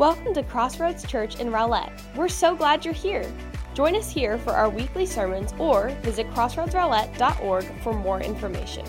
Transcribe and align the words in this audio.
Welcome 0.00 0.32
to 0.32 0.42
Crossroads 0.42 1.06
Church 1.06 1.40
in 1.40 1.50
Rowlett. 1.50 1.92
We're 2.16 2.30
so 2.30 2.56
glad 2.56 2.86
you're 2.86 2.94
here. 2.94 3.30
Join 3.74 3.94
us 3.94 4.10
here 4.10 4.38
for 4.38 4.52
our 4.52 4.70
weekly 4.70 5.04
sermons 5.04 5.52
or 5.58 5.90
visit 6.00 6.26
crossroadsrowlett.org 6.30 7.64
for 7.82 7.92
more 7.92 8.18
information. 8.22 8.86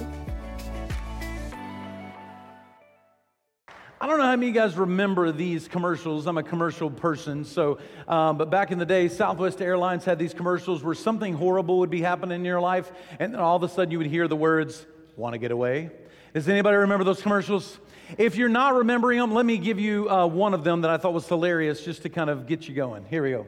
I 4.00 4.08
don't 4.08 4.20
know 4.20 4.24
how 4.24 4.38
many 4.38 4.52
of 4.52 4.56
you 4.56 4.62
guys 4.62 4.78
remember 4.78 5.34
these 5.34 5.68
commercials. 5.68 6.28
I'm 6.28 6.38
a 6.38 6.44
commercial 6.44 6.90
person, 6.90 7.44
so 7.44 7.80
um, 8.08 8.38
but 8.38 8.50
back 8.50 8.72
in 8.72 8.78
the 8.78 8.86
day, 8.86 9.10
Southwest 9.10 9.62
Airlines 9.62 10.06
had 10.06 10.18
these 10.18 10.34
commercials 10.34 10.82
where 10.82 10.96
something 10.96 11.34
horrible 11.34 11.80
would 11.80 11.90
be 11.90 12.00
happening 12.00 12.40
in 12.40 12.46
your 12.46 12.62
life, 12.62 12.90
and 13.20 13.34
then 13.34 13.42
all 13.42 13.58
of 13.58 13.64
a 13.64 13.68
sudden 13.68 13.92
you 13.92 13.98
would 13.98 14.08
hear 14.08 14.30
the 14.30 14.38
words, 14.38 14.86
"Want 15.18 15.34
to 15.34 15.40
get 15.40 15.52
away?" 15.52 15.92
Does 16.34 16.48
anybody 16.48 16.78
remember 16.78 17.04
those 17.04 17.22
commercials? 17.22 17.80
If 18.18 18.36
you're 18.36 18.50
not 18.50 18.76
remembering 18.76 19.20
them, 19.20 19.34
let 19.34 19.46
me 19.46 19.58
give 19.58 19.80
you 19.80 20.10
uh, 20.10 20.26
one 20.28 20.54
of 20.54 20.64
them 20.64 20.82
that 20.82 20.92
I 20.92 20.98
thought 20.98 21.14
was 21.14 21.28
hilarious, 21.28 21.84
just 21.84 22.02
to 22.04 22.10
kind 22.10 22.30
of 22.30 22.46
get 22.46 22.68
you 22.68 22.76
going. 22.76 23.06
Here 23.06 23.24
we 23.24 23.32
go. 23.32 23.48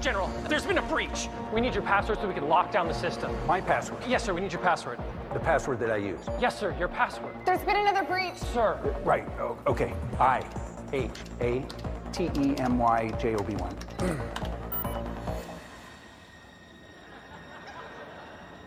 General, 0.00 0.30
there's 0.48 0.66
been 0.66 0.78
a 0.78 0.82
breach. 0.82 1.28
We 1.52 1.60
need 1.60 1.74
your 1.74 1.82
password 1.82 2.18
so 2.20 2.28
we 2.28 2.34
can 2.34 2.48
lock 2.48 2.70
down 2.70 2.88
the 2.88 2.94
system. 2.94 3.34
My 3.46 3.60
password. 3.60 4.02
Yes, 4.06 4.24
sir, 4.24 4.34
we 4.34 4.40
need 4.40 4.52
your 4.52 4.60
password. 4.60 4.98
The 5.32 5.40
password 5.40 5.80
that 5.80 5.90
I 5.90 5.96
use. 5.96 6.20
Yes, 6.40 6.58
sir, 6.58 6.74
your 6.78 6.88
password. 6.88 7.34
There's 7.44 7.62
been 7.62 7.76
another 7.76 8.04
breach. 8.04 8.36
Sir. 8.36 8.78
Right. 9.04 9.26
Oh, 9.40 9.56
okay. 9.66 9.92
I 10.20 10.44
H 10.92 11.10
A 11.40 11.64
T 12.12 12.30
E 12.38 12.54
M 12.58 12.78
Y 12.78 13.10
J 13.20 13.34
O 13.34 13.42
B 13.42 13.54
1. 13.54 14.20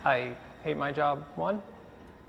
I 0.04 0.36
hate 0.64 0.78
my 0.78 0.92
job. 0.92 1.26
One. 1.36 1.62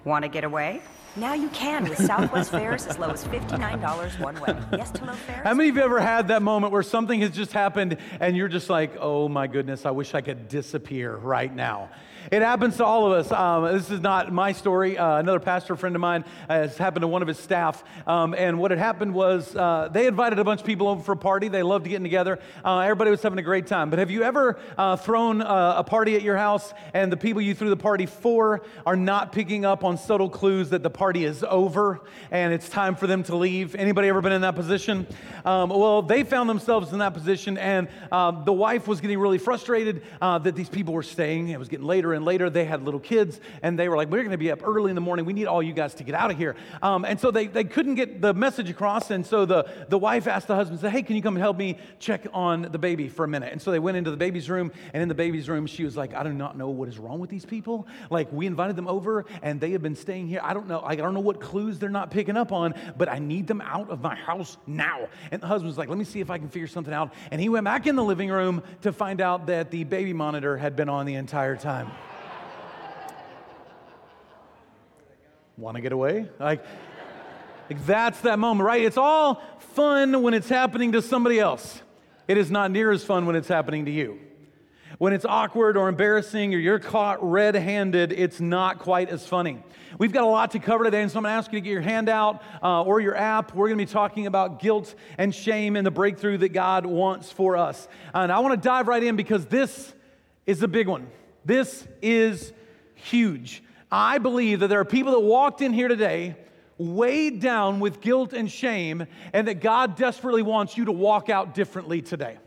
Want 0.04 0.24
to 0.24 0.28
get 0.28 0.44
away? 0.44 0.82
Now 1.14 1.34
you 1.34 1.48
can 1.50 1.88
with 1.88 2.04
Southwest 2.04 2.50
fares 2.52 2.86
as 2.86 2.98
low 2.98 3.10
as 3.10 3.22
$59 3.24 4.20
one 4.20 4.40
way. 4.40 4.58
Yes 4.72 4.90
to 4.92 5.04
low 5.04 5.12
fares? 5.12 5.44
How 5.44 5.52
many 5.52 5.68
of 5.68 5.76
you 5.76 5.82
ever 5.82 6.00
had 6.00 6.28
that 6.28 6.42
moment 6.42 6.72
where 6.72 6.82
something 6.82 7.20
has 7.20 7.32
just 7.32 7.52
happened 7.52 7.98
and 8.18 8.36
you're 8.36 8.48
just 8.48 8.70
like, 8.70 8.96
oh 8.98 9.28
my 9.28 9.46
goodness, 9.46 9.84
I 9.84 9.90
wish 9.90 10.14
I 10.14 10.22
could 10.22 10.48
disappear 10.48 11.14
right 11.14 11.54
now? 11.54 11.90
It 12.30 12.42
happens 12.42 12.76
to 12.76 12.84
all 12.84 13.06
of 13.06 13.12
us. 13.12 13.32
Um, 13.32 13.64
this 13.76 13.90
is 13.90 14.00
not 14.00 14.32
my 14.32 14.52
story. 14.52 14.96
Uh, 14.96 15.16
another 15.16 15.40
pastor 15.40 15.74
friend 15.74 15.96
of 15.96 16.00
mine 16.00 16.24
has 16.48 16.78
happened 16.78 17.02
to 17.02 17.08
one 17.08 17.20
of 17.20 17.28
his 17.28 17.38
staff. 17.38 17.82
Um, 18.06 18.34
and 18.34 18.58
what 18.58 18.70
had 18.70 18.78
happened 18.78 19.12
was 19.12 19.56
uh, 19.56 19.88
they 19.92 20.06
invited 20.06 20.38
a 20.38 20.44
bunch 20.44 20.60
of 20.60 20.66
people 20.66 20.86
over 20.86 21.02
for 21.02 21.12
a 21.12 21.16
party. 21.16 21.48
They 21.48 21.64
loved 21.64 21.86
getting 21.86 22.04
together. 22.04 22.38
Uh, 22.64 22.78
everybody 22.80 23.10
was 23.10 23.22
having 23.22 23.40
a 23.40 23.42
great 23.42 23.66
time. 23.66 23.90
But 23.90 23.98
have 23.98 24.10
you 24.10 24.22
ever 24.22 24.58
uh, 24.78 24.96
thrown 24.96 25.42
uh, 25.42 25.74
a 25.78 25.84
party 25.84 26.14
at 26.14 26.22
your 26.22 26.36
house 26.36 26.72
and 26.94 27.10
the 27.10 27.16
people 27.16 27.42
you 27.42 27.54
threw 27.54 27.70
the 27.70 27.76
party 27.76 28.06
for 28.06 28.62
are 28.86 28.96
not 28.96 29.32
picking 29.32 29.64
up 29.64 29.82
on 29.82 29.98
subtle 29.98 30.30
clues 30.30 30.70
that 30.70 30.84
the 30.84 30.90
party 30.90 31.24
is 31.24 31.44
over 31.48 32.00
and 32.30 32.52
it's 32.52 32.68
time 32.68 32.94
for 32.94 33.08
them 33.08 33.24
to 33.24 33.36
leave? 33.36 33.74
Anybody 33.74 34.08
ever 34.08 34.20
been 34.20 34.32
in 34.32 34.42
that 34.42 34.54
position? 34.54 35.08
Um, 35.44 35.70
well, 35.70 36.02
they 36.02 36.22
found 36.22 36.48
themselves 36.48 36.92
in 36.92 37.00
that 37.00 37.14
position, 37.14 37.58
and 37.58 37.88
the 38.10 38.52
wife 38.52 38.86
was 38.86 39.00
getting 39.00 39.18
really 39.18 39.38
frustrated 39.38 40.02
that 40.20 40.54
these 40.54 40.68
people 40.68 40.94
were 40.94 41.02
staying. 41.02 41.48
It 41.48 41.58
was 41.58 41.68
getting 41.68 41.86
later 41.86 42.11
and 42.12 42.24
later. 42.24 42.50
They 42.50 42.64
had 42.64 42.82
little 42.84 43.00
kids, 43.00 43.40
and 43.62 43.78
they 43.78 43.88
were 43.88 43.96
like, 43.96 44.08
We're 44.10 44.22
going 44.22 44.30
to 44.30 44.38
be 44.38 44.50
up 44.50 44.66
early 44.66 44.90
in 44.90 44.94
the 44.94 45.00
morning. 45.00 45.24
We 45.24 45.32
need 45.32 45.46
all 45.46 45.62
you 45.62 45.72
guys 45.72 45.94
to 45.94 46.04
get 46.04 46.14
out 46.14 46.30
of 46.30 46.38
here. 46.38 46.56
Um, 46.82 47.04
and 47.04 47.18
so 47.18 47.30
they, 47.30 47.46
they 47.46 47.64
couldn't 47.64 47.94
get 47.94 48.20
the 48.20 48.34
message 48.34 48.70
across. 48.70 49.10
And 49.10 49.26
so 49.26 49.44
the, 49.44 49.68
the 49.88 49.98
wife 49.98 50.26
asked 50.26 50.48
the 50.48 50.54
husband, 50.54 50.80
said, 50.80 50.92
Hey, 50.92 51.02
can 51.02 51.16
you 51.16 51.22
come 51.22 51.36
and 51.36 51.42
help 51.42 51.56
me 51.56 51.78
check 51.98 52.26
on 52.32 52.62
the 52.62 52.78
baby 52.78 53.08
for 53.08 53.24
a 53.24 53.28
minute? 53.28 53.52
And 53.52 53.60
so 53.60 53.70
they 53.70 53.78
went 53.78 53.96
into 53.96 54.10
the 54.10 54.16
baby's 54.16 54.48
room, 54.48 54.72
and 54.92 55.02
in 55.02 55.08
the 55.08 55.14
baby's 55.14 55.48
room, 55.48 55.66
she 55.66 55.84
was 55.84 55.96
like, 55.96 56.14
I 56.14 56.22
do 56.22 56.32
not 56.32 56.56
know 56.56 56.68
what 56.68 56.88
is 56.88 56.98
wrong 56.98 57.18
with 57.18 57.30
these 57.30 57.44
people. 57.44 57.86
Like, 58.10 58.32
we 58.32 58.46
invited 58.46 58.76
them 58.76 58.88
over, 58.88 59.24
and 59.42 59.60
they 59.60 59.72
have 59.72 59.82
been 59.82 59.96
staying 59.96 60.28
here. 60.28 60.40
I 60.42 60.54
don't 60.54 60.68
know. 60.68 60.82
I 60.84 60.96
don't 60.96 61.14
know 61.14 61.20
what 61.20 61.40
clues 61.40 61.78
they're 61.78 61.90
not 61.90 62.10
picking 62.10 62.36
up 62.36 62.52
on, 62.52 62.74
but 62.96 63.08
I 63.08 63.18
need 63.18 63.46
them 63.46 63.60
out 63.60 63.90
of 63.90 64.00
my 64.02 64.14
house 64.14 64.56
now. 64.66 65.08
And 65.30 65.42
the 65.42 65.46
husband 65.46 65.68
was 65.68 65.78
like, 65.78 65.88
Let 65.88 65.98
me 65.98 66.04
see 66.04 66.20
if 66.20 66.30
I 66.30 66.38
can 66.38 66.48
figure 66.48 66.68
something 66.68 66.94
out. 66.94 67.12
And 67.30 67.40
he 67.40 67.48
went 67.48 67.64
back 67.64 67.86
in 67.86 67.96
the 67.96 68.04
living 68.04 68.30
room 68.30 68.62
to 68.82 68.92
find 68.92 69.20
out 69.20 69.46
that 69.46 69.70
the 69.70 69.84
baby 69.84 70.12
monitor 70.12 70.56
had 70.56 70.76
been 70.76 70.88
on 70.88 71.06
the 71.06 71.14
entire 71.14 71.56
time. 71.56 71.90
Want 75.56 75.76
to 75.76 75.80
get 75.80 75.92
away? 75.92 76.28
Like, 76.38 76.64
like, 77.68 77.86
that's 77.86 78.20
that 78.22 78.38
moment, 78.38 78.66
right? 78.66 78.82
It's 78.82 78.96
all 78.96 79.42
fun 79.58 80.22
when 80.22 80.34
it's 80.34 80.48
happening 80.48 80.92
to 80.92 81.02
somebody 81.02 81.38
else. 81.38 81.80
It 82.28 82.38
is 82.38 82.50
not 82.50 82.70
near 82.70 82.90
as 82.90 83.04
fun 83.04 83.26
when 83.26 83.36
it's 83.36 83.48
happening 83.48 83.84
to 83.84 83.90
you. 83.90 84.18
When 84.98 85.12
it's 85.12 85.24
awkward 85.24 85.76
or 85.76 85.88
embarrassing 85.88 86.54
or 86.54 86.58
you're 86.58 86.78
caught 86.78 87.18
red 87.22 87.54
handed, 87.54 88.12
it's 88.12 88.40
not 88.40 88.78
quite 88.78 89.08
as 89.08 89.26
funny. 89.26 89.58
We've 89.98 90.12
got 90.12 90.24
a 90.24 90.28
lot 90.28 90.52
to 90.52 90.58
cover 90.58 90.84
today, 90.84 91.02
and 91.02 91.10
so 91.10 91.18
I'm 91.18 91.24
to 91.24 91.30
ask 91.30 91.52
you 91.52 91.58
to 91.58 91.64
get 91.64 91.70
your 91.70 91.82
handout 91.82 92.42
uh, 92.62 92.82
or 92.82 93.00
your 93.00 93.16
app. 93.16 93.54
We're 93.54 93.68
to 93.68 93.76
be 93.76 93.84
talking 93.84 94.26
about 94.26 94.60
guilt 94.60 94.94
and 95.18 95.34
shame 95.34 95.76
and 95.76 95.86
the 95.86 95.90
breakthrough 95.90 96.38
that 96.38 96.50
God 96.50 96.86
wants 96.86 97.30
for 97.30 97.56
us. 97.56 97.88
And 98.14 98.32
I 98.32 98.38
want 98.38 98.60
to 98.60 98.68
dive 98.68 98.88
right 98.88 99.02
in 99.02 99.16
because 99.16 99.46
this 99.46 99.92
is 100.46 100.62
a 100.62 100.68
big 100.68 100.88
one. 100.88 101.08
This 101.44 101.86
is 102.00 102.52
huge. 102.94 103.62
I 103.92 104.16
believe 104.16 104.60
that 104.60 104.68
there 104.68 104.80
are 104.80 104.86
people 104.86 105.12
that 105.12 105.20
walked 105.20 105.60
in 105.60 105.74
here 105.74 105.86
today 105.86 106.34
weighed 106.78 107.40
down 107.40 107.78
with 107.78 108.00
guilt 108.00 108.32
and 108.32 108.50
shame, 108.50 109.06
and 109.34 109.46
that 109.46 109.60
God 109.60 109.96
desperately 109.96 110.40
wants 110.40 110.78
you 110.78 110.86
to 110.86 110.92
walk 110.92 111.28
out 111.28 111.54
differently 111.54 112.00
today. 112.00 112.38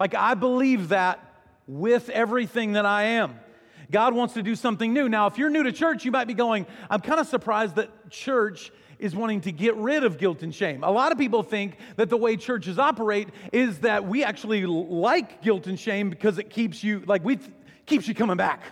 Like, 0.00 0.16
I 0.16 0.34
believe 0.34 0.88
that 0.88 1.24
with 1.68 2.08
everything 2.10 2.72
that 2.72 2.84
I 2.84 3.04
am. 3.04 3.38
God 3.92 4.14
wants 4.14 4.34
to 4.34 4.42
do 4.42 4.56
something 4.56 4.92
new. 4.92 5.08
Now, 5.08 5.28
if 5.28 5.38
you're 5.38 5.50
new 5.50 5.62
to 5.62 5.72
church, 5.72 6.04
you 6.04 6.10
might 6.10 6.26
be 6.26 6.34
going, 6.34 6.66
I'm 6.90 7.00
kind 7.00 7.20
of 7.20 7.28
surprised 7.28 7.76
that 7.76 8.10
church 8.10 8.72
is 8.98 9.14
wanting 9.14 9.40
to 9.42 9.52
get 9.52 9.76
rid 9.76 10.02
of 10.02 10.18
guilt 10.18 10.42
and 10.42 10.52
shame. 10.52 10.82
A 10.82 10.90
lot 10.90 11.12
of 11.12 11.18
people 11.18 11.44
think 11.44 11.76
that 11.96 12.10
the 12.10 12.16
way 12.16 12.36
churches 12.36 12.78
operate 12.78 13.28
is 13.52 13.78
that 13.78 14.04
we 14.04 14.24
actually 14.24 14.66
like 14.66 15.40
guilt 15.40 15.68
and 15.68 15.78
shame 15.78 16.10
because 16.10 16.38
it 16.38 16.50
keeps 16.50 16.82
you, 16.82 17.04
like, 17.06 17.24
we 17.24 17.38
keeps 17.86 18.08
you 18.08 18.14
coming 18.14 18.36
back. 18.36 18.62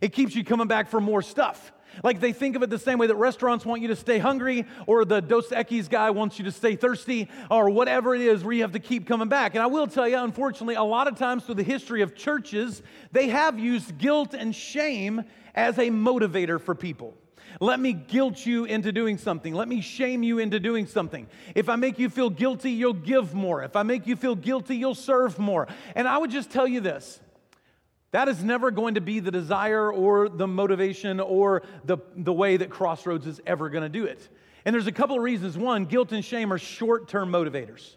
It 0.00 0.12
keeps 0.12 0.34
you 0.34 0.44
coming 0.44 0.66
back 0.66 0.88
for 0.88 1.00
more 1.00 1.22
stuff. 1.22 1.72
Like 2.02 2.20
they 2.20 2.32
think 2.32 2.56
of 2.56 2.62
it 2.62 2.70
the 2.70 2.78
same 2.78 2.98
way 2.98 3.06
that 3.06 3.14
restaurants 3.14 3.64
want 3.64 3.82
you 3.82 3.88
to 3.88 3.96
stay 3.96 4.18
hungry, 4.18 4.66
or 4.86 5.04
the 5.04 5.20
Dos 5.20 5.48
Equis 5.50 5.88
guy 5.88 6.10
wants 6.10 6.38
you 6.38 6.44
to 6.46 6.52
stay 6.52 6.76
thirsty, 6.76 7.28
or 7.50 7.70
whatever 7.70 8.14
it 8.14 8.20
is 8.20 8.42
where 8.42 8.52
you 8.52 8.62
have 8.62 8.72
to 8.72 8.80
keep 8.80 9.06
coming 9.06 9.28
back. 9.28 9.54
And 9.54 9.62
I 9.62 9.66
will 9.66 9.86
tell 9.86 10.08
you, 10.08 10.18
unfortunately, 10.18 10.74
a 10.74 10.82
lot 10.82 11.06
of 11.06 11.16
times 11.16 11.44
through 11.44 11.56
the 11.56 11.62
history 11.62 12.02
of 12.02 12.14
churches, 12.14 12.82
they 13.12 13.28
have 13.28 13.58
used 13.58 13.98
guilt 13.98 14.34
and 14.34 14.54
shame 14.54 15.24
as 15.54 15.78
a 15.78 15.90
motivator 15.90 16.60
for 16.60 16.74
people. 16.74 17.14
Let 17.60 17.78
me 17.78 17.92
guilt 17.92 18.44
you 18.44 18.64
into 18.64 18.90
doing 18.90 19.16
something. 19.16 19.54
Let 19.54 19.68
me 19.68 19.80
shame 19.80 20.24
you 20.24 20.40
into 20.40 20.58
doing 20.58 20.86
something. 20.86 21.28
If 21.54 21.68
I 21.68 21.76
make 21.76 22.00
you 22.00 22.08
feel 22.08 22.30
guilty, 22.30 22.72
you'll 22.72 22.94
give 22.94 23.32
more. 23.32 23.62
If 23.62 23.76
I 23.76 23.84
make 23.84 24.08
you 24.08 24.16
feel 24.16 24.34
guilty, 24.34 24.76
you'll 24.76 24.96
serve 24.96 25.38
more. 25.38 25.68
And 25.94 26.08
I 26.08 26.18
would 26.18 26.32
just 26.32 26.50
tell 26.50 26.66
you 26.66 26.80
this 26.80 27.20
that 28.14 28.28
is 28.28 28.44
never 28.44 28.70
going 28.70 28.94
to 28.94 29.00
be 29.00 29.18
the 29.18 29.32
desire 29.32 29.92
or 29.92 30.28
the 30.28 30.46
motivation 30.46 31.18
or 31.18 31.64
the, 31.84 31.98
the 32.14 32.32
way 32.32 32.56
that 32.56 32.70
Crossroads 32.70 33.26
is 33.26 33.40
ever 33.44 33.68
going 33.68 33.82
to 33.82 33.88
do 33.88 34.04
it. 34.04 34.28
And 34.64 34.72
there's 34.72 34.86
a 34.86 34.92
couple 34.92 35.16
of 35.16 35.22
reasons. 35.24 35.58
One, 35.58 35.84
guilt 35.84 36.12
and 36.12 36.24
shame 36.24 36.52
are 36.52 36.58
short 36.58 37.08
term 37.08 37.32
motivators. 37.32 37.96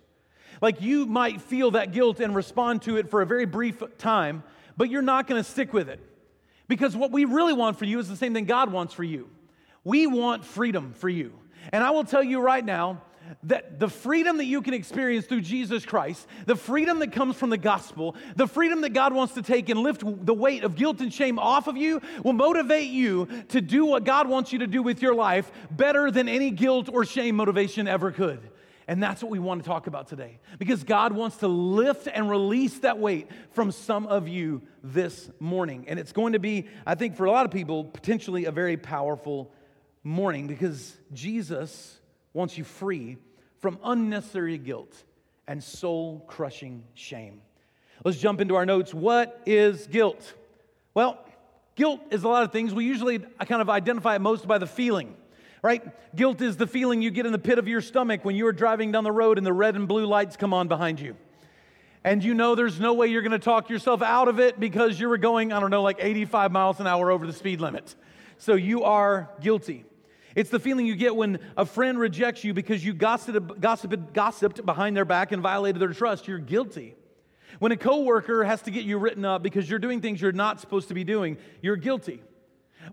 Like 0.59 0.81
you 0.81 1.05
might 1.05 1.39
feel 1.39 1.69
that 1.71 1.91
guilt 1.91 2.19
and 2.19 2.35
respond 2.35 2.81
to 2.81 2.97
it 2.97 3.11
for 3.11 3.21
a 3.21 3.27
very 3.27 3.45
brief 3.45 3.83
time, 3.99 4.41
but 4.75 4.89
you're 4.89 5.03
not 5.03 5.27
going 5.27 5.39
to 5.39 5.47
stick 5.47 5.71
with 5.71 5.87
it. 5.87 5.99
Because 6.67 6.97
what 6.97 7.11
we 7.11 7.25
really 7.25 7.53
want 7.53 7.77
for 7.77 7.85
you 7.85 7.99
is 7.99 8.09
the 8.09 8.15
same 8.15 8.33
thing 8.33 8.45
God 8.45 8.71
wants 8.71 8.95
for 8.95 9.03
you. 9.03 9.29
We 9.83 10.07
want 10.07 10.43
freedom 10.43 10.93
for 10.93 11.09
you. 11.09 11.31
And 11.71 11.83
I 11.83 11.91
will 11.91 12.03
tell 12.03 12.23
you 12.23 12.39
right 12.39 12.65
now, 12.65 13.03
that 13.43 13.79
the 13.79 13.89
freedom 13.89 14.37
that 14.37 14.45
you 14.45 14.61
can 14.61 14.73
experience 14.73 15.25
through 15.25 15.41
Jesus 15.41 15.85
Christ, 15.85 16.27
the 16.45 16.55
freedom 16.55 16.99
that 16.99 17.11
comes 17.11 17.35
from 17.35 17.49
the 17.49 17.57
gospel, 17.57 18.15
the 18.35 18.47
freedom 18.47 18.81
that 18.81 18.93
God 18.93 19.13
wants 19.13 19.33
to 19.35 19.41
take 19.41 19.69
and 19.69 19.79
lift 19.79 20.03
the 20.25 20.33
weight 20.33 20.63
of 20.63 20.75
guilt 20.75 21.01
and 21.01 21.13
shame 21.13 21.39
off 21.39 21.67
of 21.67 21.77
you 21.77 22.01
will 22.23 22.33
motivate 22.33 22.89
you 22.89 23.27
to 23.49 23.61
do 23.61 23.85
what 23.85 24.03
God 24.03 24.27
wants 24.27 24.53
you 24.53 24.59
to 24.59 24.67
do 24.67 24.81
with 24.81 25.01
your 25.01 25.15
life 25.15 25.51
better 25.71 26.11
than 26.11 26.29
any 26.29 26.51
guilt 26.51 26.89
or 26.91 27.05
shame 27.05 27.35
motivation 27.35 27.87
ever 27.87 28.11
could. 28.11 28.49
And 28.89 29.03
that's 29.03 29.21
what 29.21 29.29
we 29.29 29.39
want 29.39 29.63
to 29.63 29.67
talk 29.67 29.87
about 29.87 30.07
today. 30.07 30.39
Because 30.59 30.85
God 30.85 31.11
wants 31.11 31.37
to 31.37 31.47
lift 31.49 32.07
and 32.07 32.29
release 32.29 32.79
that 32.79 32.97
weight 32.99 33.29
from 33.51 33.71
some 33.71 34.07
of 34.07 34.29
you 34.29 34.61
this 34.81 35.29
morning. 35.41 35.85
And 35.89 35.99
it's 35.99 36.13
going 36.13 36.33
to 36.33 36.39
be, 36.39 36.67
I 36.85 36.95
think, 36.95 37.17
for 37.17 37.25
a 37.25 37.31
lot 37.31 37.45
of 37.45 37.51
people, 37.51 37.83
potentially 37.83 38.45
a 38.45 38.51
very 38.51 38.77
powerful 38.77 39.51
morning 40.05 40.47
because 40.47 40.95
Jesus 41.11 41.99
wants 42.31 42.57
you 42.57 42.63
free 42.63 43.17
from 43.59 43.79
unnecessary 43.83 44.57
guilt 44.57 45.03
and 45.47 45.63
soul 45.63 46.23
crushing 46.27 46.83
shame. 46.93 47.41
Let's 48.03 48.19
jump 48.19 48.41
into 48.41 48.55
our 48.55 48.65
notes. 48.65 48.93
What 48.93 49.41
is 49.45 49.87
guilt? 49.87 50.33
Well, 50.93 51.23
guilt 51.75 52.01
is 52.11 52.23
a 52.23 52.27
lot 52.27 52.43
of 52.43 52.51
things. 52.51 52.73
We 52.73 52.85
usually 52.85 53.19
kind 53.19 53.61
of 53.61 53.69
identify 53.69 54.15
it 54.15 54.19
most 54.19 54.47
by 54.47 54.57
the 54.57 54.67
feeling, 54.67 55.15
right? 55.61 55.83
Guilt 56.15 56.41
is 56.41 56.57
the 56.57 56.67
feeling 56.67 57.01
you 57.01 57.11
get 57.11 57.25
in 57.25 57.31
the 57.31 57.39
pit 57.39 57.57
of 57.57 57.67
your 57.67 57.81
stomach 57.81 58.23
when 58.23 58.35
you 58.35 58.45
are 58.47 58.53
driving 58.53 58.91
down 58.91 59.03
the 59.03 59.11
road 59.11 59.37
and 59.37 59.47
the 59.47 59.53
red 59.53 59.75
and 59.75 59.87
blue 59.87 60.05
lights 60.05 60.37
come 60.37 60.53
on 60.53 60.67
behind 60.67 60.99
you. 60.99 61.15
And 62.03 62.23
you 62.23 62.33
know 62.33 62.55
there's 62.55 62.79
no 62.79 62.93
way 62.93 63.07
you're 63.07 63.21
going 63.21 63.31
to 63.31 63.39
talk 63.39 63.69
yourself 63.69 64.01
out 64.01 64.27
of 64.27 64.39
it 64.39 64.59
because 64.59 64.99
you 64.99 65.09
were 65.09 65.17
going, 65.17 65.51
I 65.51 65.59
don't 65.59 65.71
know, 65.71 65.81
like 65.81 65.97
85 65.99 66.51
miles 66.51 66.79
an 66.79 66.87
hour 66.87 67.11
over 67.11 67.25
the 67.25 67.33
speed 67.33 67.59
limit. 67.59 67.95
So 68.37 68.53
you 68.53 68.83
are 68.83 69.29
guilty. 69.41 69.83
It's 70.37 70.51
the 70.51 70.59
feeling 70.59 70.85
you 70.85 70.95
get 70.95 71.15
when 71.15 71.39
a 71.57 71.65
friend 71.65 71.97
rejects 71.97 72.43
you 72.43 72.53
because 72.53 72.85
you 72.85 72.93
gossiped, 72.93 73.59
gossiped, 73.59 74.13
gossiped 74.13 74.63
behind 74.63 74.95
their 74.95 75.03
back 75.03 75.31
and 75.31 75.41
violated 75.41 75.81
their 75.81 75.93
trust. 75.93 76.27
You're 76.27 76.37
guilty. 76.37 76.93
When 77.57 77.71
a 77.71 77.75
coworker 77.75 78.43
has 78.43 78.61
to 78.61 78.71
get 78.71 78.85
you 78.85 78.99
written 78.99 79.25
up 79.25 79.41
because 79.41 79.67
you're 79.67 79.79
doing 79.79 79.99
things 79.99 80.21
you're 80.21 80.31
not 80.31 80.61
supposed 80.61 80.89
to 80.89 80.93
be 80.93 81.03
doing, 81.03 81.37
you're 81.63 81.75
guilty. 81.75 82.21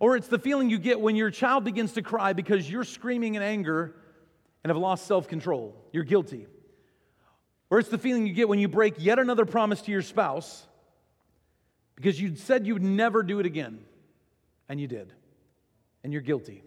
Or 0.00 0.16
it's 0.16 0.28
the 0.28 0.38
feeling 0.38 0.70
you 0.70 0.78
get 0.78 0.98
when 0.98 1.16
your 1.16 1.30
child 1.30 1.64
begins 1.64 1.92
to 1.92 2.02
cry 2.02 2.32
because 2.32 2.68
you're 2.70 2.82
screaming 2.82 3.34
in 3.34 3.42
anger 3.42 3.94
and 4.62 4.70
have 4.70 4.78
lost 4.78 5.06
self 5.06 5.28
control. 5.28 5.76
You're 5.92 6.04
guilty. 6.04 6.46
Or 7.68 7.78
it's 7.78 7.90
the 7.90 7.98
feeling 7.98 8.26
you 8.26 8.32
get 8.32 8.48
when 8.48 8.58
you 8.58 8.68
break 8.68 8.94
yet 8.96 9.18
another 9.18 9.44
promise 9.44 9.82
to 9.82 9.92
your 9.92 10.00
spouse 10.00 10.66
because 11.94 12.18
you 12.18 12.36
said 12.36 12.66
you 12.66 12.72
would 12.72 12.82
never 12.82 13.22
do 13.22 13.38
it 13.38 13.44
again, 13.44 13.80
and 14.66 14.80
you 14.80 14.86
did, 14.86 15.12
and 16.02 16.10
you're 16.10 16.22
guilty. 16.22 16.62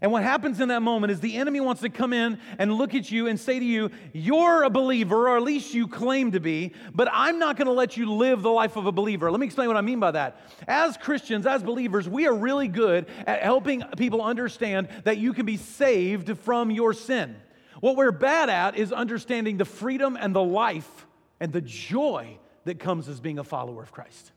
And 0.00 0.12
what 0.12 0.22
happens 0.22 0.60
in 0.60 0.68
that 0.68 0.82
moment 0.82 1.10
is 1.10 1.20
the 1.20 1.36
enemy 1.36 1.60
wants 1.60 1.82
to 1.82 1.88
come 1.88 2.12
in 2.12 2.38
and 2.58 2.72
look 2.72 2.94
at 2.94 3.10
you 3.10 3.26
and 3.26 3.38
say 3.38 3.58
to 3.58 3.64
you, 3.64 3.90
You're 4.12 4.62
a 4.62 4.70
believer, 4.70 5.28
or 5.28 5.36
at 5.36 5.42
least 5.42 5.74
you 5.74 5.88
claim 5.88 6.32
to 6.32 6.40
be, 6.40 6.72
but 6.94 7.08
I'm 7.12 7.38
not 7.38 7.56
going 7.56 7.66
to 7.66 7.72
let 7.72 7.96
you 7.96 8.12
live 8.12 8.42
the 8.42 8.50
life 8.50 8.76
of 8.76 8.86
a 8.86 8.92
believer. 8.92 9.30
Let 9.30 9.40
me 9.40 9.46
explain 9.46 9.68
what 9.68 9.76
I 9.76 9.80
mean 9.80 10.00
by 10.00 10.12
that. 10.12 10.40
As 10.66 10.96
Christians, 10.96 11.46
as 11.46 11.62
believers, 11.62 12.08
we 12.08 12.26
are 12.26 12.34
really 12.34 12.68
good 12.68 13.06
at 13.26 13.42
helping 13.42 13.82
people 13.96 14.22
understand 14.22 14.88
that 15.04 15.18
you 15.18 15.32
can 15.32 15.46
be 15.46 15.56
saved 15.56 16.38
from 16.38 16.70
your 16.70 16.92
sin. 16.92 17.36
What 17.80 17.96
we're 17.96 18.12
bad 18.12 18.48
at 18.50 18.76
is 18.76 18.92
understanding 18.92 19.56
the 19.56 19.64
freedom 19.64 20.16
and 20.20 20.34
the 20.34 20.42
life 20.42 21.06
and 21.40 21.52
the 21.52 21.60
joy 21.60 22.38
that 22.64 22.78
comes 22.78 23.08
as 23.08 23.20
being 23.20 23.38
a 23.38 23.44
follower 23.44 23.82
of 23.82 23.92
Christ. 23.92 24.32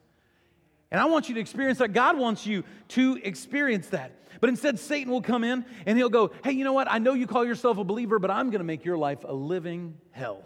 And 0.92 1.00
I 1.00 1.06
want 1.06 1.30
you 1.30 1.36
to 1.36 1.42
experience 1.42 1.80
that. 1.80 1.94
God 1.94 2.18
wants 2.18 2.46
you 2.46 2.64
to 2.90 3.20
experience 3.24 3.88
that. 3.88 4.12
But 4.42 4.50
instead, 4.50 4.80
Satan 4.80 5.12
will 5.12 5.22
come 5.22 5.44
in 5.44 5.66
and 5.86 5.98
he'll 5.98 6.10
go, 6.10 6.32
Hey, 6.44 6.52
you 6.52 6.64
know 6.64 6.74
what? 6.74 6.92
I 6.92 6.98
know 6.98 7.14
you 7.14 7.28
call 7.28 7.46
yourself 7.46 7.78
a 7.78 7.84
believer, 7.84 8.20
but 8.20 8.32
I'm 8.32 8.50
going 8.50 8.60
to 8.60 8.66
make 8.66 8.84
your 8.84 8.98
life 8.98 9.24
a 9.24 9.34
living 9.34 9.98
hell. 10.12 10.44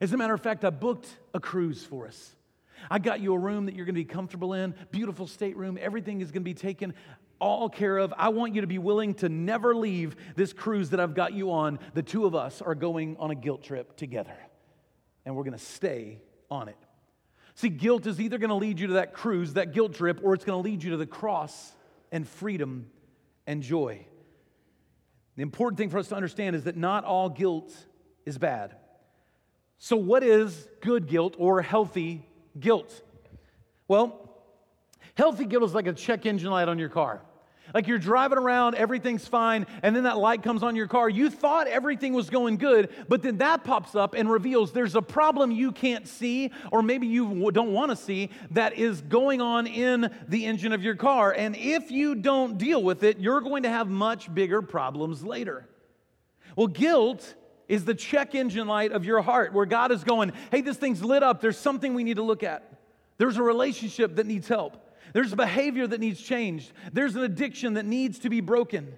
As 0.00 0.12
a 0.12 0.16
matter 0.16 0.34
of 0.34 0.40
fact, 0.40 0.64
I 0.64 0.70
booked 0.70 1.08
a 1.32 1.40
cruise 1.40 1.84
for 1.84 2.06
us. 2.06 2.36
I 2.90 2.98
got 2.98 3.20
you 3.20 3.32
a 3.32 3.38
room 3.38 3.66
that 3.66 3.74
you're 3.74 3.86
going 3.86 3.94
to 3.94 4.00
be 4.00 4.04
comfortable 4.04 4.52
in, 4.52 4.74
beautiful 4.90 5.26
stateroom. 5.26 5.78
Everything 5.80 6.20
is 6.20 6.30
going 6.30 6.42
to 6.42 6.44
be 6.44 6.54
taken 6.54 6.94
all 7.40 7.68
care 7.68 7.98
of. 7.98 8.12
I 8.16 8.28
want 8.28 8.54
you 8.54 8.60
to 8.60 8.66
be 8.66 8.78
willing 8.78 9.14
to 9.14 9.28
never 9.28 9.74
leave 9.74 10.16
this 10.36 10.52
cruise 10.52 10.90
that 10.90 11.00
I've 11.00 11.14
got 11.14 11.32
you 11.32 11.52
on. 11.52 11.78
The 11.94 12.02
two 12.02 12.26
of 12.26 12.34
us 12.34 12.60
are 12.60 12.74
going 12.74 13.16
on 13.18 13.30
a 13.30 13.34
guilt 13.34 13.62
trip 13.62 13.96
together, 13.96 14.36
and 15.24 15.34
we're 15.34 15.44
going 15.44 15.58
to 15.58 15.64
stay 15.64 16.20
on 16.50 16.68
it. 16.68 16.76
See, 17.54 17.68
guilt 17.68 18.06
is 18.06 18.20
either 18.20 18.38
going 18.38 18.50
to 18.50 18.56
lead 18.56 18.80
you 18.80 18.88
to 18.88 18.92
that 18.94 19.12
cruise, 19.12 19.54
that 19.54 19.72
guilt 19.72 19.94
trip, 19.94 20.20
or 20.22 20.34
it's 20.34 20.44
going 20.44 20.60
to 20.60 20.68
lead 20.68 20.82
you 20.82 20.90
to 20.90 20.96
the 20.96 21.06
cross 21.06 21.72
and 22.10 22.26
freedom 22.26 22.86
and 23.46 23.62
joy. 23.62 24.06
The 25.36 25.42
important 25.42 25.78
thing 25.78 25.90
for 25.90 25.98
us 25.98 26.08
to 26.08 26.16
understand 26.16 26.56
is 26.56 26.64
that 26.64 26.76
not 26.76 27.04
all 27.04 27.28
guilt 27.28 27.72
is 28.24 28.38
bad. 28.38 28.76
So, 29.78 29.96
what 29.96 30.22
is 30.22 30.68
good 30.80 31.06
guilt 31.06 31.34
or 31.38 31.62
healthy 31.62 32.26
guilt? 32.58 33.02
Well, 33.86 34.30
healthy 35.14 35.44
guilt 35.44 35.64
is 35.64 35.74
like 35.74 35.86
a 35.86 35.92
check 35.92 36.26
engine 36.26 36.50
light 36.50 36.68
on 36.68 36.78
your 36.78 36.88
car. 36.88 37.22
Like 37.72 37.86
you're 37.88 37.98
driving 37.98 38.36
around, 38.36 38.74
everything's 38.74 39.26
fine, 39.26 39.66
and 39.82 39.96
then 39.96 40.02
that 40.04 40.18
light 40.18 40.42
comes 40.42 40.62
on 40.62 40.76
your 40.76 40.86
car. 40.86 41.08
You 41.08 41.30
thought 41.30 41.66
everything 41.66 42.12
was 42.12 42.28
going 42.28 42.58
good, 42.58 42.90
but 43.08 43.22
then 43.22 43.38
that 43.38 43.64
pops 43.64 43.94
up 43.94 44.14
and 44.14 44.30
reveals 44.30 44.72
there's 44.72 44.94
a 44.94 45.02
problem 45.02 45.50
you 45.50 45.72
can't 45.72 46.06
see, 46.06 46.50
or 46.70 46.82
maybe 46.82 47.06
you 47.06 47.50
don't 47.52 47.72
want 47.72 47.90
to 47.90 47.96
see, 47.96 48.30
that 48.50 48.74
is 48.74 49.00
going 49.00 49.40
on 49.40 49.66
in 49.66 50.10
the 50.28 50.44
engine 50.44 50.72
of 50.72 50.82
your 50.82 50.94
car. 50.94 51.32
And 51.32 51.56
if 51.56 51.90
you 51.90 52.14
don't 52.14 52.58
deal 52.58 52.82
with 52.82 53.02
it, 53.02 53.18
you're 53.18 53.40
going 53.40 53.62
to 53.62 53.70
have 53.70 53.88
much 53.88 54.32
bigger 54.32 54.60
problems 54.60 55.24
later. 55.24 55.66
Well, 56.56 56.66
guilt 56.66 57.34
is 57.66 57.86
the 57.86 57.94
check 57.94 58.34
engine 58.34 58.68
light 58.68 58.92
of 58.92 59.06
your 59.06 59.22
heart 59.22 59.54
where 59.54 59.66
God 59.66 59.90
is 59.90 60.04
going, 60.04 60.32
hey, 60.50 60.60
this 60.60 60.76
thing's 60.76 61.02
lit 61.02 61.22
up. 61.22 61.40
There's 61.40 61.58
something 61.58 61.94
we 61.94 62.04
need 62.04 62.16
to 62.16 62.22
look 62.22 62.42
at. 62.42 62.78
There's 63.16 63.38
a 63.38 63.42
relationship 63.42 64.16
that 64.16 64.26
needs 64.26 64.48
help. 64.48 64.83
There's 65.12 65.32
a 65.32 65.36
behavior 65.36 65.86
that 65.86 66.00
needs 66.00 66.20
changed. 66.20 66.72
There's 66.92 67.16
an 67.16 67.22
addiction 67.22 67.74
that 67.74 67.84
needs 67.84 68.20
to 68.20 68.30
be 68.30 68.40
broken. 68.40 68.94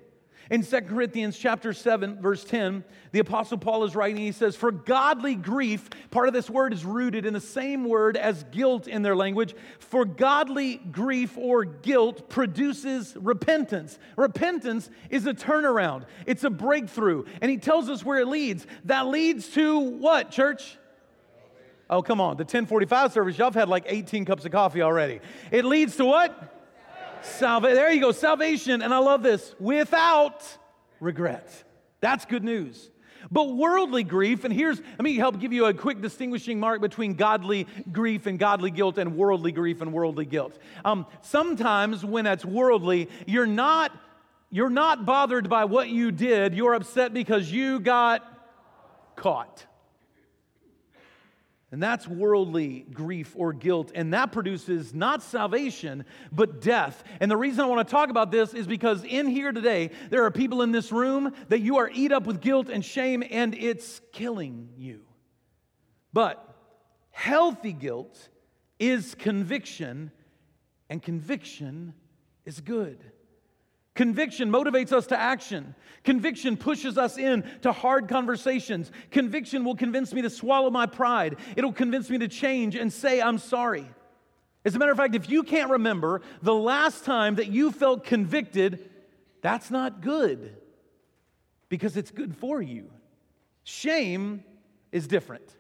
In 0.49 0.63
2 0.63 0.83
Corinthians 0.83 1.37
chapter 1.37 1.73
7 1.73 2.21
verse 2.23 2.45
10, 2.45 2.85
the 3.11 3.19
apostle 3.19 3.59
Paul 3.59 3.83
is 3.83 3.97
writing 3.97 4.19
he 4.19 4.31
says 4.31 4.55
for 4.55 4.71
godly 4.71 5.35
grief, 5.35 5.91
part 6.13 6.29
of 6.29 6.35
this 6.35 6.49
word 6.49 6.73
is 6.73 6.85
rooted 6.85 7.27
in 7.27 7.33
the 7.33 7.41
same 7.41 7.85
word 7.85 8.17
as 8.17 8.45
guilt 8.53 8.87
in 8.87 9.03
their 9.03 9.17
language. 9.17 9.57
For 9.81 10.05
godly 10.05 10.77
grief 10.77 11.37
or 11.37 11.65
guilt 11.65 12.29
produces 12.29 13.17
repentance. 13.17 13.99
Repentance 14.17 14.89
is 15.11 15.27
a 15.27 15.35
turnaround. 15.35 16.05
It's 16.27 16.45
a 16.45 16.51
breakthrough. 16.51 17.25
And 17.41 17.51
he 17.51 17.57
tells 17.57 17.89
us 17.89 18.05
where 18.05 18.21
it 18.21 18.29
leads. 18.29 18.69
That 18.85 19.09
leads 19.09 19.49
to 19.51 19.79
what, 19.79 20.31
church? 20.31 20.79
Oh, 21.89 22.03
come 22.03 22.21
on. 22.21 22.37
The 22.37 22.43
1045 22.43 23.13
service, 23.13 23.39
y'all 23.39 23.47
have 23.47 23.55
had 23.55 23.69
like 23.69 23.85
18 23.87 24.25
cups 24.25 24.45
of 24.45 24.53
coffee 24.53 24.83
already. 24.83 25.21
It 25.51 25.65
leads 25.65 25.97
to 25.97 26.05
what? 26.05 26.53
Salvation. 27.23 27.77
There 27.77 27.93
you 27.93 28.01
go. 28.01 28.13
Salvation. 28.13 28.83
And 28.83 28.93
I 28.93 28.99
love 28.99 29.23
this 29.23 29.55
without 29.61 30.43
regret. 31.01 31.65
That's 32.01 32.25
good 32.25 32.45
news. 32.45 32.91
But 33.31 33.55
worldly 33.57 34.05
grief, 34.05 34.45
and 34.45 34.55
here's, 34.55 34.79
let 34.79 35.01
me 35.01 35.17
help 35.17 35.41
give 35.41 35.53
you 35.53 35.67
a 35.67 35.75
quick 35.75 36.01
distinguishing 36.01 36.61
mark 36.61 36.81
between 36.81 37.15
godly 37.15 37.67
grief 37.91 38.27
and 38.27 38.39
godly 38.39 38.71
guilt 38.71 38.99
and 38.99 39.17
worldly 39.17 39.53
grief 39.53 39.81
and 39.81 39.93
worldly 39.93 40.27
guilt. 40.27 40.57
Um, 40.85 41.07
sometimes 41.23 42.05
when 42.05 42.27
it's 42.27 42.45
worldly, 42.45 43.09
you're 43.27 43.47
not, 43.47 43.91
you're 44.51 44.71
not 44.71 45.05
bothered 45.05 45.49
by 45.49 45.65
what 45.65 45.89
you 45.89 46.13
did, 46.13 46.55
you're 46.55 46.75
upset 46.75 47.13
because 47.13 47.51
you 47.51 47.81
got 47.81 48.23
caught. 49.17 49.67
And 51.77 51.83
that's 51.83 52.09
worldly 52.09 52.87
grief 52.91 53.35
or 53.37 53.53
guilt. 53.53 53.93
And 53.95 54.15
that 54.15 54.33
produces 54.33 54.95
not 54.95 55.23
salvation, 55.23 56.07
but 56.33 56.63
death. 56.63 57.05
And 57.21 57.31
the 57.31 57.37
reason 57.37 57.61
I 57.61 57.67
want 57.67 57.87
to 57.87 57.93
talk 57.93 58.09
about 58.09 58.31
this 58.31 58.55
is 58.55 58.67
because 58.67 59.05
in 59.05 59.27
here 59.27 59.53
today, 59.53 59.91
there 60.09 60.25
are 60.25 60.31
people 60.31 60.63
in 60.63 60.73
this 60.73 60.91
room 60.91 61.35
that 61.51 61.61
you 61.61 61.77
are 61.77 61.91
eat 61.93 62.13
up 62.13 62.25
with 62.25 62.41
guilt 62.41 62.71
and 62.71 62.83
shame, 62.83 63.23
and 63.31 63.55
it's 63.55 64.01
killing 64.11 64.71
you. 64.79 65.03
But 66.15 66.43
healthy 67.11 67.75
guilt 67.75 68.31
is 68.79 69.15
conviction, 69.15 70.13
and 70.89 71.03
conviction 71.03 71.93
is 72.47 72.63
good. 72.63 73.05
Conviction 73.97 74.51
motivates 74.51 74.93
us 74.93 75.07
to 75.09 75.19
action. 75.19 75.75
Conviction 76.05 76.57
pushes 76.57 76.97
us 76.99 77.19
in 77.19 77.43
to 77.63 77.73
hard 77.73 78.09
conversations. 78.09 78.93
Conviction 79.11 79.65
will 79.65 79.75
convince 79.75 80.13
me 80.13 80.23
to 80.23 80.31
swallow 80.31 80.71
my 80.71 80.87
pride. 80.87 81.37
It'll 81.57 81.73
convince 81.73 82.09
me 82.11 82.19
to 82.19 82.29
change 82.29 82.77
and 82.77 82.93
say, 82.93 83.21
I'm 83.21 83.39
sorry. 83.39 83.89
As 84.65 84.77
a 84.77 84.79
matter 84.79 84.93
of 84.93 84.99
fact, 84.99 85.15
if 85.15 85.31
you 85.31 85.43
can't 85.43 85.71
remember 85.71 86.21
the 86.43 86.55
last 86.55 87.05
time 87.05 87.37
that 87.37 87.49
you 87.49 87.73
felt 87.73 88.05
convicted, 88.05 88.91
that's 89.41 89.71
not 89.71 90.03
good 90.03 90.57
because 91.69 91.97
it's 91.97 92.11
good 92.11 92.37
for 92.37 92.61
you. 92.61 92.91
Shame 93.65 94.45
is 94.93 95.07
different. 95.07 95.57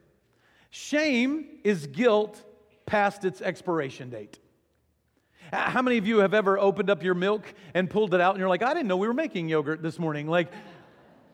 Shame 0.70 1.46
is 1.64 1.86
guilt 1.86 2.42
past 2.84 3.24
its 3.24 3.40
expiration 3.40 4.10
date. 4.10 4.38
How 5.52 5.82
many 5.82 5.98
of 5.98 6.06
you 6.06 6.18
have 6.18 6.34
ever 6.34 6.58
opened 6.58 6.90
up 6.90 7.02
your 7.02 7.14
milk 7.14 7.42
and 7.74 7.88
pulled 7.88 8.14
it 8.14 8.20
out 8.20 8.34
and 8.34 8.40
you're 8.40 8.48
like, 8.48 8.62
I 8.62 8.74
didn't 8.74 8.88
know 8.88 8.96
we 8.96 9.06
were 9.06 9.14
making 9.14 9.48
yogurt 9.48 9.82
this 9.82 9.98
morning? 9.98 10.26
Like, 10.26 10.48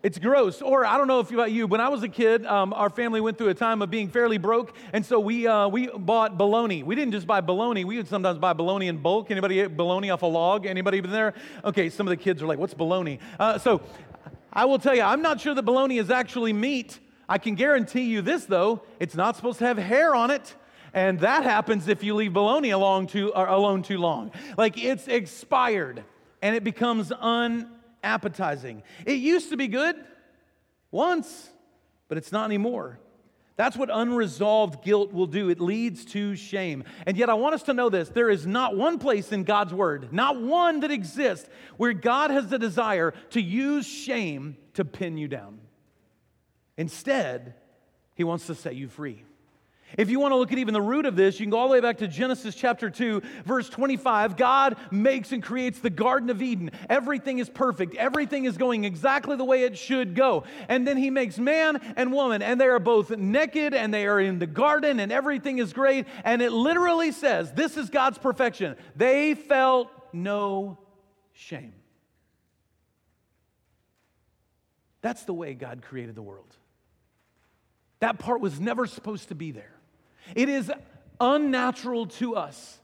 it's 0.02 0.18
gross. 0.18 0.60
Or 0.60 0.84
I 0.84 0.96
don't 0.96 1.06
know 1.06 1.20
if 1.20 1.30
about 1.30 1.52
you. 1.52 1.66
When 1.66 1.80
I 1.80 1.88
was 1.88 2.02
a 2.02 2.08
kid, 2.08 2.44
um, 2.44 2.72
our 2.72 2.90
family 2.90 3.20
went 3.20 3.38
through 3.38 3.50
a 3.50 3.54
time 3.54 3.82
of 3.82 3.90
being 3.90 4.08
fairly 4.08 4.36
broke, 4.36 4.76
and 4.92 5.06
so 5.06 5.20
we 5.20 5.46
uh, 5.46 5.68
we 5.68 5.86
bought 5.86 6.36
bologna. 6.36 6.82
We 6.82 6.96
didn't 6.96 7.12
just 7.12 7.26
buy 7.26 7.40
bologna. 7.40 7.84
We 7.84 7.98
would 7.98 8.08
sometimes 8.08 8.38
buy 8.38 8.52
bologna 8.52 8.88
in 8.88 8.98
bulk. 8.98 9.30
Anybody 9.30 9.60
eat 9.60 9.76
bologna 9.76 10.10
off 10.10 10.22
a 10.22 10.26
log? 10.26 10.66
Anybody 10.66 11.00
been 11.00 11.12
there? 11.12 11.34
Okay, 11.64 11.88
some 11.88 12.08
of 12.08 12.10
the 12.10 12.16
kids 12.16 12.42
are 12.42 12.46
like, 12.46 12.58
"What's 12.58 12.74
bologna?" 12.74 13.20
Uh, 13.38 13.58
so 13.58 13.80
I 14.52 14.64
will 14.64 14.80
tell 14.80 14.94
you, 14.94 15.02
I'm 15.02 15.22
not 15.22 15.40
sure 15.40 15.54
that 15.54 15.62
bologna 15.62 15.98
is 15.98 16.10
actually 16.10 16.52
meat. 16.52 16.98
I 17.28 17.38
can 17.38 17.54
guarantee 17.54 18.02
you 18.02 18.22
this 18.22 18.44
though: 18.44 18.82
it's 18.98 19.14
not 19.14 19.36
supposed 19.36 19.60
to 19.60 19.66
have 19.66 19.78
hair 19.78 20.16
on 20.16 20.32
it. 20.32 20.56
And 20.94 21.20
that 21.20 21.44
happens 21.44 21.88
if 21.88 22.02
you 22.02 22.14
leave 22.14 22.32
bologna 22.32 22.70
alone 22.70 23.06
too, 23.06 23.32
alone 23.34 23.82
too 23.82 23.98
long. 23.98 24.30
Like 24.58 24.76
it's 24.76 25.08
expired 25.08 26.04
and 26.42 26.54
it 26.54 26.64
becomes 26.64 27.10
unappetizing. 27.12 28.82
It 29.06 29.14
used 29.14 29.50
to 29.50 29.56
be 29.56 29.68
good 29.68 29.96
once, 30.90 31.50
but 32.08 32.18
it's 32.18 32.32
not 32.32 32.44
anymore. 32.44 32.98
That's 33.56 33.76
what 33.76 33.90
unresolved 33.92 34.82
guilt 34.82 35.12
will 35.12 35.26
do. 35.26 35.50
It 35.50 35.60
leads 35.60 36.04
to 36.06 36.34
shame. 36.36 36.84
And 37.06 37.16
yet, 37.16 37.28
I 37.28 37.34
want 37.34 37.54
us 37.54 37.62
to 37.64 37.74
know 37.74 37.90
this 37.90 38.08
there 38.08 38.30
is 38.30 38.46
not 38.46 38.76
one 38.76 38.98
place 38.98 39.30
in 39.30 39.44
God's 39.44 39.74
word, 39.74 40.12
not 40.12 40.40
one 40.40 40.80
that 40.80 40.90
exists, 40.90 41.48
where 41.76 41.92
God 41.92 42.30
has 42.30 42.48
the 42.48 42.58
desire 42.58 43.12
to 43.30 43.40
use 43.40 43.86
shame 43.86 44.56
to 44.74 44.84
pin 44.84 45.18
you 45.18 45.28
down. 45.28 45.60
Instead, 46.76 47.54
He 48.14 48.24
wants 48.24 48.46
to 48.46 48.54
set 48.54 48.74
you 48.74 48.88
free. 48.88 49.22
If 49.98 50.10
you 50.10 50.20
want 50.20 50.32
to 50.32 50.36
look 50.36 50.52
at 50.52 50.58
even 50.58 50.74
the 50.74 50.82
root 50.82 51.06
of 51.06 51.16
this, 51.16 51.38
you 51.38 51.44
can 51.44 51.50
go 51.50 51.58
all 51.58 51.68
the 51.68 51.72
way 51.72 51.80
back 51.80 51.98
to 51.98 52.08
Genesis 52.08 52.54
chapter 52.54 52.90
2, 52.90 53.22
verse 53.44 53.68
25. 53.68 54.36
God 54.36 54.76
makes 54.90 55.32
and 55.32 55.42
creates 55.42 55.80
the 55.80 55.90
Garden 55.90 56.30
of 56.30 56.40
Eden. 56.40 56.70
Everything 56.88 57.38
is 57.38 57.48
perfect, 57.48 57.94
everything 57.96 58.44
is 58.44 58.56
going 58.56 58.84
exactly 58.84 59.36
the 59.36 59.44
way 59.44 59.64
it 59.64 59.76
should 59.76 60.14
go. 60.14 60.44
And 60.68 60.86
then 60.86 60.96
he 60.96 61.10
makes 61.10 61.38
man 61.38 61.80
and 61.96 62.12
woman, 62.12 62.42
and 62.42 62.60
they 62.60 62.66
are 62.66 62.78
both 62.78 63.10
naked 63.10 63.74
and 63.74 63.92
they 63.92 64.06
are 64.06 64.20
in 64.20 64.38
the 64.38 64.46
garden, 64.46 65.00
and 65.00 65.12
everything 65.12 65.58
is 65.58 65.72
great. 65.72 66.06
And 66.24 66.42
it 66.42 66.52
literally 66.52 67.12
says, 67.12 67.52
This 67.52 67.76
is 67.76 67.90
God's 67.90 68.18
perfection. 68.18 68.76
They 68.96 69.34
felt 69.34 69.90
no 70.12 70.78
shame. 71.32 71.74
That's 75.02 75.24
the 75.24 75.34
way 75.34 75.54
God 75.54 75.82
created 75.82 76.14
the 76.14 76.22
world. 76.22 76.56
That 78.00 78.18
part 78.18 78.40
was 78.40 78.58
never 78.58 78.86
supposed 78.86 79.28
to 79.28 79.34
be 79.34 79.50
there. 79.50 79.74
It 80.34 80.48
is 80.48 80.70
unnatural 81.20 82.06
to 82.06 82.36
us 82.36 82.78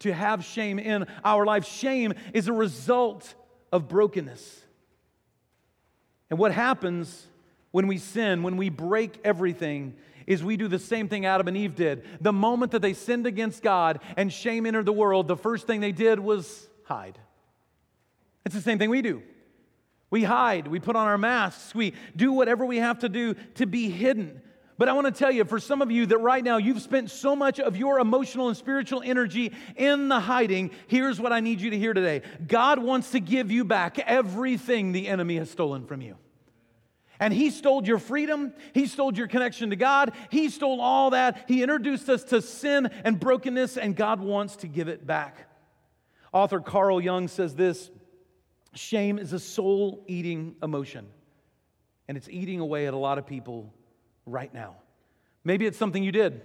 to 0.00 0.12
have 0.12 0.44
shame 0.44 0.78
in 0.78 1.06
our 1.24 1.44
life. 1.44 1.64
Shame 1.64 2.14
is 2.32 2.48
a 2.48 2.52
result 2.52 3.34
of 3.72 3.88
brokenness. 3.88 4.64
And 6.30 6.38
what 6.38 6.52
happens 6.52 7.26
when 7.70 7.86
we 7.86 7.98
sin, 7.98 8.42
when 8.42 8.56
we 8.56 8.68
break 8.68 9.18
everything, 9.24 9.94
is 10.26 10.44
we 10.44 10.56
do 10.56 10.68
the 10.68 10.78
same 10.78 11.08
thing 11.08 11.24
Adam 11.24 11.48
and 11.48 11.56
Eve 11.56 11.74
did. 11.74 12.04
The 12.20 12.32
moment 12.32 12.72
that 12.72 12.82
they 12.82 12.92
sinned 12.92 13.26
against 13.26 13.62
God 13.62 14.00
and 14.16 14.32
shame 14.32 14.66
entered 14.66 14.86
the 14.86 14.92
world, 14.92 15.26
the 15.26 15.36
first 15.36 15.66
thing 15.66 15.80
they 15.80 15.92
did 15.92 16.20
was 16.20 16.68
hide. 16.84 17.18
It's 18.44 18.54
the 18.54 18.60
same 18.60 18.78
thing 18.78 18.90
we 18.90 19.02
do. 19.02 19.22
We 20.10 20.24
hide, 20.24 20.68
we 20.68 20.80
put 20.80 20.96
on 20.96 21.06
our 21.06 21.18
masks, 21.18 21.74
we 21.74 21.92
do 22.16 22.32
whatever 22.32 22.64
we 22.64 22.78
have 22.78 23.00
to 23.00 23.08
do 23.08 23.34
to 23.56 23.66
be 23.66 23.90
hidden. 23.90 24.40
But 24.78 24.88
I 24.88 24.92
want 24.92 25.06
to 25.06 25.12
tell 25.12 25.32
you, 25.32 25.44
for 25.44 25.58
some 25.58 25.82
of 25.82 25.90
you 25.90 26.06
that 26.06 26.18
right 26.18 26.42
now 26.42 26.56
you've 26.56 26.80
spent 26.80 27.10
so 27.10 27.34
much 27.34 27.58
of 27.58 27.76
your 27.76 27.98
emotional 27.98 28.46
and 28.46 28.56
spiritual 28.56 29.02
energy 29.04 29.52
in 29.76 30.08
the 30.08 30.20
hiding, 30.20 30.70
here's 30.86 31.20
what 31.20 31.32
I 31.32 31.40
need 31.40 31.60
you 31.60 31.70
to 31.70 31.78
hear 31.78 31.92
today 31.92 32.22
God 32.46 32.78
wants 32.78 33.10
to 33.10 33.20
give 33.20 33.50
you 33.50 33.64
back 33.64 33.98
everything 33.98 34.92
the 34.92 35.08
enemy 35.08 35.36
has 35.36 35.50
stolen 35.50 35.84
from 35.84 36.00
you. 36.00 36.16
And 37.20 37.34
he 37.34 37.50
stole 37.50 37.84
your 37.84 37.98
freedom. 37.98 38.54
He 38.72 38.86
stole 38.86 39.12
your 39.12 39.26
connection 39.26 39.70
to 39.70 39.76
God. 39.76 40.12
He 40.30 40.48
stole 40.48 40.80
all 40.80 41.10
that. 41.10 41.46
He 41.48 41.64
introduced 41.64 42.08
us 42.08 42.22
to 42.24 42.40
sin 42.40 42.88
and 43.04 43.18
brokenness, 43.18 43.76
and 43.76 43.96
God 43.96 44.20
wants 44.20 44.56
to 44.56 44.68
give 44.68 44.86
it 44.86 45.04
back. 45.04 45.48
Author 46.32 46.60
Carl 46.60 47.00
Jung 47.00 47.26
says 47.26 47.56
this 47.56 47.90
shame 48.74 49.18
is 49.18 49.32
a 49.32 49.40
soul 49.40 50.04
eating 50.06 50.54
emotion, 50.62 51.08
and 52.06 52.16
it's 52.16 52.28
eating 52.28 52.60
away 52.60 52.86
at 52.86 52.94
a 52.94 52.98
lot 52.98 53.18
of 53.18 53.26
people 53.26 53.74
right 54.30 54.52
now. 54.52 54.76
Maybe 55.44 55.66
it's 55.66 55.78
something 55.78 56.02
you 56.02 56.12
did, 56.12 56.42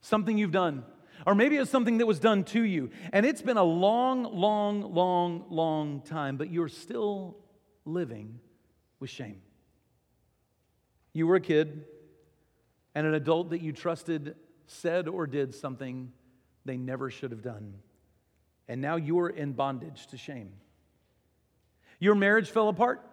something 0.00 0.36
you've 0.36 0.52
done, 0.52 0.84
or 1.26 1.34
maybe 1.34 1.56
it's 1.56 1.70
something 1.70 1.98
that 1.98 2.06
was 2.06 2.18
done 2.18 2.44
to 2.44 2.62
you. 2.62 2.90
And 3.12 3.26
it's 3.26 3.42
been 3.42 3.56
a 3.56 3.64
long, 3.64 4.24
long, 4.24 4.94
long, 4.94 5.44
long 5.50 6.02
time, 6.02 6.36
but 6.36 6.50
you're 6.50 6.68
still 6.68 7.36
living 7.84 8.40
with 8.98 9.10
shame. 9.10 9.40
You 11.12 11.26
were 11.26 11.36
a 11.36 11.40
kid, 11.40 11.84
and 12.94 13.06
an 13.06 13.14
adult 13.14 13.50
that 13.50 13.60
you 13.60 13.72
trusted 13.72 14.34
said 14.66 15.08
or 15.08 15.26
did 15.26 15.54
something 15.54 16.12
they 16.64 16.76
never 16.76 17.10
should 17.10 17.30
have 17.30 17.42
done. 17.42 17.74
And 18.68 18.80
now 18.80 18.96
you're 18.96 19.28
in 19.28 19.52
bondage 19.52 20.06
to 20.08 20.16
shame. 20.16 20.52
Your 21.98 22.14
marriage 22.14 22.50
fell 22.50 22.68
apart, 22.68 23.04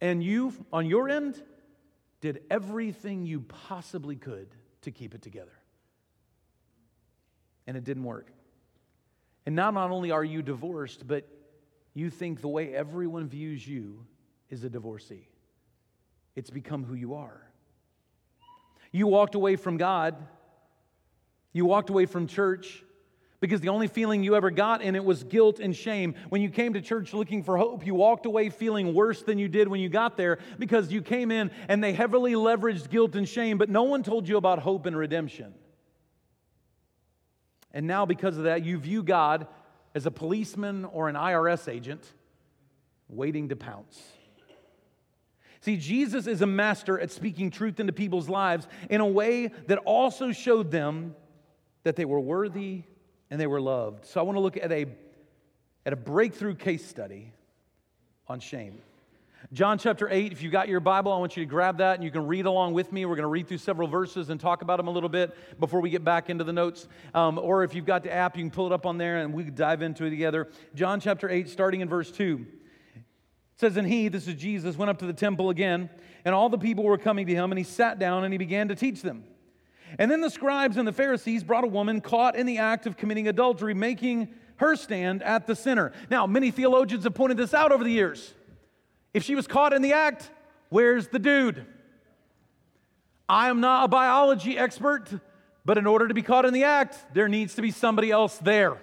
and 0.00 0.22
you, 0.22 0.54
on 0.72 0.86
your 0.86 1.08
end, 1.08 1.42
did 2.20 2.42
everything 2.50 3.26
you 3.26 3.40
possibly 3.40 4.16
could 4.16 4.48
to 4.82 4.90
keep 4.90 5.14
it 5.14 5.22
together. 5.22 5.52
And 7.66 7.76
it 7.76 7.84
didn't 7.84 8.04
work. 8.04 8.32
And 9.46 9.54
now, 9.54 9.70
not 9.70 9.90
only 9.90 10.10
are 10.10 10.24
you 10.24 10.42
divorced, 10.42 11.06
but 11.06 11.26
you 11.94 12.10
think 12.10 12.40
the 12.40 12.48
way 12.48 12.74
everyone 12.74 13.28
views 13.28 13.66
you 13.66 14.06
is 14.48 14.64
a 14.64 14.70
divorcee. 14.70 15.28
It's 16.36 16.50
become 16.50 16.84
who 16.84 16.94
you 16.94 17.14
are. 17.14 17.42
You 18.92 19.06
walked 19.06 19.34
away 19.34 19.56
from 19.56 19.76
God, 19.76 20.16
you 21.52 21.64
walked 21.64 21.90
away 21.90 22.06
from 22.06 22.26
church, 22.26 22.82
because 23.40 23.60
the 23.62 23.70
only 23.70 23.88
feeling 23.88 24.22
you 24.22 24.36
ever 24.36 24.50
got 24.50 24.82
in 24.82 24.94
it 24.94 25.04
was 25.04 25.24
guilt 25.24 25.60
and 25.60 25.74
shame. 25.74 26.14
When 26.28 26.42
you 26.42 26.50
came 26.50 26.74
to 26.74 26.80
church 26.82 27.14
looking 27.14 27.42
for 27.42 27.56
hope, 27.56 27.86
you 27.86 27.94
walked 27.94 28.26
away 28.26 28.50
feeling 28.50 28.94
worse 28.94 29.22
than 29.22 29.38
you 29.38 29.48
did 29.48 29.66
when 29.66 29.80
you 29.80 29.88
got 29.88 30.16
there 30.16 30.38
because 30.58 30.92
you 30.92 31.00
came 31.00 31.30
in 31.30 31.50
and 31.68 31.82
they 31.82 31.94
heavily 31.94 32.34
leveraged 32.34 32.90
guilt 32.90 33.16
and 33.16 33.28
shame, 33.28 33.56
but 33.56 33.70
no 33.70 33.84
one 33.84 34.02
told 34.02 34.28
you 34.28 34.36
about 34.36 34.58
hope 34.58 34.84
and 34.86 34.96
redemption. 34.96 35.54
And 37.72 37.86
now, 37.86 38.04
because 38.04 38.36
of 38.36 38.44
that, 38.44 38.64
you 38.64 38.78
view 38.78 39.02
God 39.02 39.46
as 39.94 40.04
a 40.04 40.10
policeman 40.10 40.84
or 40.84 41.08
an 41.08 41.14
IRS 41.14 41.72
agent 41.72 42.04
waiting 43.08 43.48
to 43.48 43.56
pounce. 43.56 44.02
See, 45.62 45.76
Jesus 45.76 46.26
is 46.26 46.42
a 46.42 46.46
master 46.46 46.98
at 46.98 47.10
speaking 47.10 47.50
truth 47.50 47.80
into 47.80 47.92
people's 47.92 48.28
lives 48.28 48.66
in 48.88 49.00
a 49.00 49.06
way 49.06 49.48
that 49.66 49.78
also 49.78 50.32
showed 50.32 50.70
them 50.70 51.14
that 51.84 51.96
they 51.96 52.04
were 52.04 52.20
worthy 52.20 52.84
and 53.30 53.40
they 53.40 53.46
were 53.46 53.60
loved. 53.60 54.06
So 54.06 54.20
I 54.20 54.22
want 54.22 54.36
to 54.36 54.40
look 54.40 54.56
at 54.56 54.72
a, 54.72 54.86
at 55.86 55.92
a 55.92 55.96
breakthrough 55.96 56.54
case 56.54 56.84
study 56.84 57.32
on 58.28 58.40
shame. 58.40 58.78
John 59.52 59.78
chapter 59.78 60.08
8, 60.08 60.32
if 60.32 60.42
you've 60.42 60.52
got 60.52 60.68
your 60.68 60.80
Bible, 60.80 61.12
I 61.12 61.18
want 61.18 61.36
you 61.36 61.42
to 61.42 61.48
grab 61.48 61.78
that 61.78 61.94
and 61.94 62.04
you 62.04 62.10
can 62.10 62.26
read 62.26 62.46
along 62.46 62.74
with 62.74 62.92
me. 62.92 63.06
We're 63.06 63.16
going 63.16 63.22
to 63.22 63.28
read 63.28 63.48
through 63.48 63.58
several 63.58 63.88
verses 63.88 64.28
and 64.28 64.38
talk 64.38 64.62
about 64.62 64.76
them 64.76 64.86
a 64.86 64.90
little 64.90 65.08
bit 65.08 65.34
before 65.58 65.80
we 65.80 65.88
get 65.90 66.04
back 66.04 66.28
into 66.28 66.44
the 66.44 66.52
notes. 66.52 66.86
Um, 67.14 67.38
or 67.38 67.64
if 67.64 67.74
you've 67.74 67.86
got 67.86 68.02
the 68.02 68.12
app, 68.12 68.36
you 68.36 68.42
can 68.42 68.50
pull 68.50 68.66
it 68.66 68.72
up 68.72 68.84
on 68.84 68.98
there 68.98 69.18
and 69.18 69.32
we 69.32 69.44
can 69.44 69.54
dive 69.54 69.80
into 69.82 70.04
it 70.04 70.10
together. 70.10 70.48
John 70.74 71.00
chapter 71.00 71.28
8, 71.28 71.48
starting 71.48 71.80
in 71.80 71.88
verse 71.88 72.10
2. 72.10 72.46
It 72.96 73.02
says, 73.56 73.76
And 73.76 73.88
he, 73.88 74.08
this 74.08 74.28
is 74.28 74.34
Jesus, 74.34 74.76
went 74.76 74.90
up 74.90 74.98
to 74.98 75.06
the 75.06 75.12
temple 75.12 75.48
again, 75.50 75.88
and 76.24 76.34
all 76.34 76.50
the 76.50 76.58
people 76.58 76.84
were 76.84 76.98
coming 76.98 77.26
to 77.26 77.34
him, 77.34 77.50
and 77.50 77.58
he 77.58 77.64
sat 77.64 77.98
down 77.98 78.24
and 78.24 78.34
he 78.34 78.38
began 78.38 78.68
to 78.68 78.74
teach 78.74 79.00
them. 79.00 79.24
And 79.98 80.10
then 80.10 80.20
the 80.20 80.30
scribes 80.30 80.76
and 80.76 80.86
the 80.86 80.92
Pharisees 80.92 81.44
brought 81.44 81.64
a 81.64 81.68
woman 81.68 82.00
caught 82.00 82.36
in 82.36 82.46
the 82.46 82.58
act 82.58 82.86
of 82.86 82.96
committing 82.96 83.28
adultery, 83.28 83.74
making 83.74 84.28
her 84.56 84.76
stand 84.76 85.22
at 85.22 85.46
the 85.46 85.56
center. 85.56 85.92
Now, 86.10 86.26
many 86.26 86.50
theologians 86.50 87.04
have 87.04 87.14
pointed 87.14 87.36
this 87.36 87.54
out 87.54 87.72
over 87.72 87.82
the 87.82 87.90
years. 87.90 88.34
If 89.12 89.24
she 89.24 89.34
was 89.34 89.46
caught 89.46 89.72
in 89.72 89.82
the 89.82 89.92
act, 89.92 90.30
where's 90.68 91.08
the 91.08 91.18
dude? 91.18 91.66
I 93.28 93.48
am 93.48 93.60
not 93.60 93.84
a 93.84 93.88
biology 93.88 94.58
expert, 94.58 95.08
but 95.64 95.78
in 95.78 95.86
order 95.86 96.08
to 96.08 96.14
be 96.14 96.22
caught 96.22 96.44
in 96.44 96.52
the 96.52 96.64
act, 96.64 96.96
there 97.14 97.28
needs 97.28 97.54
to 97.54 97.62
be 97.62 97.70
somebody 97.70 98.10
else 98.10 98.38
there. 98.38 98.76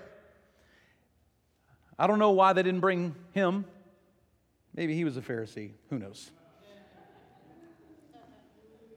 I 1.99 2.07
don't 2.07 2.19
know 2.19 2.31
why 2.31 2.53
they 2.53 2.63
didn't 2.63 2.81
bring 2.81 3.15
him. 3.31 3.65
Maybe 4.75 4.95
he 4.95 5.03
was 5.03 5.17
a 5.17 5.21
Pharisee. 5.21 5.71
Who 5.89 5.97
knows? 5.97 6.31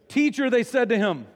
Teacher, 0.09 0.51
they 0.51 0.65
said 0.65 0.89
to 0.91 0.99
him, 0.99 1.27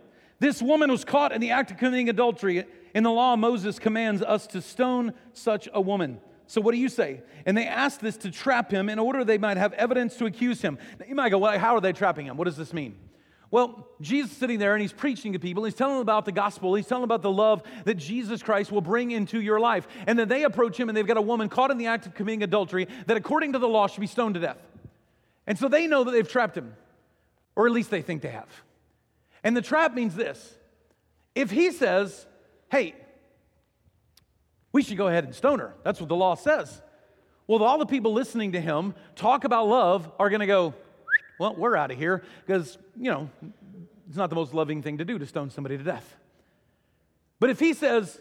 this 0.45 0.61
woman 0.61 0.91
was 0.91 1.05
caught 1.07 1.33
in 1.33 1.41
the 1.41 1.53
act 1.53 1.71
of 1.71 1.79
committing 1.79 2.11
adultery. 2.11 2.65
In 2.95 3.03
the 3.03 3.11
law, 3.11 3.33
of 3.33 3.39
Moses 3.39 3.79
commands 3.79 4.21
us 4.21 4.47
to 4.49 4.61
stone 4.61 5.15
such 5.33 5.71
a 5.73 5.81
woman. 5.81 6.21
So, 6.47 6.61
what 6.61 6.73
do 6.73 6.79
you 6.79 6.91
say? 6.91 7.23
And 7.47 7.57
they 7.57 7.67
asked 7.67 8.01
this 8.01 8.19
to 8.19 8.31
trap 8.31 8.71
him 8.71 8.91
in 8.91 8.99
order 8.99 9.25
they 9.25 9.39
might 9.39 9.57
have 9.57 9.73
evidence 9.73 10.17
to 10.17 10.27
accuse 10.27 10.61
him. 10.61 10.79
Now, 11.01 11.07
you 11.09 11.15
might 11.15 11.31
go, 11.31 11.39
well, 11.39 11.59
how 11.59 11.75
are 11.77 11.81
they 11.81 11.95
trapping 11.95 12.27
him? 12.27 12.37
What 12.37 12.45
does 12.45 12.59
this 12.59 12.75
mean? 12.75 12.95
Well, 13.51 13.89
Jesus 14.03 14.33
is 14.33 14.37
sitting 14.37 14.59
there 14.59 14.75
and 14.75 14.83
he's 14.83 14.93
preaching 14.93 15.33
to 15.33 15.39
people. 15.39 15.65
He's 15.65 15.75
telling 15.75 15.95
them 15.95 16.03
about 16.03 16.27
the 16.27 16.33
gospel. 16.33 16.75
He's 16.75 16.87
telling 16.87 17.03
them 17.03 17.11
about 17.11 17.23
the 17.23 17.31
love 17.31 17.63
that 17.85 17.95
Jesus 17.95 18.43
Christ 18.43 18.71
will 18.71 18.83
bring 18.83 19.13
into 19.13 19.41
your 19.41 19.61
life. 19.61 19.89
And 20.07 20.19
then 20.19 20.29
they 20.29 20.43
approach 20.43 20.79
him 20.79 20.91
and 20.91 20.97
they've 20.97 21.07
got 21.07 21.17
a 21.17 21.23
woman 21.23 21.49
caught 21.49 21.71
in 21.71 21.79
the 21.79 21.87
act 21.87 22.05
of 22.05 22.15
committing 22.15 22.43
adultery 22.43 22.87
that, 23.07 23.17
according 23.17 23.55
to 23.55 23.59
the 23.59 23.69
law, 23.69 23.87
should 23.87 24.01
be 24.01 24.07
stoned 24.07 24.35
to 24.35 24.41
death. 24.41 24.59
And 25.47 25.59
so 25.59 25.69
they 25.69 25.87
know 25.87 26.05
that 26.05 26.11
they've 26.11 26.29
trapped 26.29 26.57
him, 26.57 26.75
or 27.57 27.67
at 27.67 27.73
least 27.73 27.91
they 27.91 28.03
think 28.03 28.21
they 28.21 28.31
have. 28.31 28.49
And 29.45 29.55
the 29.57 29.63
trap 29.63 29.95
means 29.95 30.17
this 30.17 30.57
if 31.35 31.51
he 31.51 31.71
says, 31.71 32.27
hey, 32.71 32.95
we 34.73 34.83
should 34.83 34.97
go 34.97 35.07
ahead 35.07 35.25
and 35.25 35.35
stone 35.35 35.61
her, 35.61 35.75
that's 35.85 36.01
what 36.01 36.09
the 36.09 36.17
law 36.17 36.35
says. 36.35 36.83
Well, 37.47 37.63
all 37.63 37.79
the 37.79 37.87
people 37.87 38.15
listening 38.15 38.53
to 38.53 38.61
him 38.61 38.95
talk 39.17 39.45
about 39.45 39.69
love 39.69 40.11
are 40.19 40.31
going 40.31 40.41
to 40.41 40.47
go, 40.47 40.75
well, 41.39 41.55
we're 41.55 41.77
out 41.77 41.91
of 41.91 41.99
here 41.99 42.23
because, 42.47 42.79
you 42.97 43.11
know, 43.11 43.29
it's 44.09 44.17
not 44.17 44.31
the 44.31 44.37
most 44.37 44.55
loving 44.55 44.83
thing 44.83 44.99
to 44.99 45.05
do 45.05 45.19
to 45.19 45.27
stone 45.27 45.51
somebody 45.51 45.77
to 45.77 45.85
death. 45.85 46.17
But 47.41 47.51
if 47.51 47.61
he 47.61 47.75
says, 47.75 48.19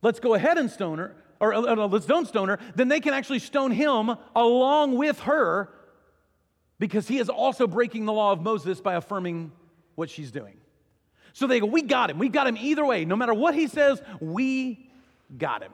let's 0.00 0.20
go 0.20 0.34
ahead 0.34 0.56
and 0.56 0.70
stone 0.70 0.98
her, 0.98 1.14
or 1.40 1.52
uh, 1.52 1.86
let's 1.88 2.06
don't 2.06 2.26
stone 2.26 2.48
her, 2.48 2.58
then 2.74 2.88
they 2.88 3.00
can 3.00 3.12
actually 3.12 3.40
stone 3.40 3.72
him 3.72 4.16
along 4.34 4.96
with 4.96 5.20
her 5.20 5.68
because 6.78 7.08
he 7.08 7.18
is 7.18 7.28
also 7.28 7.66
breaking 7.66 8.06
the 8.06 8.12
law 8.12 8.32
of 8.32 8.40
Moses 8.40 8.80
by 8.80 8.94
affirming 8.94 9.52
what 9.94 10.10
she's 10.10 10.30
doing. 10.30 10.56
So 11.32 11.46
they 11.46 11.60
go, 11.60 11.66
We 11.66 11.82
got 11.82 12.10
him. 12.10 12.18
We 12.18 12.28
got 12.28 12.46
him 12.46 12.56
either 12.56 12.84
way. 12.84 13.04
No 13.04 13.16
matter 13.16 13.34
what 13.34 13.54
he 13.54 13.66
says, 13.66 14.00
we 14.20 14.90
got 15.36 15.62
him. 15.62 15.72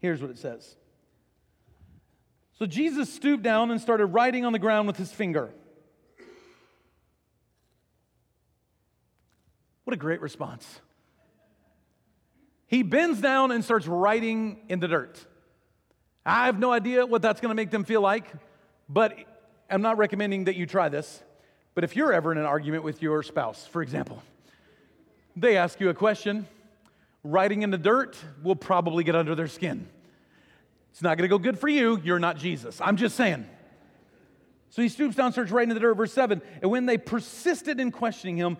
Here's 0.00 0.20
what 0.20 0.30
it 0.30 0.38
says. 0.38 0.76
So 2.58 2.66
Jesus 2.66 3.12
stooped 3.12 3.42
down 3.42 3.70
and 3.70 3.80
started 3.80 4.06
writing 4.06 4.44
on 4.44 4.52
the 4.52 4.58
ground 4.58 4.86
with 4.86 4.96
his 4.96 5.10
finger. 5.10 5.50
What 9.84 9.94
a 9.94 9.96
great 9.96 10.20
response. 10.20 10.80
He 12.66 12.82
bends 12.82 13.20
down 13.20 13.50
and 13.50 13.64
starts 13.64 13.86
writing 13.86 14.60
in 14.68 14.78
the 14.78 14.86
dirt. 14.86 15.24
I 16.24 16.46
have 16.46 16.58
no 16.58 16.70
idea 16.70 17.04
what 17.06 17.22
that's 17.22 17.40
going 17.40 17.48
to 17.48 17.54
make 17.54 17.70
them 17.70 17.82
feel 17.82 18.00
like, 18.00 18.26
but 18.88 19.16
I'm 19.68 19.82
not 19.82 19.98
recommending 19.98 20.44
that 20.44 20.54
you 20.54 20.66
try 20.66 20.88
this. 20.88 21.22
But 21.74 21.84
if 21.84 21.96
you're 21.96 22.12
ever 22.12 22.32
in 22.32 22.38
an 22.38 22.46
argument 22.46 22.84
with 22.84 23.00
your 23.02 23.22
spouse, 23.22 23.66
for 23.66 23.82
example, 23.82 24.22
they 25.36 25.56
ask 25.56 25.80
you 25.80 25.88
a 25.88 25.94
question, 25.94 26.46
writing 27.22 27.62
in 27.62 27.70
the 27.70 27.78
dirt 27.78 28.16
will 28.42 28.56
probably 28.56 29.04
get 29.04 29.14
under 29.14 29.34
their 29.34 29.48
skin. 29.48 29.88
It's 30.90 31.02
not 31.02 31.16
going 31.16 31.28
to 31.28 31.32
go 31.32 31.38
good 31.38 31.58
for 31.58 31.68
you. 31.68 32.00
You're 32.02 32.18
not 32.18 32.36
Jesus. 32.36 32.80
I'm 32.80 32.96
just 32.96 33.16
saying. 33.16 33.46
So 34.70 34.82
he 34.82 34.88
stoops 34.88 35.16
down, 35.16 35.32
starts 35.32 35.50
writing 35.50 35.70
in 35.70 35.74
the 35.74 35.80
dirt, 35.80 35.94
verse 35.94 36.12
7. 36.12 36.42
And 36.62 36.70
when 36.70 36.86
they 36.86 36.98
persisted 36.98 37.80
in 37.80 37.90
questioning 37.90 38.36
him, 38.36 38.56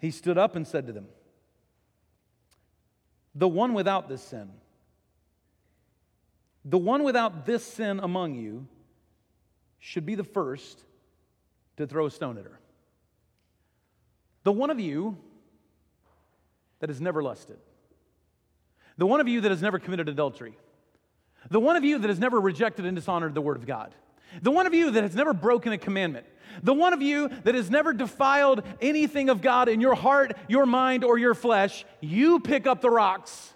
he 0.00 0.10
stood 0.10 0.38
up 0.38 0.56
and 0.56 0.66
said 0.66 0.86
to 0.86 0.92
them, 0.92 1.06
The 3.34 3.48
one 3.48 3.74
without 3.74 4.08
this 4.08 4.22
sin, 4.22 4.50
the 6.64 6.78
one 6.78 7.02
without 7.02 7.46
this 7.46 7.64
sin 7.64 8.00
among 8.00 8.34
you 8.34 8.66
should 9.78 10.06
be 10.06 10.14
the 10.14 10.24
first 10.24 10.82
to 11.82 11.86
throw 11.86 12.06
a 12.06 12.10
stone 12.10 12.38
at 12.38 12.44
her. 12.44 12.58
The 14.44 14.52
one 14.52 14.70
of 14.70 14.80
you 14.80 15.16
that 16.80 16.88
has 16.88 17.00
never 17.00 17.22
lusted, 17.22 17.58
the 18.96 19.06
one 19.06 19.20
of 19.20 19.28
you 19.28 19.40
that 19.42 19.50
has 19.50 19.62
never 19.62 19.78
committed 19.78 20.08
adultery, 20.08 20.56
the 21.50 21.60
one 21.60 21.76
of 21.76 21.84
you 21.84 21.98
that 21.98 22.08
has 22.08 22.18
never 22.18 22.40
rejected 22.40 22.84
and 22.84 22.96
dishonored 22.96 23.34
the 23.34 23.40
word 23.40 23.56
of 23.56 23.66
God, 23.66 23.94
the 24.40 24.50
one 24.50 24.66
of 24.66 24.74
you 24.74 24.90
that 24.92 25.02
has 25.02 25.14
never 25.14 25.32
broken 25.32 25.72
a 25.72 25.78
commandment, 25.78 26.26
the 26.62 26.74
one 26.74 26.92
of 26.92 27.02
you 27.02 27.28
that 27.44 27.54
has 27.54 27.70
never 27.70 27.92
defiled 27.92 28.62
anything 28.80 29.28
of 29.28 29.42
God 29.42 29.68
in 29.68 29.80
your 29.80 29.94
heart, 29.94 30.36
your 30.48 30.66
mind, 30.66 31.04
or 31.04 31.18
your 31.18 31.34
flesh, 31.34 31.84
you 32.00 32.40
pick 32.40 32.66
up 32.66 32.80
the 32.80 32.90
rocks 32.90 33.52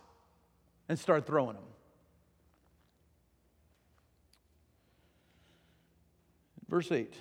and 0.88 0.98
start 0.98 1.26
throwing 1.26 1.54
them. 1.54 1.64
Verse 6.68 6.90
8 6.90 7.14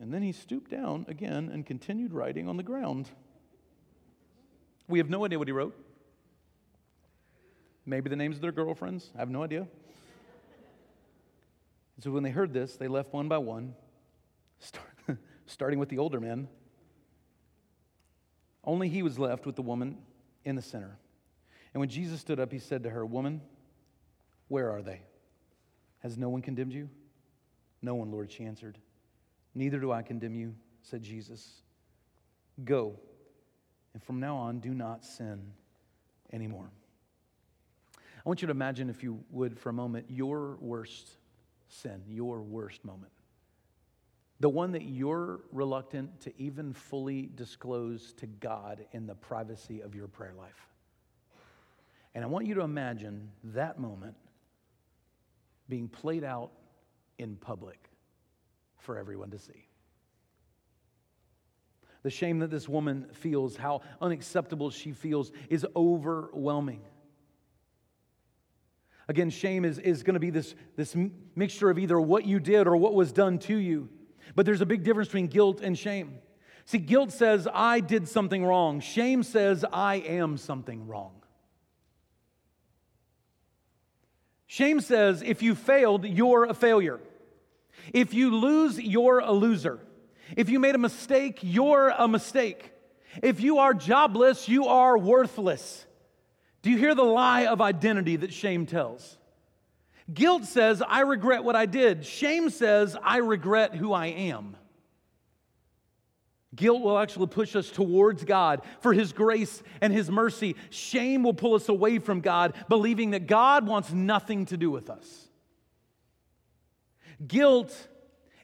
And 0.00 0.12
then 0.12 0.22
he 0.22 0.32
stooped 0.32 0.70
down 0.70 1.04
again 1.08 1.50
and 1.52 1.66
continued 1.66 2.14
writing 2.14 2.48
on 2.48 2.56
the 2.56 2.62
ground. 2.62 3.10
We 4.88 4.98
have 4.98 5.10
no 5.10 5.26
idea 5.26 5.38
what 5.38 5.46
he 5.46 5.52
wrote. 5.52 5.76
Maybe 7.84 8.08
the 8.08 8.16
names 8.16 8.36
of 8.36 8.42
their 8.42 8.52
girlfriends. 8.52 9.10
I 9.14 9.18
have 9.18 9.28
no 9.28 9.42
idea. 9.42 9.60
And 9.60 12.04
so 12.04 12.10
when 12.12 12.22
they 12.22 12.30
heard 12.30 12.54
this, 12.54 12.76
they 12.76 12.88
left 12.88 13.12
one 13.12 13.28
by 13.28 13.36
one, 13.36 13.74
start, 14.58 14.86
starting 15.46 15.78
with 15.78 15.90
the 15.90 15.98
older 15.98 16.18
men. 16.18 16.48
Only 18.64 18.88
he 18.88 19.02
was 19.02 19.18
left 19.18 19.44
with 19.44 19.56
the 19.56 19.62
woman 19.62 19.98
in 20.46 20.56
the 20.56 20.62
center. 20.62 20.96
And 21.74 21.80
when 21.80 21.90
Jesus 21.90 22.20
stood 22.20 22.40
up, 22.40 22.50
he 22.50 22.58
said 22.58 22.84
to 22.84 22.90
her, 22.90 23.04
Woman, 23.04 23.42
where 24.48 24.70
are 24.70 24.82
they? 24.82 25.02
Has 25.98 26.16
no 26.16 26.30
one 26.30 26.40
condemned 26.40 26.72
you? 26.72 26.88
No 27.82 27.94
one, 27.94 28.10
Lord, 28.10 28.32
she 28.32 28.44
answered. 28.44 28.78
Neither 29.54 29.78
do 29.78 29.90
I 29.92 30.02
condemn 30.02 30.34
you, 30.34 30.54
said 30.82 31.02
Jesus. 31.02 31.62
Go, 32.64 32.96
and 33.94 34.02
from 34.02 34.20
now 34.20 34.36
on, 34.36 34.60
do 34.60 34.72
not 34.74 35.04
sin 35.04 35.40
anymore. 36.32 36.70
I 37.96 38.28
want 38.28 38.42
you 38.42 38.46
to 38.46 38.52
imagine, 38.52 38.90
if 38.90 39.02
you 39.02 39.24
would, 39.30 39.58
for 39.58 39.70
a 39.70 39.72
moment, 39.72 40.06
your 40.08 40.56
worst 40.60 41.16
sin, 41.68 42.02
your 42.06 42.42
worst 42.42 42.84
moment. 42.84 43.12
The 44.40 44.48
one 44.48 44.72
that 44.72 44.82
you're 44.82 45.40
reluctant 45.52 46.20
to 46.22 46.32
even 46.40 46.72
fully 46.72 47.30
disclose 47.34 48.12
to 48.14 48.26
God 48.26 48.84
in 48.92 49.06
the 49.06 49.14
privacy 49.14 49.80
of 49.80 49.94
your 49.94 50.08
prayer 50.08 50.34
life. 50.36 50.66
And 52.14 52.24
I 52.24 52.26
want 52.26 52.46
you 52.46 52.54
to 52.54 52.62
imagine 52.62 53.30
that 53.44 53.78
moment 53.78 54.16
being 55.68 55.88
played 55.88 56.24
out 56.24 56.50
in 57.18 57.36
public 57.36 57.89
for 58.80 58.98
everyone 58.98 59.30
to 59.30 59.38
see. 59.38 59.66
The 62.02 62.10
shame 62.10 62.38
that 62.38 62.50
this 62.50 62.68
woman 62.68 63.06
feels, 63.12 63.56
how 63.56 63.82
unacceptable 64.00 64.70
she 64.70 64.92
feels, 64.92 65.32
is 65.48 65.66
overwhelming. 65.76 66.80
Again, 69.08 69.28
shame 69.28 69.64
is, 69.64 69.78
is 69.78 70.02
going 70.02 70.14
to 70.14 70.20
be 70.20 70.30
this, 70.30 70.54
this 70.76 70.96
mixture 71.34 71.68
of 71.68 71.78
either 71.78 72.00
what 72.00 72.24
you 72.24 72.38
did 72.38 72.66
or 72.66 72.76
what 72.76 72.94
was 72.94 73.12
done 73.12 73.38
to 73.40 73.56
you. 73.56 73.88
But 74.34 74.46
there's 74.46 74.60
a 74.60 74.66
big 74.66 74.84
difference 74.84 75.08
between 75.08 75.26
guilt 75.26 75.60
and 75.60 75.76
shame. 75.76 76.18
See, 76.64 76.78
guilt 76.78 77.10
says, 77.10 77.48
I 77.52 77.80
did 77.80 78.08
something 78.08 78.44
wrong. 78.44 78.80
Shame 78.80 79.22
says, 79.22 79.64
I 79.72 79.96
am 79.96 80.36
something 80.36 80.86
wrong. 80.86 81.20
Shame 84.46 84.80
says, 84.80 85.22
if 85.22 85.42
you 85.42 85.54
failed, 85.54 86.04
you're 86.04 86.44
a 86.44 86.54
failure. 86.54 87.00
If 87.92 88.14
you 88.14 88.36
lose, 88.36 88.78
you're 88.78 89.18
a 89.18 89.32
loser. 89.32 89.80
If 90.36 90.48
you 90.48 90.58
made 90.58 90.74
a 90.74 90.78
mistake, 90.78 91.40
you're 91.42 91.88
a 91.88 92.06
mistake. 92.06 92.72
If 93.22 93.40
you 93.40 93.58
are 93.58 93.74
jobless, 93.74 94.48
you 94.48 94.66
are 94.66 94.96
worthless. 94.96 95.86
Do 96.62 96.70
you 96.70 96.78
hear 96.78 96.94
the 96.94 97.02
lie 97.02 97.46
of 97.46 97.60
identity 97.60 98.16
that 98.16 98.32
shame 98.32 98.66
tells? 98.66 99.18
Guilt 100.12 100.44
says, 100.44 100.82
I 100.86 101.00
regret 101.00 101.44
what 101.44 101.56
I 101.56 101.66
did. 101.66 102.04
Shame 102.04 102.50
says, 102.50 102.96
I 103.02 103.18
regret 103.18 103.74
who 103.74 103.92
I 103.92 104.06
am. 104.06 104.56
Guilt 106.54 106.82
will 106.82 106.98
actually 106.98 107.28
push 107.28 107.54
us 107.54 107.70
towards 107.70 108.24
God 108.24 108.62
for 108.80 108.92
His 108.92 109.12
grace 109.12 109.62
and 109.80 109.92
His 109.92 110.10
mercy. 110.10 110.56
Shame 110.70 111.22
will 111.22 111.34
pull 111.34 111.54
us 111.54 111.68
away 111.68 112.00
from 112.00 112.20
God, 112.20 112.54
believing 112.68 113.12
that 113.12 113.28
God 113.28 113.66
wants 113.66 113.92
nothing 113.92 114.46
to 114.46 114.56
do 114.56 114.70
with 114.70 114.90
us. 114.90 115.28
Guilt 117.26 117.88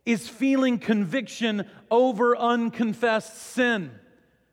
is 0.05 0.29
feeling 0.29 0.79
conviction 0.79 1.69
over 1.91 2.37
unconfessed 2.37 3.37
sin, 3.37 3.91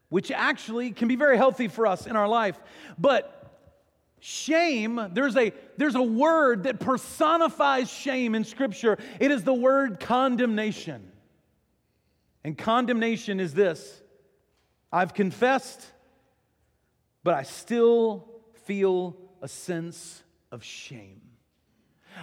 which 0.10 0.32
actually 0.32 0.92
can 0.92 1.08
be 1.08 1.16
very 1.16 1.38
healthy 1.38 1.68
for 1.68 1.86
us 1.86 2.08
in 2.08 2.16
our 2.16 2.28
life. 2.28 2.60
But 2.98 3.40
shame, 4.20 5.10
there's 5.12 5.36
a, 5.36 5.52
there's 5.78 5.96
a 5.96 6.02
word 6.02 6.64
that 6.64 6.80
personifies 6.80 7.92
shame 7.92 8.36
in 8.36 8.44
Scripture. 8.46 8.98
It 9.20 9.32
is 9.32 9.44
the 9.44 9.54
word 9.54 10.00
condemnation. 10.00 11.12
And 12.44 12.58
condemnation 12.58 13.40
is 13.40 13.54
this 13.54 14.02
I've 14.92 15.14
confessed, 15.14 15.86
but 17.24 17.34
I 17.34 17.44
still 17.44 18.28
feel 18.66 19.18
a 19.42 19.48
sense 19.48 20.24
of 20.52 20.64
shame. 20.64 21.22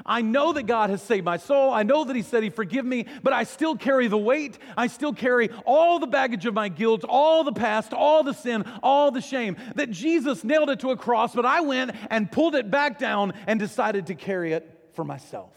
I 0.04 0.22
know 0.22 0.52
that 0.52 0.64
God 0.64 0.90
has 0.90 1.02
saved 1.02 1.24
my 1.24 1.36
soul. 1.36 1.72
I 1.72 1.82
know 1.82 2.04
that 2.04 2.16
He 2.16 2.22
said 2.22 2.42
He 2.42 2.50
forgive 2.50 2.84
me, 2.84 3.06
but 3.22 3.32
I 3.32 3.44
still 3.44 3.76
carry 3.76 4.08
the 4.08 4.18
weight. 4.18 4.58
I 4.76 4.86
still 4.86 5.12
carry 5.12 5.50
all 5.64 5.98
the 5.98 6.06
baggage 6.06 6.46
of 6.46 6.54
my 6.54 6.68
guilt, 6.68 7.04
all 7.08 7.44
the 7.44 7.52
past, 7.52 7.92
all 7.92 8.22
the 8.22 8.34
sin, 8.34 8.64
all 8.82 9.10
the 9.10 9.20
shame. 9.20 9.56
That 9.74 9.90
Jesus 9.90 10.44
nailed 10.44 10.70
it 10.70 10.80
to 10.80 10.90
a 10.90 10.96
cross, 10.96 11.34
but 11.34 11.46
I 11.46 11.60
went 11.60 11.92
and 12.10 12.30
pulled 12.30 12.54
it 12.54 12.70
back 12.70 12.98
down 12.98 13.32
and 13.46 13.60
decided 13.60 14.06
to 14.06 14.14
carry 14.14 14.52
it 14.52 14.90
for 14.94 15.04
myself. 15.04 15.52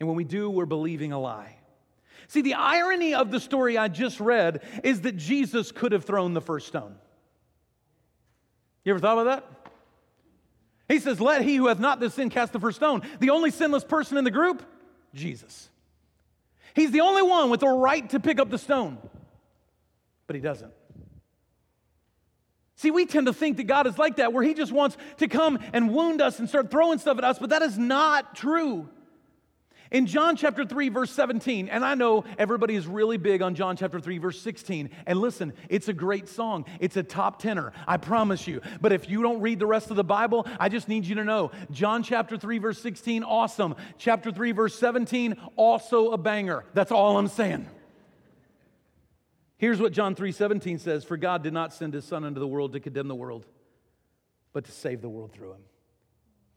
And 0.00 0.08
when 0.08 0.16
we 0.16 0.24
do, 0.24 0.50
we're 0.50 0.66
believing 0.66 1.12
a 1.12 1.20
lie. 1.20 1.56
See, 2.28 2.42
the 2.42 2.54
irony 2.54 3.14
of 3.14 3.30
the 3.30 3.38
story 3.38 3.76
I 3.76 3.88
just 3.88 4.18
read 4.18 4.62
is 4.82 5.02
that 5.02 5.16
Jesus 5.16 5.70
could 5.70 5.92
have 5.92 6.04
thrown 6.04 6.34
the 6.34 6.40
first 6.40 6.66
stone. 6.66 6.96
You 8.84 8.92
ever 8.92 9.00
thought 9.00 9.18
about 9.18 9.24
that? 9.24 9.61
He 10.92 10.98
says, 10.98 11.22
Let 11.22 11.40
he 11.40 11.56
who 11.56 11.68
hath 11.68 11.78
not 11.78 12.00
this 12.00 12.14
sin 12.14 12.28
cast 12.28 12.52
the 12.52 12.60
first 12.60 12.76
stone. 12.76 13.00
The 13.18 13.30
only 13.30 13.50
sinless 13.50 13.82
person 13.82 14.18
in 14.18 14.24
the 14.24 14.30
group, 14.30 14.62
Jesus. 15.14 15.70
He's 16.74 16.90
the 16.90 17.00
only 17.00 17.22
one 17.22 17.48
with 17.48 17.60
the 17.60 17.68
right 17.68 18.08
to 18.10 18.20
pick 18.20 18.38
up 18.38 18.50
the 18.50 18.58
stone, 18.58 18.98
but 20.26 20.36
he 20.36 20.42
doesn't. 20.42 20.72
See, 22.76 22.90
we 22.90 23.06
tend 23.06 23.26
to 23.26 23.32
think 23.32 23.56
that 23.56 23.64
God 23.64 23.86
is 23.86 23.96
like 23.96 24.16
that, 24.16 24.34
where 24.34 24.42
he 24.42 24.52
just 24.52 24.70
wants 24.70 24.98
to 25.16 25.28
come 25.28 25.58
and 25.72 25.94
wound 25.94 26.20
us 26.20 26.38
and 26.38 26.48
start 26.48 26.70
throwing 26.70 26.98
stuff 26.98 27.16
at 27.16 27.24
us, 27.24 27.38
but 27.38 27.50
that 27.50 27.62
is 27.62 27.78
not 27.78 28.34
true. 28.34 28.86
In 29.92 30.06
John 30.06 30.36
chapter 30.36 30.64
3, 30.64 30.88
verse 30.88 31.10
17, 31.10 31.68
and 31.68 31.84
I 31.84 31.94
know 31.94 32.24
everybody 32.38 32.74
is 32.74 32.86
really 32.86 33.18
big 33.18 33.42
on 33.42 33.54
John 33.54 33.76
chapter 33.76 34.00
3, 34.00 34.16
verse 34.16 34.40
16. 34.40 34.88
And 35.06 35.20
listen, 35.20 35.52
it's 35.68 35.86
a 35.88 35.92
great 35.92 36.30
song. 36.30 36.64
It's 36.80 36.96
a 36.96 37.02
top 37.02 37.38
tenor, 37.40 37.74
I 37.86 37.98
promise 37.98 38.46
you. 38.46 38.62
But 38.80 38.92
if 38.92 39.10
you 39.10 39.22
don't 39.22 39.42
read 39.42 39.58
the 39.58 39.66
rest 39.66 39.90
of 39.90 39.96
the 39.96 40.02
Bible, 40.02 40.46
I 40.58 40.70
just 40.70 40.88
need 40.88 41.04
you 41.04 41.16
to 41.16 41.24
know 41.24 41.50
John 41.70 42.02
chapter 42.02 42.38
3, 42.38 42.56
verse 42.56 42.80
16, 42.80 43.22
awesome. 43.22 43.76
Chapter 43.98 44.32
3, 44.32 44.52
verse 44.52 44.78
17, 44.78 45.36
also 45.56 46.12
a 46.12 46.18
banger. 46.18 46.64
That's 46.72 46.90
all 46.90 47.18
I'm 47.18 47.28
saying. 47.28 47.68
Here's 49.58 49.78
what 49.78 49.92
John 49.92 50.14
3:17 50.14 50.78
says, 50.78 51.04
"For 51.04 51.18
God 51.18 51.42
did 51.42 51.52
not 51.52 51.74
send 51.74 51.92
his 51.92 52.06
son 52.06 52.24
into 52.24 52.40
the 52.40 52.48
world 52.48 52.72
to 52.72 52.80
condemn 52.80 53.08
the 53.08 53.14
world, 53.14 53.44
but 54.54 54.64
to 54.64 54.72
save 54.72 55.02
the 55.02 55.10
world 55.10 55.32
through 55.32 55.52
him." 55.52 55.64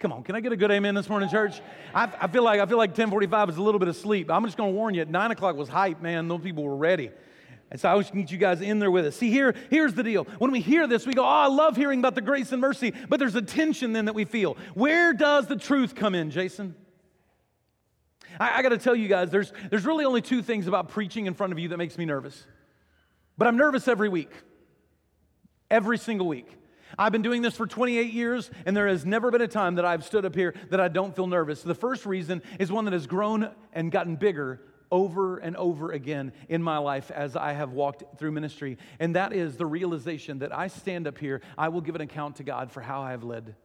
Come 0.06 0.14
on, 0.14 0.22
can 0.22 0.36
I 0.36 0.40
get 0.40 0.52
a 0.52 0.56
good 0.56 0.70
amen 0.70 0.94
this 0.94 1.10
morning, 1.10 1.30
church? 1.30 1.60
I, 1.92 2.08
I 2.22 2.28
feel 2.28 2.44
like 2.44 2.60
I 2.60 2.68
feel 2.68 2.78
like 2.78 2.92
1045 2.92 3.50
is 3.50 3.58
a 3.58 3.62
little 3.64 3.80
bit 3.80 3.88
of 3.88 3.96
sleep. 3.96 4.30
I'm 4.30 4.46
just 4.46 4.56
going 4.56 4.72
to 4.72 4.76
warn 4.76 4.94
you, 4.94 5.02
at 5.02 5.10
9 5.10 5.32
o'clock 5.32 5.56
was 5.56 5.68
hype, 5.68 6.00
man. 6.00 6.28
Those 6.28 6.42
people 6.42 6.64
were 6.64 6.76
ready. 6.76 7.10
And 7.72 7.82
so 7.82 7.90
I 7.90 7.96
wish 7.96 8.14
need 8.14 8.30
you 8.30 8.38
guys 8.38 8.62
in 8.62 8.78
there 8.78 8.92
with 8.92 9.08
us. 9.08 9.16
See, 9.16 9.32
here, 9.32 9.56
here's 9.72 9.96
the 9.96 10.04
deal. 10.04 10.26
When 10.38 10.52
we 10.52 10.60
hear 10.60 10.86
this, 10.86 11.08
we 11.08 11.16
go, 11.16 11.24
oh, 11.24 11.28
I 11.28 11.48
love 11.48 11.76
hearing 11.76 11.98
about 11.98 12.14
the 12.14 12.22
grace 12.22 12.52
and 12.52 12.62
mercy, 12.62 12.94
but 13.10 13.18
there's 13.18 13.34
a 13.34 13.42
tension 13.42 13.94
then 13.94 14.06
that 14.06 14.14
we 14.14 14.26
feel. 14.26 14.58
Where 14.76 15.12
does 15.12 15.48
the 15.48 15.56
truth 15.56 15.96
come 15.96 16.14
in, 16.14 16.30
Jason? 16.30 16.76
I, 18.40 18.60
I 18.60 18.62
got 18.62 18.70
to 18.70 18.78
tell 18.78 18.96
you 18.96 19.08
guys, 19.08 19.32
there's, 19.32 19.54
there's 19.72 19.88
really 19.88 20.06
only 20.06 20.22
two 20.22 20.44
things 20.44 20.68
about 20.68 20.90
preaching 20.90 21.26
in 21.26 21.34
front 21.34 21.52
of 21.52 21.58
you 21.58 21.70
that 21.70 21.78
makes 21.78 21.98
me 21.98 22.06
nervous. 22.06 22.46
But 23.40 23.48
I'm 23.48 23.58
nervous 23.58 23.88
every 23.88 24.10
week, 24.10 24.30
every 25.72 25.98
single 25.98 26.28
week. 26.28 26.56
I've 26.98 27.12
been 27.12 27.22
doing 27.22 27.42
this 27.42 27.56
for 27.56 27.68
28 27.68 28.14
years, 28.14 28.50
and 28.66 28.76
there 28.76 28.88
has 28.88 29.06
never 29.06 29.32
been 29.32 29.42
a 29.42 29.48
time 29.48 29.76
that 29.76 29.86
I've 29.86 30.06
stood 30.06 30.26
up 30.26 30.36
here 30.36 30.54
that 30.70 30.80
I 30.80 30.88
don't 30.88 31.16
feel 31.16 31.28
nervous. 31.28 31.62
The 31.62 31.76
first 31.76 32.06
reason 32.06 32.42
is 32.60 32.72
one 32.72 32.86
that 32.86 32.94
has 32.94 33.08
grown 33.08 33.50
and 33.74 33.92
gotten 33.92 34.16
bigger 34.16 34.62
over 34.92 35.38
and 35.38 35.58
over 35.58 35.92
again 35.92 36.32
in 36.48 36.62
my 36.62 36.78
life 36.78 37.12
as 37.12 37.36
I 37.36 37.54
have 37.54 37.72
walked 37.72 38.18
through 38.18 38.32
ministry, 38.32 38.78
and 39.00 39.16
that 39.16 39.34
is 39.34 39.58
the 39.58 39.66
realization 39.66 40.40
that 40.40 40.56
I 40.56 40.68
stand 40.68 41.08
up 41.08 41.18
here, 41.18 41.42
I 41.58 41.70
will 41.70 41.82
give 41.82 41.96
an 41.96 42.02
account 42.02 42.38
to 42.38 42.44
God 42.44 42.72
for 42.72 42.82
how 42.82 43.02
I 43.02 43.12
have 43.12 43.24
led, 43.24 43.56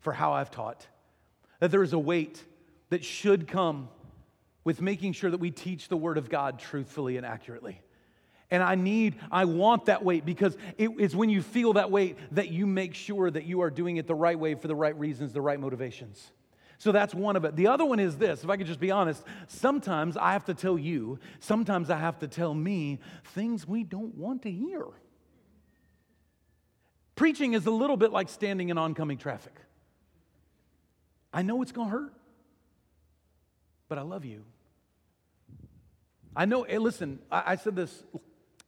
for 0.00 0.12
how 0.12 0.32
I've 0.32 0.50
taught, 0.50 0.86
that 1.60 1.70
there 1.70 1.82
is 1.82 1.92
a 1.92 1.98
weight 1.98 2.44
that 2.90 3.04
should 3.04 3.48
come 3.48 3.88
with 4.64 4.82
making 4.82 5.12
sure 5.12 5.30
that 5.30 5.40
we 5.40 5.50
teach 5.50 5.88
the 5.88 5.96
Word 5.96 6.18
of 6.18 6.28
God 6.28 6.58
truthfully 6.58 7.16
and 7.16 7.24
accurately. 7.24 7.80
And 8.50 8.62
I 8.62 8.76
need, 8.76 9.16
I 9.30 9.44
want 9.44 9.86
that 9.86 10.04
weight 10.04 10.24
because 10.24 10.56
it 10.78 10.90
is 10.98 11.14
when 11.14 11.28
you 11.28 11.42
feel 11.42 11.74
that 11.74 11.90
weight 11.90 12.16
that 12.32 12.48
you 12.48 12.66
make 12.66 12.94
sure 12.94 13.30
that 13.30 13.44
you 13.44 13.60
are 13.60 13.70
doing 13.70 13.98
it 13.98 14.06
the 14.06 14.14
right 14.14 14.38
way 14.38 14.54
for 14.54 14.68
the 14.68 14.74
right 14.74 14.98
reasons, 14.98 15.32
the 15.32 15.42
right 15.42 15.60
motivations. 15.60 16.32
So 16.78 16.92
that's 16.92 17.14
one 17.14 17.36
of 17.36 17.44
it. 17.44 17.56
The 17.56 17.66
other 17.66 17.84
one 17.84 17.98
is 17.98 18.16
this 18.16 18.44
if 18.44 18.50
I 18.50 18.56
could 18.56 18.66
just 18.66 18.80
be 18.80 18.90
honest, 18.90 19.22
sometimes 19.48 20.16
I 20.16 20.32
have 20.32 20.46
to 20.46 20.54
tell 20.54 20.78
you, 20.78 21.18
sometimes 21.40 21.90
I 21.90 21.98
have 21.98 22.20
to 22.20 22.28
tell 22.28 22.54
me 22.54 23.00
things 23.24 23.66
we 23.66 23.84
don't 23.84 24.14
want 24.14 24.42
to 24.42 24.50
hear. 24.50 24.86
Preaching 27.16 27.54
is 27.54 27.66
a 27.66 27.70
little 27.70 27.96
bit 27.96 28.12
like 28.12 28.28
standing 28.28 28.68
in 28.68 28.78
oncoming 28.78 29.18
traffic. 29.18 29.54
I 31.32 31.42
know 31.42 31.60
it's 31.62 31.72
going 31.72 31.88
to 31.88 31.92
hurt, 31.92 32.14
but 33.88 33.98
I 33.98 34.02
love 34.02 34.24
you. 34.24 34.44
I 36.36 36.44
know, 36.44 36.62
hey, 36.62 36.78
listen, 36.78 37.18
I, 37.30 37.42
I 37.46 37.56
said 37.56 37.74
this 37.74 38.04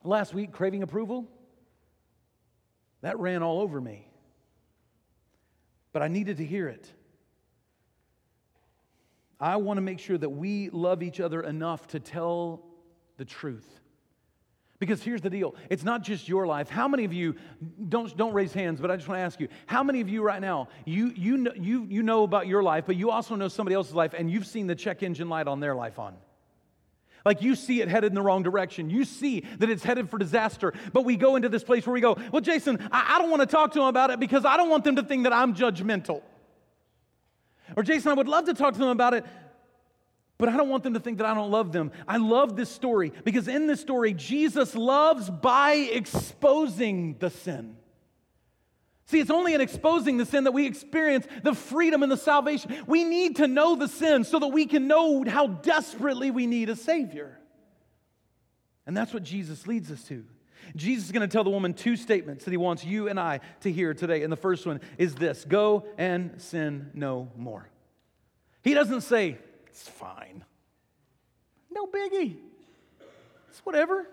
last 0.04 0.34
week 0.34 0.52
craving 0.52 0.82
approval. 0.82 1.28
That 3.02 3.18
ran 3.18 3.42
all 3.42 3.60
over 3.60 3.80
me. 3.80 4.06
But 5.92 6.02
I 6.02 6.08
needed 6.08 6.36
to 6.38 6.44
hear 6.44 6.68
it. 6.68 6.86
I 9.40 9.56
want 9.56 9.78
to 9.78 9.82
make 9.82 9.98
sure 9.98 10.18
that 10.18 10.28
we 10.28 10.68
love 10.68 11.02
each 11.02 11.18
other 11.18 11.40
enough 11.40 11.86
to 11.88 12.00
tell 12.00 12.66
the 13.16 13.24
truth. 13.24 13.80
Because 14.78 15.02
here's 15.02 15.20
the 15.20 15.30
deal 15.30 15.54
it's 15.68 15.82
not 15.82 16.02
just 16.02 16.28
your 16.28 16.46
life. 16.46 16.68
How 16.68 16.88
many 16.88 17.04
of 17.04 17.12
you, 17.12 17.36
don't, 17.88 18.14
don't 18.16 18.32
raise 18.32 18.52
hands, 18.52 18.80
but 18.80 18.90
I 18.90 18.96
just 18.96 19.08
want 19.08 19.18
to 19.18 19.22
ask 19.22 19.40
you, 19.40 19.48
how 19.66 19.82
many 19.82 20.00
of 20.00 20.08
you 20.08 20.22
right 20.22 20.40
now, 20.40 20.68
you, 20.84 21.12
you, 21.14 21.36
know, 21.36 21.52
you, 21.54 21.86
you 21.88 22.02
know 22.02 22.22
about 22.22 22.46
your 22.46 22.62
life, 22.62 22.84
but 22.86 22.96
you 22.96 23.10
also 23.10 23.34
know 23.34 23.48
somebody 23.48 23.74
else's 23.74 23.94
life, 23.94 24.14
and 24.16 24.30
you've 24.30 24.46
seen 24.46 24.66
the 24.66 24.74
check 24.74 25.02
engine 25.02 25.28
light 25.28 25.48
on 25.48 25.60
their 25.60 25.74
life 25.74 25.98
on? 25.98 26.16
Like 27.24 27.42
you 27.42 27.54
see 27.54 27.80
it 27.80 27.88
headed 27.88 28.10
in 28.10 28.14
the 28.14 28.22
wrong 28.22 28.42
direction. 28.42 28.90
You 28.90 29.04
see 29.04 29.44
that 29.58 29.68
it's 29.68 29.84
headed 29.84 30.08
for 30.08 30.18
disaster. 30.18 30.72
But 30.92 31.04
we 31.04 31.16
go 31.16 31.36
into 31.36 31.48
this 31.48 31.64
place 31.64 31.86
where 31.86 31.94
we 31.94 32.00
go, 32.00 32.16
Well, 32.32 32.40
Jason, 32.40 32.78
I, 32.90 33.16
I 33.16 33.18
don't 33.18 33.30
want 33.30 33.40
to 33.40 33.46
talk 33.46 33.72
to 33.72 33.78
them 33.78 33.88
about 33.88 34.10
it 34.10 34.20
because 34.20 34.44
I 34.44 34.56
don't 34.56 34.70
want 34.70 34.84
them 34.84 34.96
to 34.96 35.02
think 35.02 35.24
that 35.24 35.32
I'm 35.32 35.54
judgmental. 35.54 36.22
Or, 37.76 37.82
Jason, 37.82 38.10
I 38.10 38.14
would 38.14 38.28
love 38.28 38.46
to 38.46 38.54
talk 38.54 38.72
to 38.74 38.80
them 38.80 38.88
about 38.88 39.14
it, 39.14 39.24
but 40.38 40.48
I 40.48 40.56
don't 40.56 40.68
want 40.68 40.82
them 40.82 40.94
to 40.94 41.00
think 41.00 41.18
that 41.18 41.26
I 41.26 41.34
don't 41.34 41.50
love 41.50 41.70
them. 41.72 41.92
I 42.08 42.16
love 42.16 42.56
this 42.56 42.70
story 42.70 43.12
because 43.24 43.46
in 43.46 43.66
this 43.66 43.80
story, 43.80 44.14
Jesus 44.14 44.74
loves 44.74 45.30
by 45.30 45.74
exposing 45.74 47.16
the 47.18 47.30
sin. 47.30 47.76
See, 49.10 49.18
it's 49.18 49.30
only 49.30 49.54
in 49.54 49.60
exposing 49.60 50.18
the 50.18 50.24
sin 50.24 50.44
that 50.44 50.52
we 50.52 50.66
experience 50.66 51.26
the 51.42 51.52
freedom 51.52 52.04
and 52.04 52.12
the 52.12 52.16
salvation. 52.16 52.72
We 52.86 53.02
need 53.02 53.36
to 53.36 53.48
know 53.48 53.74
the 53.74 53.88
sin 53.88 54.22
so 54.22 54.38
that 54.38 54.46
we 54.46 54.66
can 54.66 54.86
know 54.86 55.24
how 55.26 55.48
desperately 55.48 56.30
we 56.30 56.46
need 56.46 56.68
a 56.68 56.76
Savior. 56.76 57.36
And 58.86 58.96
that's 58.96 59.12
what 59.12 59.24
Jesus 59.24 59.66
leads 59.66 59.90
us 59.90 60.04
to. 60.04 60.24
Jesus 60.76 61.06
is 61.06 61.10
going 61.10 61.28
to 61.28 61.32
tell 61.32 61.42
the 61.42 61.50
woman 61.50 61.74
two 61.74 61.96
statements 61.96 62.44
that 62.44 62.52
he 62.52 62.56
wants 62.56 62.84
you 62.84 63.08
and 63.08 63.18
I 63.18 63.40
to 63.62 63.72
hear 63.72 63.94
today. 63.94 64.22
And 64.22 64.30
the 64.30 64.36
first 64.36 64.64
one 64.64 64.80
is 64.96 65.16
this 65.16 65.44
go 65.44 65.86
and 65.98 66.40
sin 66.40 66.92
no 66.94 67.32
more. 67.36 67.68
He 68.62 68.74
doesn't 68.74 69.00
say, 69.00 69.38
it's 69.66 69.88
fine. 69.88 70.44
No 71.68 71.88
biggie. 71.88 72.36
It's 73.48 73.58
whatever. 73.66 74.06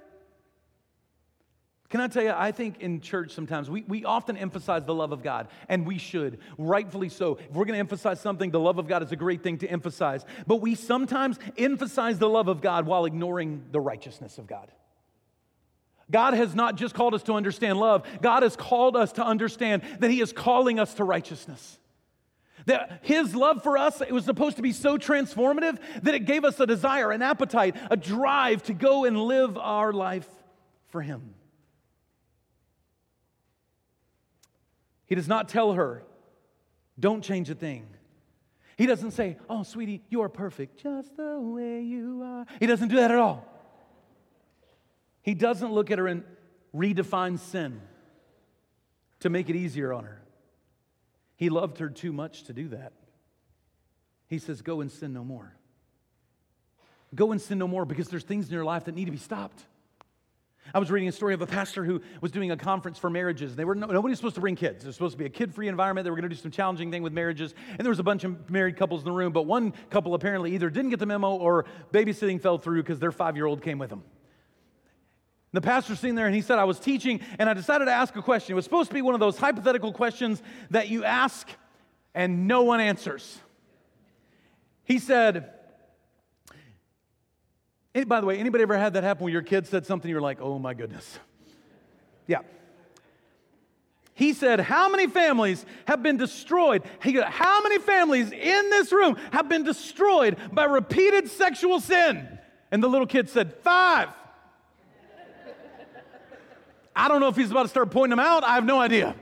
Can 1.89 2.01
I 2.01 2.07
tell 2.07 2.23
you, 2.23 2.33
I 2.35 2.51
think 2.51 2.81
in 2.81 2.99
church 2.99 3.31
sometimes 3.31 3.69
we, 3.69 3.83
we 3.83 4.03
often 4.03 4.35
emphasize 4.35 4.83
the 4.83 4.93
love 4.93 5.13
of 5.13 5.23
God, 5.23 5.47
and 5.69 5.87
we 5.87 5.97
should, 5.97 6.39
rightfully 6.57 7.07
so. 7.07 7.37
If 7.49 7.51
we're 7.51 7.63
to 7.63 7.75
emphasize 7.75 8.19
something, 8.19 8.51
the 8.51 8.59
love 8.59 8.77
of 8.77 8.89
God 8.89 9.03
is 9.03 9.13
a 9.13 9.15
great 9.15 9.41
thing 9.41 9.57
to 9.59 9.67
emphasize. 9.67 10.25
But 10.45 10.57
we 10.57 10.75
sometimes 10.75 11.39
emphasize 11.57 12.19
the 12.19 12.27
love 12.27 12.49
of 12.49 12.59
God 12.59 12.85
while 12.85 13.05
ignoring 13.05 13.63
the 13.71 13.79
righteousness 13.79 14.37
of 14.37 14.47
God. 14.47 14.69
God 16.11 16.33
has 16.33 16.53
not 16.55 16.75
just 16.75 16.93
called 16.93 17.13
us 17.13 17.23
to 17.23 17.33
understand 17.33 17.79
love, 17.79 18.05
God 18.21 18.43
has 18.43 18.57
called 18.57 18.97
us 18.97 19.13
to 19.13 19.25
understand 19.25 19.81
that 19.99 20.11
He 20.11 20.19
is 20.19 20.33
calling 20.33 20.79
us 20.79 20.93
to 20.95 21.05
righteousness. 21.05 21.79
That 22.65 22.99
His 23.03 23.33
love 23.33 23.63
for 23.63 23.77
us 23.77 24.01
it 24.01 24.11
was 24.11 24.25
supposed 24.25 24.57
to 24.57 24.61
be 24.61 24.73
so 24.73 24.97
transformative 24.97 25.79
that 26.03 26.15
it 26.15 26.25
gave 26.25 26.43
us 26.43 26.59
a 26.59 26.67
desire, 26.67 27.11
an 27.11 27.21
appetite, 27.21 27.77
a 27.89 27.95
drive 27.95 28.63
to 28.63 28.73
go 28.73 29.05
and 29.05 29.17
live 29.17 29.57
our 29.57 29.93
life 29.93 30.27
for 30.89 31.01
Him. 31.01 31.33
He 35.07 35.15
does 35.15 35.27
not 35.27 35.49
tell 35.49 35.73
her, 35.73 36.03
don't 36.99 37.23
change 37.23 37.49
a 37.49 37.55
thing. 37.55 37.87
He 38.77 38.85
doesn't 38.85 39.11
say, 39.11 39.37
oh, 39.49 39.63
sweetie, 39.63 40.03
you 40.09 40.21
are 40.21 40.29
perfect 40.29 40.83
just 40.83 41.17
the 41.17 41.39
way 41.39 41.81
you 41.81 42.21
are. 42.23 42.45
He 42.59 42.67
doesn't 42.67 42.89
do 42.89 42.97
that 42.97 43.09
at 43.09 43.17
all. 43.17 43.45
He 45.23 45.33
doesn't 45.33 45.71
look 45.71 45.89
at 45.89 45.97
her 45.97 46.07
and 46.07 46.23
redefine 46.75 47.39
sin 47.39 47.81
to 49.21 49.29
make 49.29 49.49
it 49.49 49.55
easier 49.55 49.91
on 49.93 50.03
her. 50.03 50.21
He 51.35 51.49
loved 51.49 51.79
her 51.79 51.89
too 51.89 52.13
much 52.13 52.43
to 52.43 52.53
do 52.53 52.69
that. 52.69 52.93
He 54.27 54.39
says, 54.39 54.61
Go 54.61 54.81
and 54.81 54.91
sin 54.91 55.13
no 55.13 55.23
more. 55.23 55.53
Go 57.15 57.31
and 57.31 57.41
sin 57.41 57.57
no 57.57 57.67
more 57.67 57.85
because 57.85 58.09
there's 58.09 58.23
things 58.23 58.47
in 58.47 58.53
your 58.53 58.65
life 58.65 58.85
that 58.85 58.95
need 58.95 59.05
to 59.05 59.11
be 59.11 59.17
stopped. 59.17 59.63
I 60.73 60.79
was 60.79 60.91
reading 60.91 61.07
a 61.07 61.11
story 61.11 61.33
of 61.33 61.41
a 61.41 61.47
pastor 61.47 61.85
who 61.85 62.01
was 62.21 62.31
doing 62.31 62.51
a 62.51 62.57
conference 62.57 62.97
for 62.97 63.09
marriages. 63.09 63.55
They 63.55 63.65
were 63.65 63.75
nobody's 63.75 64.17
supposed 64.17 64.35
to 64.35 64.41
bring 64.41 64.55
kids. 64.55 64.83
It 64.83 64.87
was 64.87 64.95
supposed 64.95 65.13
to 65.13 65.17
be 65.17 65.25
a 65.25 65.29
kid-free 65.29 65.67
environment. 65.67 66.03
They 66.03 66.09
were 66.09 66.17
going 66.17 66.29
to 66.29 66.35
do 66.35 66.41
some 66.41 66.51
challenging 66.51 66.91
thing 66.91 67.03
with 67.03 67.13
marriages, 67.13 67.55
and 67.69 67.79
there 67.79 67.89
was 67.89 67.99
a 67.99 68.03
bunch 68.03 68.23
of 68.23 68.49
married 68.49 68.77
couples 68.77 69.01
in 69.01 69.05
the 69.05 69.11
room. 69.11 69.31
But 69.31 69.43
one 69.43 69.73
couple 69.89 70.13
apparently 70.13 70.53
either 70.53 70.69
didn't 70.69 70.89
get 70.91 70.99
the 70.99 71.05
memo 71.05 71.35
or 71.35 71.65
babysitting 71.93 72.41
fell 72.41 72.57
through 72.57 72.83
because 72.83 72.99
their 72.99 73.11
five-year-old 73.11 73.61
came 73.61 73.79
with 73.79 73.89
them. 73.89 74.03
The 75.53 75.61
pastor's 75.61 75.99
sitting 75.99 76.15
there 76.15 76.25
and 76.25 76.35
he 76.35 76.41
said, 76.41 76.59
I 76.59 76.65
was 76.65 76.79
teaching 76.79 77.21
and 77.39 77.49
I 77.49 77.53
decided 77.53 77.85
to 77.85 77.91
ask 77.91 78.15
a 78.15 78.21
question. 78.21 78.53
It 78.53 78.55
was 78.57 78.65
supposed 78.65 78.89
to 78.89 78.93
be 78.93 79.01
one 79.01 79.13
of 79.13 79.19
those 79.19 79.37
hypothetical 79.37 79.93
questions 79.93 80.43
that 80.71 80.89
you 80.89 81.05
ask 81.05 81.47
and 82.13 82.47
no 82.47 82.63
one 82.63 82.79
answers. 82.79 83.39
He 84.83 84.99
said, 84.99 85.53
by 88.03 88.19
the 88.19 88.27
way, 88.27 88.37
anybody 88.37 88.63
ever 88.63 88.77
had 88.77 88.93
that 88.93 89.03
happen 89.03 89.23
where 89.23 89.33
your 89.33 89.41
kid 89.41 89.67
said 89.67 89.85
something 89.85 90.09
you're 90.09 90.21
like, 90.21 90.39
oh 90.41 90.59
my 90.59 90.73
goodness? 90.73 91.19
Yeah. 92.27 92.41
He 94.17 94.33
said, 94.33 94.59
How 94.59 94.89
many 94.89 95.05
families 95.05 95.63
have 95.85 96.01
been 96.01 96.17
destroyed? 96.17 96.83
He 97.03 97.13
goes, 97.13 97.25
How 97.25 97.61
many 97.61 97.77
families 97.77 98.31
in 98.31 98.69
this 98.71 98.91
room 98.91 99.15
have 99.31 99.47
been 99.47 99.63
destroyed 99.63 100.37
by 100.51 100.63
repeated 100.63 101.29
sexual 101.29 101.79
sin? 101.79 102.27
And 102.71 102.81
the 102.81 102.87
little 102.87 103.05
kid 103.05 103.29
said, 103.29 103.53
Five. 103.61 104.09
I 106.95 107.07
don't 107.07 107.21
know 107.21 107.27
if 107.27 107.35
he's 107.35 107.51
about 107.51 107.63
to 107.63 107.69
start 107.69 107.91
pointing 107.91 108.17
them 108.17 108.25
out. 108.25 108.43
I 108.43 108.55
have 108.55 108.65
no 108.65 108.79
idea. 108.79 109.15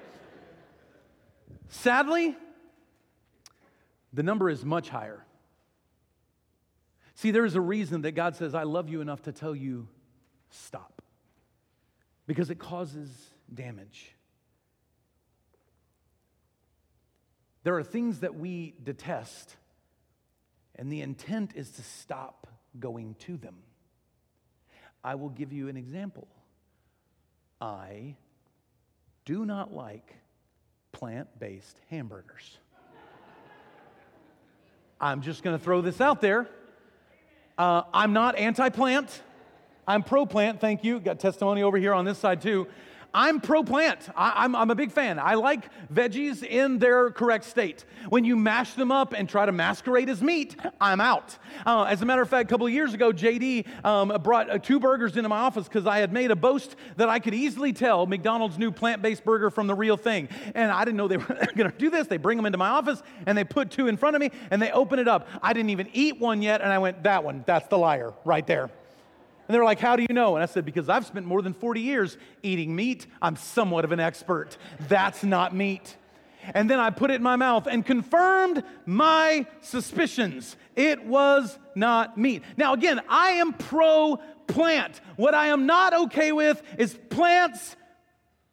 Sadly, 1.68 2.38
the 4.14 4.24
number 4.24 4.50
is 4.50 4.64
much 4.64 4.88
higher. 4.88 5.25
See, 7.15 7.32
there's 7.32 7.56
a 7.56 7.62
reason 7.62 8.01
that 8.01 8.12
God 8.12 8.36
says, 8.36 8.54
I 8.54 8.63
love 8.63 8.89
you 8.89 9.01
enough 9.01 9.23
to 9.23 9.32
tell 9.32 9.56
you, 9.56 9.88
stop. 10.49 11.01
Because 12.28 12.49
it 12.49 12.60
causes 12.60 13.10
damage. 13.54 14.13
There 17.63 17.75
are 17.78 17.84
things 17.84 18.19
that 18.19 18.36
we 18.36 18.75
detest, 18.84 19.56
and 20.75 20.91
the 20.91 21.01
intent 21.01 21.54
is 21.56 21.71
to 21.71 21.82
stop 21.82 22.47
going 22.80 23.15
to 23.19 23.38
them. 23.38 23.56
I 25.04 25.15
will 25.15 25.30
give 25.30 25.54
you 25.54 25.69
an 25.69 25.78
example. 25.78 26.28
I 27.62 28.17
do 29.23 29.45
not 29.45 29.73
like 29.73 30.15
plant 30.91 31.28
based 31.39 31.78
hamburgers. 31.89 32.58
I'm 34.99 35.21
just 35.21 35.43
going 35.43 35.58
to 35.58 35.63
throw 35.63 35.82
this 35.82 36.01
out 36.01 36.21
there. 36.21 36.47
Uh, 37.58 37.84
I'm 37.94 38.12
not 38.12 38.36
anti 38.38 38.70
plant. 38.70 39.22
I'm 39.88 40.04
pro 40.04 40.26
plant, 40.26 40.60
thank 40.60 40.84
you. 40.84 41.00
Got 41.00 41.20
testimony 41.20 41.63
over 41.63 41.78
here 41.78 41.94
on 41.94 42.06
this 42.06 42.18
side 42.18 42.41
too. 42.41 42.68
I'm 43.15 43.39
pro 43.39 43.63
plant. 43.63 44.10
I, 44.13 44.43
am 44.43 44.58
I'm 44.58 44.69
a 44.69 44.75
big 44.75 44.91
fan. 44.91 45.19
I 45.19 45.36
like 45.36 45.69
veggies 45.91 46.43
in 46.43 46.80
their 46.80 47.12
correct 47.12 47.45
state. 47.45 47.86
When 48.10 48.25
you 48.25 48.36
mash 48.36 48.73
them 48.73 48.91
up 48.91 49.13
and 49.13 49.30
try 49.30 49.45
to 49.45 49.54
masquerade 49.54 50.10
as 50.10 50.21
meat, 50.21 50.58
I'm 50.82 50.99
out. 50.99 51.38
Uh, 51.65 51.84
as 51.84 52.01
a 52.01 52.06
matter 52.06 52.21
of 52.21 52.30
fact, 52.30 52.49
a 52.49 52.54
couple 52.54 52.67
of 52.67 52.73
years 52.73 52.93
ago, 52.93 53.13
JD 53.13 53.86
um, 53.86 54.10
brought 54.21 54.49
uh, 54.49 54.58
two 54.58 54.82
burgers 54.82 55.15
into 55.15 55.30
my 55.30 55.38
office 55.38 55.63
because 55.63 55.88
I 55.88 55.99
had 55.99 56.12
made 56.12 56.30
a 56.30 56.36
boast 56.36 56.75
that 56.97 57.08
I 57.08 57.19
could 57.19 57.34
easily 57.34 57.71
tell 57.71 58.06
McDonald's 58.06 58.58
new 58.58 58.69
plant 58.69 59.01
based 59.01 59.23
burger 59.23 59.49
from 59.49 59.67
the 59.67 59.75
real 59.75 59.95
thing. 59.95 60.28
And 60.54 60.69
I 60.69 60.84
didn't 60.84 60.97
know 60.97 61.08
they 61.08 61.17
were 61.17 61.25
going 61.56 61.71
to 61.71 61.78
do 61.78 61.89
this. 61.89 62.08
They 62.08 62.17
bring 62.17 62.38
them 62.38 62.45
into 62.45 62.58
my 62.58 62.69
office 62.69 63.01
and 63.25 63.38
they 63.38 63.45
put 63.45 63.71
two 63.71 63.88
in 63.88 63.95
front 63.95 64.17
of 64.17 64.19
me 64.19 64.32
and 64.51 64.62
they 64.62 64.71
open 64.71 64.99
it 64.99 65.08
up. 65.08 65.30
I 65.41 65.54
didn't 65.54 65.69
even 65.69 65.88
eat 65.93 66.19
one 66.19 66.41
yet. 66.41 66.60
And 66.60 66.69
I 66.69 66.80
went, 66.80 67.04
that 67.04 67.23
one, 67.23 67.45
that's 67.47 67.69
the 67.69 67.78
liar 67.78 68.13
right 68.25 68.45
there. 68.45 68.71
And 69.48 69.54
they're 69.54 69.64
like, 69.64 69.80
How 69.80 69.96
do 69.96 70.04
you 70.08 70.14
know? 70.14 70.36
And 70.36 70.44
I 70.44 70.46
said, 70.46 70.66
Because 70.66 70.90
I've 70.90 71.06
spent 71.06 71.26
more 71.26 71.42
than 71.42 71.54
40 71.54 71.82
years 71.82 72.18
eating 72.44 72.76
meat. 72.76 73.08
I'm 73.22 73.36
somewhat 73.36 73.86
of 73.86 73.92
an 73.92 74.00
expert. 74.00 74.58
That's 74.88 75.24
not 75.24 75.56
meat. 75.56 75.96
And 76.54 76.70
then 76.70 76.80
I 76.80 76.90
put 76.92 77.12
it 77.12 77.16
in 77.16 77.24
my 77.24 77.36
mouth 77.36 77.68
and 77.68 77.86
confirmed 77.86 78.64
my 78.86 79.48
suspicions. 79.62 80.56
It 80.76 81.04
was 81.04 81.58
not 81.76 82.18
meat. 82.18 82.44
Now, 82.58 82.74
again, 82.74 83.02
I 83.10 83.32
am 83.32 83.54
pro 83.54 84.20
plant. 84.48 85.02
What 85.16 85.34
I 85.34 85.48
am 85.48 85.66
not 85.66 85.94
okay 85.94 86.32
with 86.32 86.62
is 86.78 86.98
plants 87.10 87.76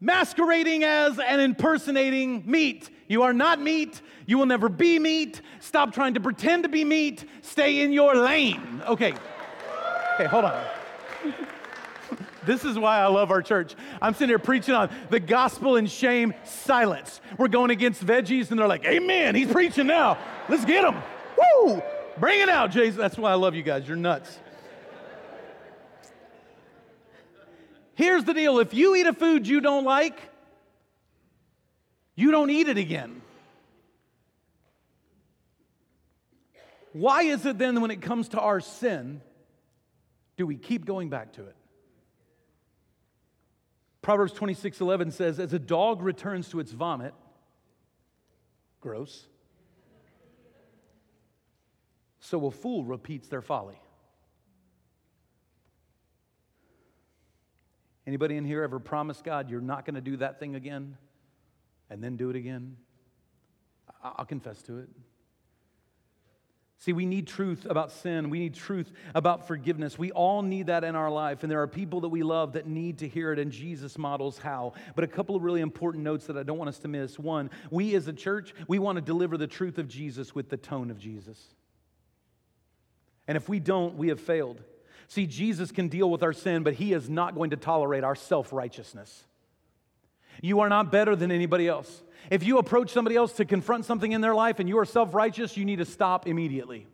masquerading 0.01 0.85
as 0.85 1.19
and 1.19 1.41
impersonating 1.41 2.45
meat. 2.47 2.91
You 3.09 3.23
are 3.23 3.33
not 3.33 3.61
meat. 3.61 4.01
You 4.27 4.39
will 4.39 4.47
never 4.47 4.69
be 4.69 4.99
meat. 4.99 5.41
Stop 5.61 5.93
trying 5.93 6.15
to 6.15 6.21
pretend 6.21 6.63
to 6.63 6.69
be 6.69 6.85
meat. 6.85 7.25
Stay 7.43 7.81
in 7.81 7.93
your 7.93 8.15
lane. 8.15 8.83
Okay. 8.87 9.13
Okay, 10.15 10.25
hold 10.27 10.45
on. 10.45 10.82
This 12.45 12.65
is 12.65 12.77
why 12.77 12.99
I 12.99 13.07
love 13.07 13.31
our 13.31 13.41
church. 13.41 13.77
I'm 14.01 14.15
sitting 14.15 14.29
here 14.29 14.39
preaching 14.39 14.75
on 14.75 14.91
the 15.11 15.21
gospel 15.21 15.77
and 15.77 15.89
shame 15.89 16.35
silence. 16.43 17.21
We're 17.39 17.49
going 17.49 17.71
against 17.71 18.05
veggies, 18.05 18.51
and 18.51 18.59
they're 18.59 18.67
like, 18.67 18.85
Amen, 18.85 19.35
he's 19.37 19.51
preaching 19.51 19.87
now. 19.87 20.19
Let's 20.49 20.65
get 20.65 20.85
him. 20.85 21.01
Woo! 21.39 21.81
Bring 22.19 22.41
it 22.41 22.49
out, 22.49 22.73
Jason. 22.73 22.99
That's 22.99 23.17
why 23.17 23.31
I 23.31 23.35
love 23.35 23.55
you 23.55 23.63
guys. 23.63 23.87
You're 23.87 23.97
nuts. 23.97 24.39
Here's 27.95 28.25
the 28.25 28.35
deal 28.35 28.59
if 28.59 28.75
you 28.75 28.97
eat 28.97 29.07
a 29.07 29.13
food 29.13 29.47
you 29.47 29.61
don't 29.61 29.85
like, 29.85 30.19
you 32.15 32.31
don't 32.31 32.51
eat 32.51 32.69
it 32.69 32.79
again. 32.79 33.23
Why 36.93 37.23
is 37.23 37.47
it 37.47 37.57
then 37.57 37.81
when 37.81 37.91
it 37.91 38.03
comes 38.03 38.31
to 38.31 38.41
our 38.41 38.61
sin, 38.61 39.23
do 40.37 40.47
we 40.47 40.57
keep 40.57 40.85
going 40.85 41.09
back 41.09 41.33
to 41.35 41.43
it? 41.43 41.57
Proverbs 44.01 44.33
26 44.33 44.81
11 44.81 45.13
says, 45.13 45.39
As 45.39 45.53
a 45.53 45.59
dog 45.59 46.03
returns 46.03 46.49
to 46.49 46.61
its 46.61 46.73
vomit, 46.73 47.15
gross, 48.81 49.27
so 52.19 52.47
a 52.47 52.51
fool 52.51 52.85
repeats 52.85 53.29
their 53.29 53.43
folly. 53.43 53.79
Anybody 58.07 58.37
in 58.37 58.45
here 58.45 58.65
ever 58.65 58.81
promise 58.81 59.23
God 59.23 59.49
you're 59.49 59.61
not 59.61 59.85
going 59.85 59.95
to 59.95 60.01
do 60.01 60.17
that 60.17 60.41
thing 60.41 60.57
again 60.57 60.97
and 61.89 62.03
then 62.03 62.17
do 62.17 62.31
it 62.31 62.37
again? 62.37 62.77
I'll 64.03 64.25
confess 64.25 64.61
to 64.63 64.79
it. 64.79 64.89
See, 66.83 66.93
we 66.93 67.07
need 67.07 67.29
truth 67.29 67.65
about 67.71 67.93
sin. 67.93 68.29
We 68.29 68.41
need 68.41 68.55
truth 68.55 68.91
about 69.15 69.47
forgiveness. 69.47 69.97
We 69.97 70.11
all 70.11 70.43
need 70.43 70.67
that 70.67 70.83
in 70.83 70.97
our 70.97 71.13
life. 71.13 71.45
And 71.45 71.51
there 71.51 71.63
are 71.63 71.69
people 71.69 72.01
that 72.01 72.09
we 72.09 72.25
love 72.25 72.55
that 72.55 72.67
need 72.67 72.99
to 72.99 73.09
hear 73.09 73.33
it, 73.33 73.39
and 73.39 73.53
Jesus 73.53 73.97
models 73.97 74.37
how. 74.37 74.73
But 74.97 75.05
a 75.05 75.07
couple 75.07 75.37
of 75.37 75.45
really 75.45 75.61
important 75.61 76.03
notes 76.03 76.27
that 76.27 76.37
I 76.37 76.43
don't 76.43 76.59
want 76.59 76.71
us 76.71 76.81
to 76.81 76.89
miss. 76.89 77.21
One, 77.21 77.51
we 77.71 77.95
as 77.95 78.09
a 78.09 78.13
church, 78.13 78.53
we 78.67 78.81
want 78.81 78.97
to 78.97 79.01
deliver 79.01 79.39
the 79.39 79.47
truth 79.47 79.79
of 79.79 79.87
Jesus 79.87 80.35
with 80.35 80.51
the 80.51 80.57
tone 80.57 80.91
of 80.91 80.99
Jesus. 80.99 81.55
And 83.29 83.37
if 83.37 83.49
we 83.49 83.61
don't, 83.61 83.97
we 83.97 84.09
have 84.09 84.19
failed. 84.19 84.61
See, 85.07 85.29
Jesus 85.29 85.71
can 85.71 85.87
deal 85.87 86.11
with 86.11 86.25
our 86.25 86.33
sin, 86.33 86.65
but 86.65 86.75
he 86.75 86.95
is 86.95 87.09
not 87.09 87.37
going 87.37 87.51
to 87.51 87.57
tolerate 87.57 88.03
our 88.03 88.17
self 88.17 88.53
righteousness. 88.53 89.23
You 90.41 90.61
are 90.61 90.69
not 90.69 90.91
better 90.91 91.15
than 91.15 91.31
anybody 91.31 91.69
else. 91.69 92.03
If 92.31 92.45
you 92.45 92.59
approach 92.59 92.93
somebody 92.93 93.17
else 93.17 93.33
to 93.35 93.45
confront 93.45 93.85
something 93.85 94.13
in 94.13 94.21
their 94.21 94.35
life 94.35 94.59
and 94.59 94.69
you 94.69 94.79
are 94.79 94.85
self 94.85 95.15
righteous, 95.15 95.57
you 95.57 95.65
need 95.65 95.77
to 95.77 95.85
stop 95.85 96.27
immediately. 96.27 96.87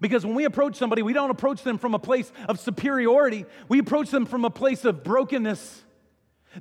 Because 0.00 0.24
when 0.24 0.34
we 0.34 0.44
approach 0.44 0.76
somebody, 0.76 1.02
we 1.02 1.12
don't 1.12 1.30
approach 1.30 1.62
them 1.62 1.78
from 1.78 1.94
a 1.94 1.98
place 1.98 2.30
of 2.48 2.60
superiority, 2.60 3.46
we 3.68 3.78
approach 3.78 4.10
them 4.10 4.26
from 4.26 4.44
a 4.44 4.50
place 4.50 4.84
of 4.84 5.02
brokenness. 5.02 5.82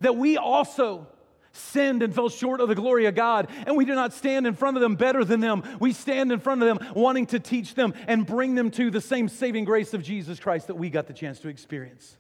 That 0.02 0.16
we 0.16 0.38
also 0.38 1.08
sinned 1.54 2.04
and 2.04 2.14
fell 2.14 2.30
short 2.30 2.62
of 2.62 2.68
the 2.68 2.76
glory 2.76 3.06
of 3.06 3.16
God, 3.16 3.48
and 3.66 3.76
we 3.76 3.86
do 3.86 3.96
not 3.96 4.14
stand 4.14 4.46
in 4.46 4.54
front 4.54 4.78
of 4.78 4.82
them 4.82 4.96
better 4.96 5.24
than 5.24 5.40
them. 5.40 5.64
We 5.80 5.94
stand 5.94 6.32
in 6.32 6.40
front 6.40 6.62
of 6.62 6.68
them 6.68 6.94
wanting 6.94 7.28
to 7.28 7.40
teach 7.40 7.74
them 7.74 7.94
and 8.08 8.26
bring 8.26 8.56
them 8.56 8.70
to 8.72 8.92
the 8.92 9.02
same 9.02 9.28
saving 9.30 9.66
grace 9.66 9.94
of 9.94 10.04
Jesus 10.04 10.40
Christ 10.40 10.68
that 10.68 10.76
we 10.76 10.90
got 10.90 11.08
the 11.08 11.14
chance 11.14 11.40
to 11.40 11.48
experience. 11.48 12.18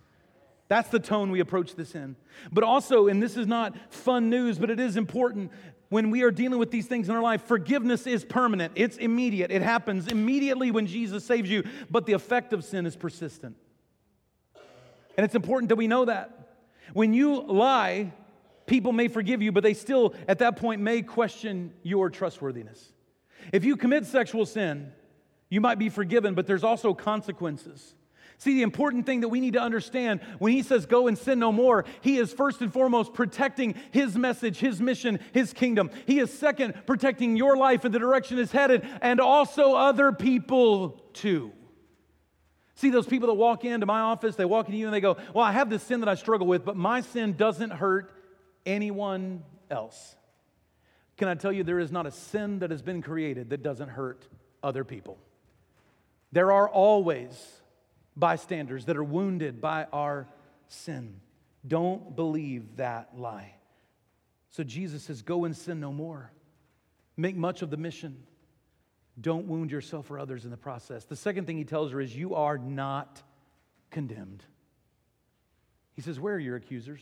That's 0.69 0.89
the 0.89 0.99
tone 0.99 1.31
we 1.31 1.39
approach 1.39 1.75
this 1.75 1.95
in. 1.95 2.15
But 2.51 2.63
also, 2.63 3.07
and 3.07 3.23
this 3.23 3.37
is 3.37 3.47
not 3.47 3.75
fun 3.89 4.29
news, 4.29 4.59
but 4.59 4.69
it 4.69 4.79
is 4.79 4.97
important 4.97 5.51
when 5.89 6.11
we 6.11 6.23
are 6.23 6.31
dealing 6.31 6.59
with 6.59 6.71
these 6.71 6.85
things 6.85 7.07
in 7.07 7.15
our 7.15 7.21
life, 7.21 7.43
forgiveness 7.43 8.07
is 8.07 8.25
permanent. 8.25 8.73
It's 8.75 8.97
immediate. 8.97 9.51
It 9.51 9.61
happens 9.61 10.07
immediately 10.07 10.71
when 10.71 10.85
Jesus 10.85 11.23
saves 11.23 11.49
you, 11.49 11.63
but 11.89 12.05
the 12.05 12.13
effect 12.13 12.51
of 12.51 12.63
sin 12.63 12.85
is 12.85 12.95
persistent. 12.95 13.55
And 15.15 15.23
it's 15.23 15.35
important 15.35 15.69
that 15.69 15.77
we 15.77 15.87
know 15.87 16.05
that. 16.05 16.55
When 16.93 17.13
you 17.13 17.41
lie, 17.41 18.13
people 18.65 18.91
may 18.91 19.07
forgive 19.07 19.41
you, 19.41 19.51
but 19.51 19.63
they 19.63 19.73
still, 19.73 20.13
at 20.27 20.39
that 20.39 20.57
point, 20.57 20.81
may 20.81 21.01
question 21.01 21.73
your 21.83 22.09
trustworthiness. 22.09 22.91
If 23.53 23.63
you 23.63 23.77
commit 23.77 24.05
sexual 24.05 24.45
sin, 24.45 24.91
you 25.49 25.61
might 25.61 25.79
be 25.79 25.89
forgiven, 25.89 26.33
but 26.33 26.47
there's 26.47 26.63
also 26.63 26.93
consequences. 26.93 27.95
See, 28.39 28.53
the 28.53 28.61
important 28.61 29.07
thing 29.07 29.21
that 29.21 29.29
we 29.29 29.39
need 29.39 29.53
to 29.53 29.61
understand 29.61 30.21
when 30.37 30.53
he 30.53 30.61
says 30.61 30.85
go 30.85 31.07
and 31.07 31.17
sin 31.17 31.39
no 31.39 31.51
more, 31.51 31.85
he 32.01 32.17
is 32.17 32.31
first 32.31 32.61
and 32.61 32.71
foremost 32.71 33.13
protecting 33.13 33.73
his 33.91 34.15
message, 34.15 34.59
his 34.59 34.79
mission, 34.79 35.19
his 35.33 35.53
kingdom. 35.53 35.89
He 36.05 36.19
is 36.19 36.31
second 36.31 36.75
protecting 36.85 37.35
your 37.35 37.57
life 37.57 37.83
and 37.83 37.93
the 37.93 37.99
direction 37.99 38.37
it's 38.37 38.51
headed, 38.51 38.87
and 39.01 39.19
also 39.19 39.73
other 39.73 40.11
people 40.11 41.03
too. 41.13 41.51
See, 42.75 42.91
those 42.91 43.07
people 43.07 43.27
that 43.29 43.33
walk 43.33 43.65
into 43.65 43.87
my 43.87 44.01
office, 44.01 44.35
they 44.35 44.45
walk 44.45 44.67
into 44.67 44.77
you 44.77 44.85
and 44.85 44.93
they 44.93 45.01
go, 45.01 45.17
Well, 45.33 45.43
I 45.43 45.51
have 45.51 45.71
this 45.71 45.81
sin 45.81 46.01
that 46.01 46.09
I 46.09 46.13
struggle 46.13 46.45
with, 46.45 46.63
but 46.63 46.77
my 46.77 47.01
sin 47.01 47.33
doesn't 47.33 47.71
hurt 47.71 48.11
anyone 48.67 49.43
else. 49.71 50.15
Can 51.17 51.27
I 51.27 51.33
tell 51.33 51.51
you, 51.51 51.63
there 51.63 51.79
is 51.79 51.91
not 51.91 52.05
a 52.05 52.11
sin 52.11 52.59
that 52.59 52.69
has 52.69 52.83
been 52.83 53.01
created 53.01 53.49
that 53.49 53.63
doesn't 53.63 53.89
hurt 53.89 54.27
other 54.61 54.83
people. 54.83 55.17
There 56.31 56.51
are 56.51 56.69
always 56.69 57.61
bystanders 58.17 58.85
that 58.85 58.97
are 58.97 59.03
wounded 59.03 59.61
by 59.61 59.85
our 59.93 60.27
sin. 60.67 61.21
Don't 61.65 62.15
believe 62.15 62.77
that 62.77 63.17
lie. 63.17 63.53
So 64.49 64.63
Jesus 64.63 65.03
says, 65.03 65.21
Go 65.21 65.45
and 65.45 65.55
sin 65.55 65.79
no 65.79 65.91
more. 65.91 66.31
Make 67.15 67.35
much 67.35 67.61
of 67.61 67.69
the 67.69 67.77
mission. 67.77 68.23
Don't 69.19 69.47
wound 69.47 69.71
yourself 69.71 70.11
or 70.11 70.19
others 70.19 70.45
in 70.45 70.51
the 70.51 70.57
process. 70.57 71.05
The 71.05 71.15
second 71.15 71.45
thing 71.45 71.57
he 71.57 71.63
tells 71.63 71.91
her 71.91 72.01
is, 72.01 72.15
You 72.15 72.35
are 72.35 72.57
not 72.57 73.21
condemned. 73.89 74.43
He 75.93 76.01
says, 76.01 76.19
Where 76.19 76.35
are 76.35 76.39
your 76.39 76.55
accusers? 76.55 77.01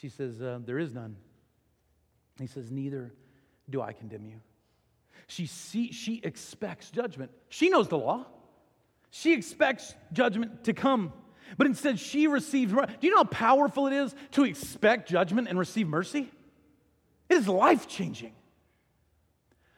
She 0.00 0.08
says, 0.08 0.40
uh, 0.40 0.60
There 0.64 0.78
is 0.78 0.92
none. 0.92 1.16
He 2.38 2.46
says, 2.46 2.70
Neither 2.70 3.12
do 3.68 3.80
I 3.80 3.92
condemn 3.92 4.26
you. 4.26 4.40
She, 5.26 5.46
see, 5.46 5.92
she 5.92 6.20
expects 6.22 6.90
judgment. 6.90 7.30
She 7.48 7.68
knows 7.68 7.88
the 7.88 7.98
law. 7.98 8.26
She 9.14 9.34
expects 9.34 9.94
judgment 10.14 10.64
to 10.64 10.72
come, 10.72 11.12
but 11.58 11.66
instead 11.66 12.00
she 12.00 12.28
receives. 12.28 12.72
Do 12.72 12.86
you 13.02 13.10
know 13.10 13.18
how 13.18 13.24
powerful 13.24 13.86
it 13.86 13.92
is 13.92 14.14
to 14.32 14.44
expect 14.44 15.06
judgment 15.06 15.48
and 15.48 15.58
receive 15.58 15.86
mercy? 15.86 16.32
It 17.28 17.34
is 17.34 17.46
life 17.46 17.86
changing. 17.86 18.32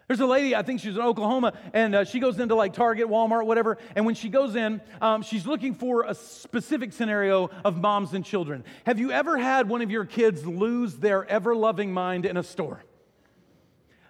There's 0.07 0.21
a 0.21 0.27
lady, 0.27 0.55
I 0.55 0.63
think 0.63 0.81
she's 0.81 0.95
in 0.95 1.03
Oklahoma, 1.03 1.55
and 1.73 1.97
uh, 1.97 2.05
she 2.05 2.21
goes 2.21 2.39
into 2.39 2.55
like 2.55 2.75
Target, 2.75 3.09
Walmart, 3.09 3.45
whatever. 3.45 3.77
And 3.97 4.07
when 4.07 4.15
she 4.15 4.29
goes 4.29 4.55
in, 4.55 4.81
um, 5.01 5.23
she's 5.23 5.47
looking 5.47 5.75
for 5.75 6.05
a 6.05 6.15
specific 6.15 6.93
scenario 6.93 7.51
of 7.65 7.77
moms 7.79 8.15
and 8.15 8.25
children. 8.25 8.63
Have 8.87 9.01
you 9.01 9.11
ever 9.11 9.37
had 9.37 9.69
one 9.69 9.83
of 9.83 9.91
your 9.91 10.05
kids 10.05 10.47
lose 10.47 10.95
their 10.95 11.27
ever 11.27 11.57
loving 11.57 11.93
mind 11.93 12.25
in 12.25 12.37
a 12.37 12.45
store? 12.45 12.85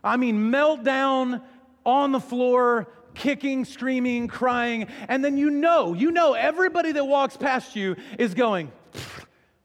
I 0.02 0.18
mean, 0.18 0.52
meltdown 0.52 1.40
on 1.86 2.12
the 2.12 2.20
floor, 2.20 2.88
kicking, 3.14 3.64
screaming, 3.64 4.28
crying, 4.28 4.88
and 5.08 5.24
then 5.24 5.36
you 5.36 5.50
know, 5.50 5.94
you 5.94 6.10
know, 6.10 6.34
everybody 6.34 6.92
that 6.92 7.04
walks 7.04 7.36
past 7.36 7.76
you 7.76 7.96
is 8.18 8.34
going, 8.34 8.70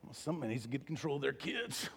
well, 0.03 0.13
somebody 0.13 0.53
needs 0.53 0.63
to 0.63 0.69
get 0.69 0.85
control 0.85 1.17
of 1.17 1.21
their 1.21 1.33
kids. 1.33 1.89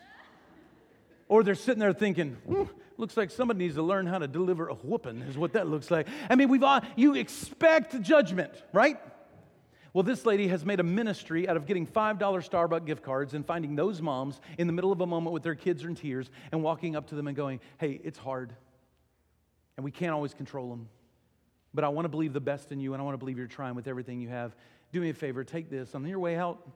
Or 1.29 1.43
they're 1.43 1.55
sitting 1.55 1.79
there 1.79 1.93
thinking, 1.93 2.37
hmm, 2.47 2.65
looks 2.99 3.17
like 3.17 3.31
somebody 3.31 3.61
needs 3.61 3.77
to 3.77 3.83
learn 3.83 4.07
how 4.07 4.19
to 4.19 4.29
deliver 4.29 4.69
a 4.69 4.75
whooping, 4.75 5.23
is 5.23 5.39
what 5.39 5.55
that 5.55 5.67
looks 5.67 5.91
like. 5.91 6.07
I 6.29 6.37
mean, 6.37 6.49
we've 6.49 6.63
all, 6.63 6.81
you 6.97 7.15
expect 7.15 8.01
judgment, 8.03 8.53
right? 8.73 8.99
Well, 9.95 10.03
this 10.03 10.25
lady 10.25 10.49
has 10.49 10.65
made 10.65 10.81
a 10.81 10.85
ministry 10.85 11.47
out 11.47 11.57
of 11.57 11.67
getting 11.67 11.87
$5 11.87 12.19
Starbucks 12.19 12.87
gift 12.87 13.03
cards 13.03 13.35
and 13.35 13.45
finding 13.45 13.77
those 13.77 14.01
moms 14.01 14.41
in 14.57 14.67
the 14.67 14.73
middle 14.73 14.91
of 14.91 15.01
a 15.03 15.07
moment 15.07 15.35
with 15.35 15.43
their 15.43 15.55
kids 15.55 15.85
in 15.85 15.95
tears 15.95 16.31
and 16.51 16.63
walking 16.63 16.97
up 16.97 17.09
to 17.09 17.15
them 17.15 17.27
and 17.27 17.37
going, 17.37 17.61
Hey, 17.79 18.01
it's 18.03 18.19
hard. 18.19 18.55
And 19.77 19.85
we 19.85 19.91
can't 19.91 20.13
always 20.13 20.33
control 20.33 20.71
them. 20.71 20.89
But 21.75 21.85
I 21.85 21.89
want 21.89 22.05
to 22.05 22.09
believe 22.09 22.33
the 22.33 22.41
best 22.41 22.73
in 22.73 22.81
you 22.81 22.93
and 22.93 23.01
I 23.01 23.05
want 23.05 23.15
to 23.15 23.19
believe 23.19 23.39
you're 23.39 23.47
trying 23.47 23.75
with 23.75 23.89
everything 23.89 24.21
you 24.21 24.29
have. 24.29 24.55
Do 24.93 25.01
me 25.01 25.11
a 25.11 25.15
favor, 25.15 25.43
take 25.43 25.71
this. 25.71 25.95
On 25.95 26.07
your 26.07 26.19
way 26.19 26.37
out, 26.37 26.67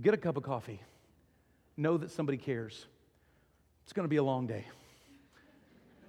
get 0.00 0.12
a 0.12 0.18
cup 0.18 0.36
of 0.36 0.42
coffee. 0.42 0.80
Know 1.76 1.96
that 1.96 2.10
somebody 2.10 2.38
cares. 2.38 2.86
It's 3.84 3.92
going 3.92 4.04
to 4.04 4.10
be 4.10 4.16
a 4.16 4.22
long 4.22 4.46
day, 4.46 4.66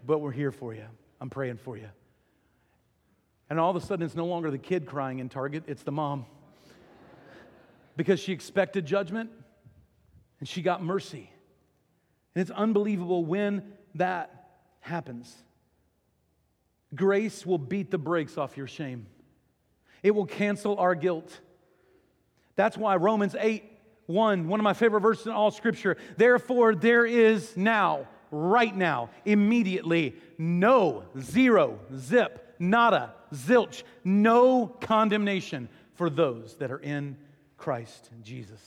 but 0.06 0.20
we're 0.20 0.32
here 0.32 0.52
for 0.52 0.74
you. 0.74 0.86
I'm 1.20 1.30
praying 1.30 1.58
for 1.58 1.78
you. 1.78 1.90
And 3.50 3.60
all 3.60 3.70
of 3.70 3.76
a 3.76 3.86
sudden, 3.86 4.06
it's 4.06 4.16
no 4.16 4.26
longer 4.26 4.50
the 4.50 4.58
kid 4.58 4.86
crying 4.86 5.20
in 5.20 5.30
Target, 5.30 5.64
it's 5.68 5.84
the 5.84 5.92
mom. 5.92 6.26
because 7.98 8.20
she 8.20 8.32
expected 8.32 8.86
judgment 8.86 9.30
and 10.40 10.48
she 10.48 10.62
got 10.62 10.84
mercy. 10.84 11.30
And 12.34 12.42
it's 12.42 12.52
unbelievable 12.52 13.24
when 13.26 13.74
that 13.96 14.50
happens. 14.82 15.34
Grace 16.96 17.46
will 17.46 17.58
beat 17.58 17.92
the 17.92 17.98
brakes 17.98 18.38
off 18.38 18.58
your 18.58 18.68
shame, 18.68 19.08
it 20.04 20.12
will 20.12 20.26
cancel 20.26 20.78
our 20.78 20.96
guilt. 20.96 21.40
That's 22.56 22.78
why 22.78 22.96
Romans 22.96 23.36
8 23.38 23.64
1, 24.08 24.48
one 24.48 24.60
of 24.60 24.64
my 24.64 24.74
favorite 24.74 25.02
verses 25.02 25.28
in 25.28 25.34
all 25.34 25.52
scripture. 25.52 25.98
Therefore, 26.16 26.76
there 26.76 27.06
is 27.06 27.58
now, 27.58 28.08
right 28.32 28.76
now, 28.76 29.10
immediately, 29.26 30.16
no, 30.38 31.04
zero, 31.20 31.80
zip, 31.98 32.56
nada, 32.60 33.14
zilch, 33.34 33.84
no 34.04 34.68
condemnation 34.68 35.70
for 35.96 36.10
those 36.10 36.56
that 36.58 36.72
are 36.72 36.80
in 36.80 37.18
Christ 37.58 38.10
Jesus. 38.24 38.62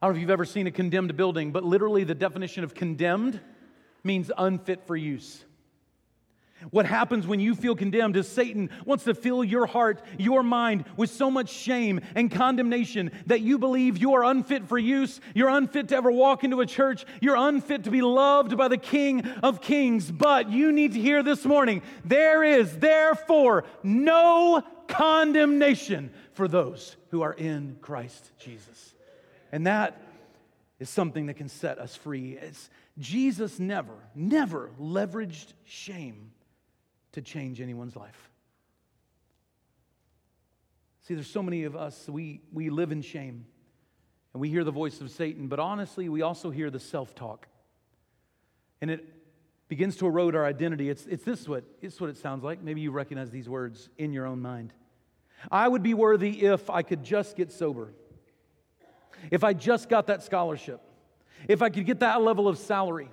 I 0.00 0.06
don't 0.06 0.12
know 0.12 0.18
if 0.18 0.20
you've 0.20 0.30
ever 0.30 0.44
seen 0.44 0.66
a 0.66 0.70
condemned 0.70 1.16
building, 1.16 1.52
but 1.52 1.64
literally 1.64 2.04
the 2.04 2.14
definition 2.14 2.64
of 2.64 2.74
condemned 2.74 3.40
means 4.04 4.30
unfit 4.36 4.86
for 4.86 4.94
use. 4.94 5.44
What 6.70 6.86
happens 6.86 7.26
when 7.26 7.38
you 7.38 7.54
feel 7.54 7.76
condemned 7.76 8.16
is 8.16 8.26
Satan 8.26 8.70
wants 8.84 9.04
to 9.04 9.14
fill 9.14 9.44
your 9.44 9.66
heart, 9.66 10.02
your 10.18 10.42
mind 10.42 10.84
with 10.96 11.10
so 11.10 11.30
much 11.30 11.50
shame 11.50 12.00
and 12.14 12.30
condemnation 12.30 13.12
that 13.26 13.42
you 13.42 13.58
believe 13.58 13.98
you 13.98 14.14
are 14.14 14.24
unfit 14.24 14.66
for 14.66 14.78
use, 14.78 15.20
you're 15.34 15.50
unfit 15.50 15.88
to 15.88 15.96
ever 15.96 16.10
walk 16.10 16.44
into 16.44 16.60
a 16.60 16.66
church, 16.66 17.04
you're 17.20 17.36
unfit 17.36 17.84
to 17.84 17.90
be 17.90 18.00
loved 18.00 18.56
by 18.56 18.68
the 18.68 18.78
King 18.78 19.26
of 19.42 19.60
Kings. 19.60 20.10
But 20.10 20.50
you 20.50 20.72
need 20.72 20.94
to 20.94 21.00
hear 21.00 21.22
this 21.22 21.44
morning 21.44 21.82
there 22.04 22.42
is 22.42 22.78
therefore 22.78 23.64
no 23.82 24.62
condemnation 24.88 26.10
for 26.32 26.48
those 26.48 26.96
who 27.10 27.22
are 27.22 27.34
in 27.34 27.76
Christ 27.82 28.30
Jesus. 28.38 28.94
And 29.52 29.66
that 29.66 30.00
is 30.78 30.88
something 30.88 31.26
that 31.26 31.34
can 31.34 31.48
set 31.48 31.78
us 31.78 31.94
free. 31.94 32.38
It's, 32.40 32.70
Jesus 32.98 33.58
never, 33.58 33.94
never 34.14 34.70
leveraged 34.80 35.52
shame 35.64 36.32
to 37.16 37.22
change 37.22 37.62
anyone's 37.62 37.96
life. 37.96 38.30
See, 41.00 41.14
there's 41.14 41.26
so 41.26 41.42
many 41.42 41.64
of 41.64 41.74
us, 41.74 42.06
we, 42.10 42.42
we 42.52 42.68
live 42.68 42.92
in 42.92 43.00
shame 43.00 43.46
and 44.34 44.40
we 44.42 44.50
hear 44.50 44.64
the 44.64 44.70
voice 44.70 45.00
of 45.00 45.10
Satan, 45.10 45.48
but 45.48 45.58
honestly, 45.58 46.10
we 46.10 46.20
also 46.20 46.50
hear 46.50 46.68
the 46.68 46.78
self 46.78 47.14
talk. 47.14 47.48
And 48.82 48.90
it 48.90 49.02
begins 49.68 49.96
to 49.96 50.06
erode 50.06 50.36
our 50.36 50.44
identity. 50.44 50.90
It's, 50.90 51.06
it's 51.06 51.24
this 51.24 51.48
what, 51.48 51.64
it's 51.80 51.98
what 51.98 52.10
it 52.10 52.18
sounds 52.18 52.44
like. 52.44 52.62
Maybe 52.62 52.82
you 52.82 52.90
recognize 52.90 53.30
these 53.30 53.48
words 53.48 53.88
in 53.96 54.12
your 54.12 54.26
own 54.26 54.42
mind. 54.42 54.74
I 55.50 55.66
would 55.66 55.82
be 55.82 55.94
worthy 55.94 56.44
if 56.44 56.68
I 56.68 56.82
could 56.82 57.02
just 57.02 57.34
get 57.34 57.50
sober, 57.50 57.94
if 59.30 59.42
I 59.42 59.54
just 59.54 59.88
got 59.88 60.08
that 60.08 60.22
scholarship, 60.22 60.82
if 61.48 61.62
I 61.62 61.70
could 61.70 61.86
get 61.86 62.00
that 62.00 62.20
level 62.20 62.46
of 62.46 62.58
salary, 62.58 63.08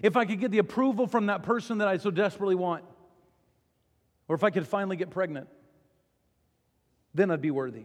if 0.00 0.16
I 0.16 0.26
could 0.26 0.38
get 0.38 0.52
the 0.52 0.58
approval 0.58 1.08
from 1.08 1.26
that 1.26 1.42
person 1.42 1.78
that 1.78 1.88
I 1.88 1.96
so 1.96 2.12
desperately 2.12 2.54
want. 2.54 2.84
Or 4.28 4.36
if 4.36 4.44
I 4.44 4.50
could 4.50 4.66
finally 4.66 4.96
get 4.96 5.10
pregnant, 5.10 5.48
then 7.14 7.30
I'd 7.30 7.40
be 7.40 7.50
worthy. 7.50 7.84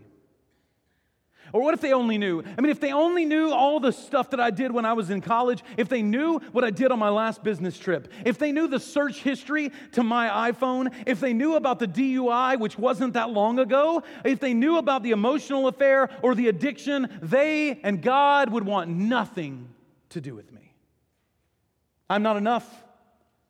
Or 1.52 1.62
what 1.62 1.74
if 1.74 1.82
they 1.82 1.92
only 1.94 2.18
knew? 2.18 2.42
I 2.58 2.62
mean, 2.62 2.72
if 2.72 2.80
they 2.80 2.94
only 2.94 3.26
knew 3.26 3.52
all 3.52 3.80
the 3.80 3.92
stuff 3.92 4.30
that 4.30 4.40
I 4.40 4.50
did 4.50 4.72
when 4.72 4.86
I 4.86 4.94
was 4.94 5.10
in 5.10 5.22
college, 5.22 5.62
if 5.76 5.90
they 5.90 6.02
knew 6.02 6.40
what 6.52 6.64
I 6.64 6.70
did 6.70 6.92
on 6.92 7.00
my 7.00 7.10
last 7.10 7.44
business 7.44 7.78
trip, 7.78 8.12
if 8.26 8.38
they 8.38 8.52
knew 8.52 8.68
the 8.68 8.80
search 8.80 9.18
history 9.18 9.72
to 9.92 10.04
my 10.04 10.52
iPhone, 10.52 10.94
if 11.06 11.20
they 11.20 11.34
knew 11.34 11.56
about 11.56 11.80
the 11.80 11.88
DUI, 11.88 12.60
which 12.60 12.78
wasn't 12.78 13.14
that 13.14 13.30
long 13.30 13.60
ago, 13.60 14.04
if 14.24 14.40
they 14.40 14.54
knew 14.54 14.78
about 14.78 15.04
the 15.04 15.12
emotional 15.12 15.68
affair 15.68 16.10
or 16.22 16.34
the 16.34 16.48
addiction, 16.48 17.20
they 17.22 17.80
and 17.84 18.02
God 18.02 18.50
would 18.50 18.66
want 18.66 18.90
nothing 18.90 19.68
to 20.10 20.22
do 20.22 20.34
with 20.34 20.52
me. 20.52 20.74
I'm 22.10 22.24
not 22.24 22.38
enough. 22.38 22.84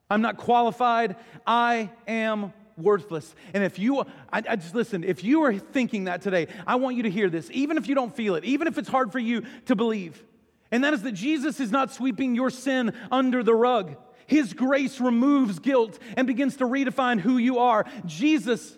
I'm 0.10 0.22
not 0.22 0.38
qualified. 0.38 1.16
I 1.46 1.90
am 2.08 2.54
worthless. 2.78 3.34
And 3.54 3.64
if 3.64 3.80
you, 3.80 4.02
I, 4.02 4.44
I, 4.50 4.56
just 4.56 4.76
listen, 4.76 5.04
if 5.04 5.24
you 5.24 5.44
are 5.44 5.58
thinking 5.58 6.06
that 6.06 6.22
today, 6.22 6.48
I 6.66 6.76
want 6.76 6.96
you 6.96 7.04
to 7.04 7.10
hear 7.10 7.30
this, 7.30 7.50
even 7.52 7.78
if 7.78 7.88
you 7.88 7.96
don't 7.96 8.16
feel 8.16 8.36
it, 8.36 8.44
even 8.44 8.68
if 8.68 8.78
it's 8.78 8.90
hard 8.90 9.12
for 9.12 9.20
you 9.20 9.44
to 9.66 9.76
believe. 9.76 10.24
And 10.72 10.84
that 10.84 10.94
is 10.94 11.04
that 11.04 11.12
Jesus 11.12 11.60
is 11.60 11.72
not 11.72 11.94
sweeping 11.94 12.36
your 12.36 12.50
sin 12.50 12.94
under 13.12 13.44
the 13.44 13.54
rug. 13.54 13.96
His 14.26 14.54
grace 14.54 15.00
removes 15.00 15.60
guilt 15.60 16.00
and 16.18 16.26
begins 16.26 16.58
to 16.58 16.66
redefine 16.66 17.20
who 17.20 17.38
you 17.38 17.60
are. 17.60 17.86
Jesus 18.06 18.78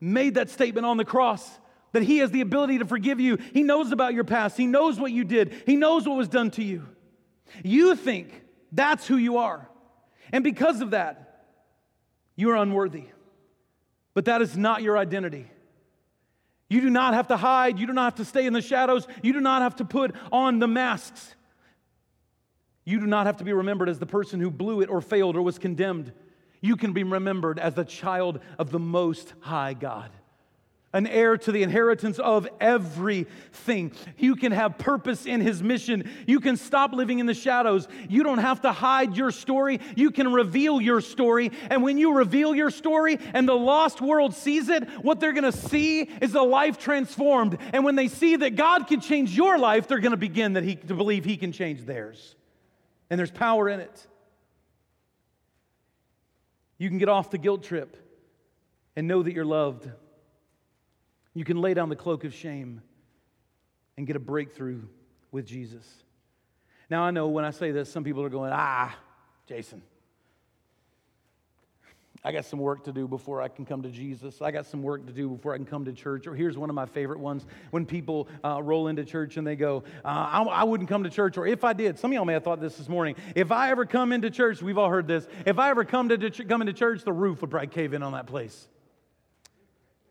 made 0.00 0.34
that 0.34 0.50
statement 0.50 0.86
on 0.86 0.96
the 0.96 1.04
cross 1.04 1.58
that 1.92 2.02
He 2.02 2.18
has 2.18 2.30
the 2.30 2.40
ability 2.40 2.78
to 2.78 2.84
forgive 2.84 3.20
you. 3.20 3.38
He 3.52 3.62
knows 3.62 3.92
about 3.92 4.14
your 4.14 4.24
past, 4.24 4.56
He 4.56 4.66
knows 4.66 4.98
what 4.98 5.12
you 5.12 5.24
did, 5.24 5.54
He 5.66 5.76
knows 5.76 6.06
what 6.06 6.16
was 6.16 6.28
done 6.28 6.50
to 6.52 6.62
you. 6.62 6.86
You 7.62 7.96
think 7.96 8.42
that's 8.70 9.06
who 9.06 9.16
you 9.16 9.38
are. 9.38 9.68
And 10.32 10.42
because 10.42 10.80
of 10.80 10.90
that, 10.92 11.46
you 12.36 12.50
are 12.50 12.56
unworthy. 12.56 13.04
But 14.14 14.26
that 14.26 14.42
is 14.42 14.56
not 14.56 14.82
your 14.82 14.98
identity. 14.98 15.46
You 16.68 16.80
do 16.80 16.90
not 16.90 17.14
have 17.14 17.28
to 17.28 17.36
hide. 17.36 17.78
You 17.78 17.86
do 17.86 17.92
not 17.92 18.04
have 18.04 18.14
to 18.16 18.24
stay 18.24 18.46
in 18.46 18.52
the 18.52 18.62
shadows. 18.62 19.06
You 19.22 19.32
do 19.32 19.40
not 19.40 19.62
have 19.62 19.76
to 19.76 19.84
put 19.84 20.14
on 20.30 20.58
the 20.58 20.68
masks. 20.68 21.34
You 22.84 22.98
do 22.98 23.06
not 23.06 23.26
have 23.26 23.36
to 23.38 23.44
be 23.44 23.52
remembered 23.52 23.88
as 23.88 23.98
the 23.98 24.06
person 24.06 24.40
who 24.40 24.50
blew 24.50 24.80
it 24.80 24.90
or 24.90 25.00
failed 25.00 25.36
or 25.36 25.42
was 25.42 25.58
condemned. 25.58 26.12
You 26.60 26.76
can 26.76 26.92
be 26.92 27.04
remembered 27.04 27.58
as 27.58 27.74
the 27.74 27.84
child 27.84 28.40
of 28.58 28.70
the 28.70 28.78
Most 28.78 29.34
High 29.40 29.74
God 29.74 30.10
an 30.92 31.06
heir 31.06 31.38
to 31.38 31.52
the 31.52 31.62
inheritance 31.62 32.18
of 32.18 32.46
everything. 32.60 33.92
You 34.18 34.36
can 34.36 34.52
have 34.52 34.76
purpose 34.76 35.24
in 35.24 35.40
his 35.40 35.62
mission. 35.62 36.10
You 36.26 36.38
can 36.40 36.56
stop 36.56 36.92
living 36.92 37.18
in 37.18 37.26
the 37.26 37.34
shadows. 37.34 37.88
You 38.08 38.22
don't 38.22 38.38
have 38.38 38.60
to 38.62 38.72
hide 38.72 39.16
your 39.16 39.30
story. 39.30 39.80
You 39.96 40.10
can 40.10 40.32
reveal 40.32 40.80
your 40.80 41.00
story. 41.00 41.50
And 41.70 41.82
when 41.82 41.96
you 41.96 42.14
reveal 42.14 42.54
your 42.54 42.70
story 42.70 43.18
and 43.32 43.48
the 43.48 43.54
lost 43.54 44.00
world 44.00 44.34
sees 44.34 44.68
it, 44.68 44.86
what 45.02 45.18
they're 45.18 45.32
going 45.32 45.50
to 45.50 45.52
see 45.52 46.02
is 46.02 46.34
a 46.34 46.42
life 46.42 46.78
transformed. 46.78 47.56
And 47.72 47.84
when 47.84 47.96
they 47.96 48.08
see 48.08 48.36
that 48.36 48.56
God 48.56 48.86
can 48.86 49.00
change 49.00 49.34
your 49.34 49.58
life, 49.58 49.88
they're 49.88 50.00
going 50.00 50.10
to 50.10 50.16
begin 50.18 50.54
that 50.54 50.64
he, 50.64 50.76
to 50.76 50.94
believe 50.94 51.24
he 51.24 51.38
can 51.38 51.52
change 51.52 51.86
theirs. 51.86 52.36
And 53.08 53.18
there's 53.18 53.30
power 53.30 53.68
in 53.68 53.80
it. 53.80 54.06
You 56.76 56.88
can 56.88 56.98
get 56.98 57.08
off 57.08 57.30
the 57.30 57.38
guilt 57.38 57.62
trip 57.62 57.96
and 58.96 59.06
know 59.06 59.22
that 59.22 59.32
you're 59.32 59.44
loved. 59.44 59.88
You 61.34 61.44
can 61.44 61.56
lay 61.56 61.74
down 61.74 61.88
the 61.88 61.96
cloak 61.96 62.24
of 62.24 62.34
shame 62.34 62.82
and 63.96 64.06
get 64.06 64.16
a 64.16 64.20
breakthrough 64.20 64.82
with 65.30 65.46
Jesus. 65.46 65.86
Now, 66.90 67.02
I 67.02 67.10
know 67.10 67.28
when 67.28 67.44
I 67.44 67.50
say 67.50 67.70
this, 67.70 67.90
some 67.90 68.04
people 68.04 68.22
are 68.22 68.28
going, 68.28 68.52
ah, 68.52 68.94
Jason, 69.46 69.82
I 72.24 72.30
got 72.30 72.44
some 72.44 72.60
work 72.60 72.84
to 72.84 72.92
do 72.92 73.08
before 73.08 73.42
I 73.42 73.48
can 73.48 73.64
come 73.64 73.82
to 73.82 73.90
Jesus. 73.90 74.40
I 74.40 74.52
got 74.52 74.66
some 74.66 74.82
work 74.82 75.06
to 75.06 75.12
do 75.12 75.28
before 75.28 75.54
I 75.54 75.56
can 75.56 75.66
come 75.66 75.84
to 75.86 75.92
church. 75.92 76.28
Or 76.28 76.36
here's 76.36 76.56
one 76.56 76.70
of 76.70 76.76
my 76.76 76.86
favorite 76.86 77.18
ones 77.18 77.46
when 77.72 77.84
people 77.84 78.28
uh, 78.44 78.62
roll 78.62 78.86
into 78.86 79.04
church 79.04 79.38
and 79.38 79.46
they 79.46 79.56
go, 79.56 79.82
uh, 80.04 80.08
I, 80.08 80.42
I, 80.42 80.64
wouldn't 80.64 80.88
come 80.88 81.02
to 81.02 81.10
church. 81.10 81.36
Or 81.36 81.46
if 81.48 81.64
I 81.64 81.72
did, 81.72 81.98
some 81.98 82.12
of 82.12 82.14
y'all 82.14 82.24
may 82.24 82.34
have 82.34 82.44
thought 82.44 82.60
this 82.60 82.76
this 82.76 82.88
morning. 82.88 83.16
If 83.34 83.50
I 83.50 83.70
ever 83.70 83.86
come 83.86 84.12
into 84.12 84.30
church, 84.30 84.62
we've 84.62 84.78
all 84.78 84.88
heard 84.88 85.08
this. 85.08 85.26
If 85.44 85.58
I 85.58 85.70
ever 85.70 85.84
come 85.84 86.10
to 86.10 86.30
come 86.44 86.60
into 86.60 86.72
church, 86.72 87.02
the 87.02 87.12
roof 87.12 87.40
would 87.40 87.50
probably 87.50 87.68
cave 87.68 87.92
in 87.92 88.04
on 88.04 88.12
that 88.12 88.26
place. 88.26 88.68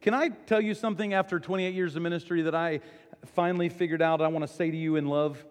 Can 0.02 0.16
I 0.16 0.30
tell 0.30 0.60
you 0.60 0.74
something 0.74 1.14
after 1.14 1.40
28 1.40 1.76
years 1.76 1.96
of 1.96 2.02
ministry 2.02 2.42
that 2.44 2.56
I 2.56 2.82
finally 3.36 3.70
figured 3.70 4.02
out 4.02 4.20
I 4.20 4.28
want 4.30 4.48
to 4.48 4.52
say 4.52 4.72
to 4.72 4.78
you 4.78 4.96
in 4.96 5.06
love? 5.06 5.44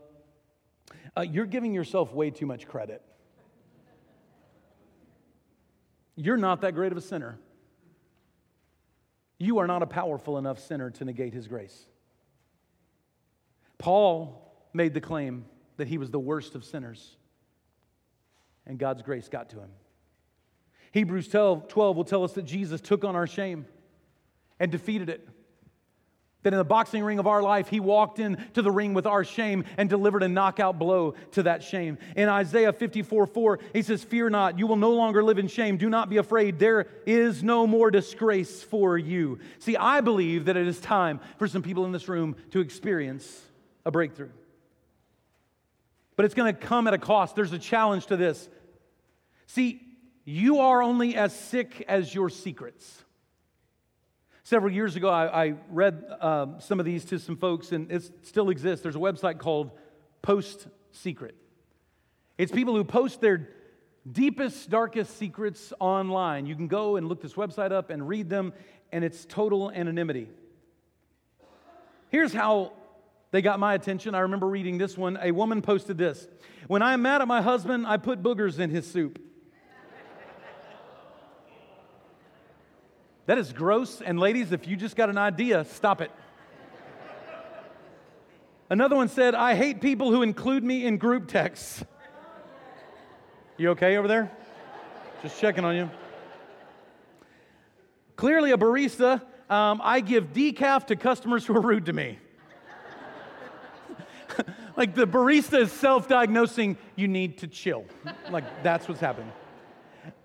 Uh, 1.17 1.21
you're 1.21 1.47
giving 1.47 1.73
yourself 1.73 2.13
way 2.13 2.31
too 2.31 2.47
much 2.47 2.67
credit. 2.67 3.01
You're 6.17 6.37
not 6.37 6.63
that 6.63 6.75
great 6.75 6.91
of 6.91 6.99
a 6.99 7.01
sinner. 7.01 7.39
You 9.39 9.59
are 9.59 9.69
not 9.69 9.83
a 9.83 9.87
powerful 9.87 10.37
enough 10.37 10.59
sinner 10.59 10.91
to 10.91 11.05
negate 11.05 11.33
his 11.33 11.47
grace. 11.47 11.87
Paul 13.79 14.53
made 14.75 14.95
the 14.95 15.01
claim 15.01 15.45
that 15.77 15.87
he 15.87 15.97
was 15.97 16.11
the 16.11 16.19
worst 16.19 16.57
of 16.57 16.65
sinners, 16.65 17.17
and 18.67 18.79
God's 18.79 19.03
grace 19.03 19.29
got 19.29 19.49
to 19.51 19.61
him. 19.61 19.71
Hebrews 20.91 21.29
12, 21.29 21.69
12 21.69 21.97
will 21.97 22.05
tell 22.05 22.25
us 22.25 22.33
that 22.33 22.43
Jesus 22.43 22.81
took 22.81 23.05
on 23.05 23.15
our 23.15 23.29
shame 23.29 23.65
and 24.61 24.71
defeated 24.71 25.09
it. 25.09 25.27
That 26.43 26.55
in 26.55 26.59
the 26.59 26.65
boxing 26.65 27.05
ring 27.05 27.19
of 27.19 27.27
our 27.27 27.43
life, 27.43 27.69
he 27.69 27.81
walked 27.81 28.19
into 28.19 28.63
the 28.63 28.71
ring 28.71 28.95
with 28.95 29.07
our 29.07 29.25
shame 29.25 29.65
and 29.77 29.91
delivered 29.91 30.23
a 30.23 30.29
knockout 30.29 30.79
blow 30.79 31.15
to 31.33 31.43
that 31.43 31.63
shame. 31.63 31.99
In 32.17 32.31
Isaiah 32.31 32.73
54 32.73 33.27
4, 33.27 33.59
he 33.75 33.83
says, 33.83 34.03
Fear 34.03 34.31
not, 34.31 34.59
you 34.59 34.67
will 34.67 34.77
no 34.77 34.93
longer 34.93 35.23
live 35.23 35.39
in 35.39 35.49
shame. 35.49 35.77
Do 35.77 35.91
not 35.91 36.09
be 36.09 36.17
afraid. 36.17 36.59
There 36.59 36.87
is 37.05 37.43
no 37.43 37.67
more 37.67 37.91
disgrace 37.91 38.63
for 38.63 38.97
you. 38.97 39.39
See, 39.59 39.77
I 39.77 40.01
believe 40.01 40.47
that 40.47 40.57
it 40.57 40.67
is 40.67 40.81
time 40.81 41.21
for 41.39 41.47
some 41.47 41.63
people 41.63 41.85
in 41.85 41.93
this 41.93 42.09
room 42.09 42.37
to 42.53 42.61
experience 42.61 43.43
a 43.85 43.91
breakthrough. 43.91 44.31
But 46.17 46.25
it's 46.25 46.35
going 46.35 46.55
to 46.55 46.59
come 46.59 46.87
at 46.87 46.95
a 46.95 46.99
cost. 46.99 47.37
There's 47.37 47.53
a 47.53 47.59
challenge 47.59 48.07
to 48.07 48.17
this. 48.17 48.49
See, 49.47 49.83
you 50.25 50.61
are 50.61 50.83
only 50.83 51.17
as 51.17 51.35
sick 51.35 51.85
as 51.87 52.15
your 52.15 52.31
secrets. 52.31 53.05
Several 54.51 54.73
years 54.73 54.97
ago, 54.97 55.09
I, 55.09 55.45
I 55.45 55.55
read 55.71 56.05
uh, 56.21 56.59
some 56.59 56.81
of 56.81 56.85
these 56.85 57.05
to 57.05 57.21
some 57.21 57.37
folks, 57.37 57.71
and 57.71 57.89
it 57.89 58.27
still 58.27 58.51
exists. 58.51 58.83
There's 58.83 58.97
a 58.97 58.99
website 58.99 59.39
called 59.39 59.71
Post 60.23 60.67
Secret. 60.91 61.37
It's 62.37 62.51
people 62.51 62.75
who 62.75 62.83
post 62.83 63.21
their 63.21 63.49
deepest, 64.11 64.69
darkest 64.69 65.17
secrets 65.17 65.73
online. 65.79 66.47
You 66.47 66.57
can 66.57 66.67
go 66.67 66.97
and 66.97 67.09
look 67.09 67.23
this 67.23 67.35
website 67.35 67.71
up 67.71 67.91
and 67.91 68.09
read 68.09 68.29
them, 68.29 68.53
and 68.91 69.05
it's 69.05 69.25
total 69.25 69.71
anonymity. 69.71 70.29
Here's 72.09 72.33
how 72.33 72.73
they 73.31 73.43
got 73.43 73.61
my 73.61 73.75
attention. 73.75 74.17
I 74.17 74.21
remember 74.23 74.49
reading 74.49 74.79
this 74.79 74.99
one. 74.99 75.17
A 75.23 75.31
woman 75.31 75.63
posted 75.63 75.97
this 75.97 76.27
When 76.67 76.83
I'm 76.83 77.03
mad 77.03 77.23
at 77.23 77.29
my 77.29 77.41
husband, 77.41 77.87
I 77.87 77.99
put 77.99 78.21
boogers 78.21 78.59
in 78.59 78.71
his 78.71 78.85
soup. 78.85 79.21
That 83.31 83.39
is 83.39 83.53
gross. 83.53 84.01
And 84.01 84.19
ladies, 84.19 84.51
if 84.51 84.67
you 84.67 84.75
just 84.75 84.97
got 84.97 85.09
an 85.09 85.17
idea, 85.17 85.65
stop 85.65 86.01
it. 86.01 86.11
Another 88.69 88.97
one 88.97 89.09
said, 89.09 89.37
I 89.37 89.55
hate 89.55 89.81
people 89.81 90.11
who 90.11 90.23
include 90.23 90.65
me 90.65 90.85
in 90.85 90.97
group 90.97 91.29
texts. 91.29 91.85
You 93.57 93.71
okay 93.71 93.99
over 93.99 94.09
there? 94.09 94.33
Just 95.23 95.41
checking 95.41 95.65
on 95.65 95.77
you. 95.77 95.91
Clearly, 98.17 98.51
a 98.51 98.59
barista, 98.59 99.23
um, 99.49 99.81
I 99.85 100.01
give 100.01 100.33
decaf 100.33 100.89
to 100.89 100.97
customers 100.97 101.47
who 101.47 101.55
are 101.55 101.61
rude 101.61 101.87
to 101.87 101.93
me. 101.93 102.19
like 104.77 104.97
the 104.97 105.07
barista 105.07 105.61
is 105.61 105.71
self 105.71 106.09
diagnosing, 106.09 106.77
you 106.97 107.07
need 107.07 107.39
to 107.39 107.47
chill. 107.47 107.85
Like 108.29 108.65
that's 108.65 108.89
what's 108.89 109.01
happening. 109.01 109.31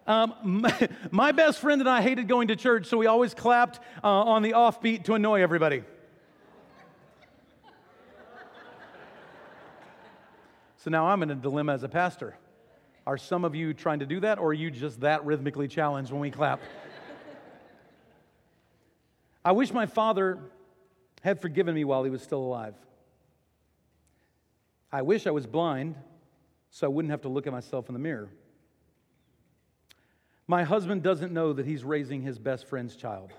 Um, 0.08 0.34
my, 0.44 0.90
my, 1.12 1.32
best 1.32 1.60
friend 1.60 1.82
and 1.82 1.90
I 1.90 2.02
hated 2.02 2.28
going 2.28 2.50
to 2.50 2.56
church, 2.56 2.86
so 2.88 2.98
we 2.98 3.08
always 3.08 3.34
clapped 3.34 3.80
uh, 4.04 4.08
on 4.08 4.42
the 4.42 4.52
offbeat 4.52 5.06
to 5.06 5.16
annoy 5.16 5.42
everybody. 5.42 5.84
so 10.78 10.90
now 10.90 11.08
I'm 11.08 11.24
in 11.24 11.32
a 11.32 11.36
dilemma 11.36 11.74
as 11.74 11.84
a 11.84 11.90
pastor. 11.90 12.38
Are 13.08 13.18
some 13.18 13.46
of 13.46 13.56
you 13.56 13.74
trying 13.74 14.00
to 14.00 14.06
do 14.06 14.20
that, 14.22 14.40
or 14.40 14.50
are 14.50 14.54
you 14.54 14.72
just 14.72 15.02
that 15.02 15.26
rhythmically 15.26 15.68
challenged 15.68 16.12
when 16.12 16.22
we 16.22 16.32
clap? 16.32 16.60
I 19.44 19.52
wish 19.52 19.72
my 19.72 19.86
father 19.86 20.40
had 21.22 21.40
forgiven 21.42 21.76
me 21.76 21.84
while 21.84 22.04
he 22.04 22.10
was 22.10 22.22
still 22.22 22.42
alive. 22.42 22.76
I 24.92 25.02
wish 25.02 25.28
I 25.28 25.32
was 25.32 25.46
blind 25.46 25.96
so 26.76 26.88
I 26.88 26.90
wouldn't 26.90 27.12
have 27.12 27.22
to 27.22 27.30
look 27.30 27.48
at 27.48 27.54
myself 27.54 27.88
in 27.88 27.94
the 27.94 28.00
mirror. 28.00 28.30
My 30.48 30.64
husband 30.64 31.02
doesn't 31.02 31.34
know 31.34 31.54
that 31.54 31.66
he's 31.66 31.84
raising 31.84 32.22
his 32.22 32.38
best 32.38 32.68
friend's 32.68 32.96
child. 32.96 33.32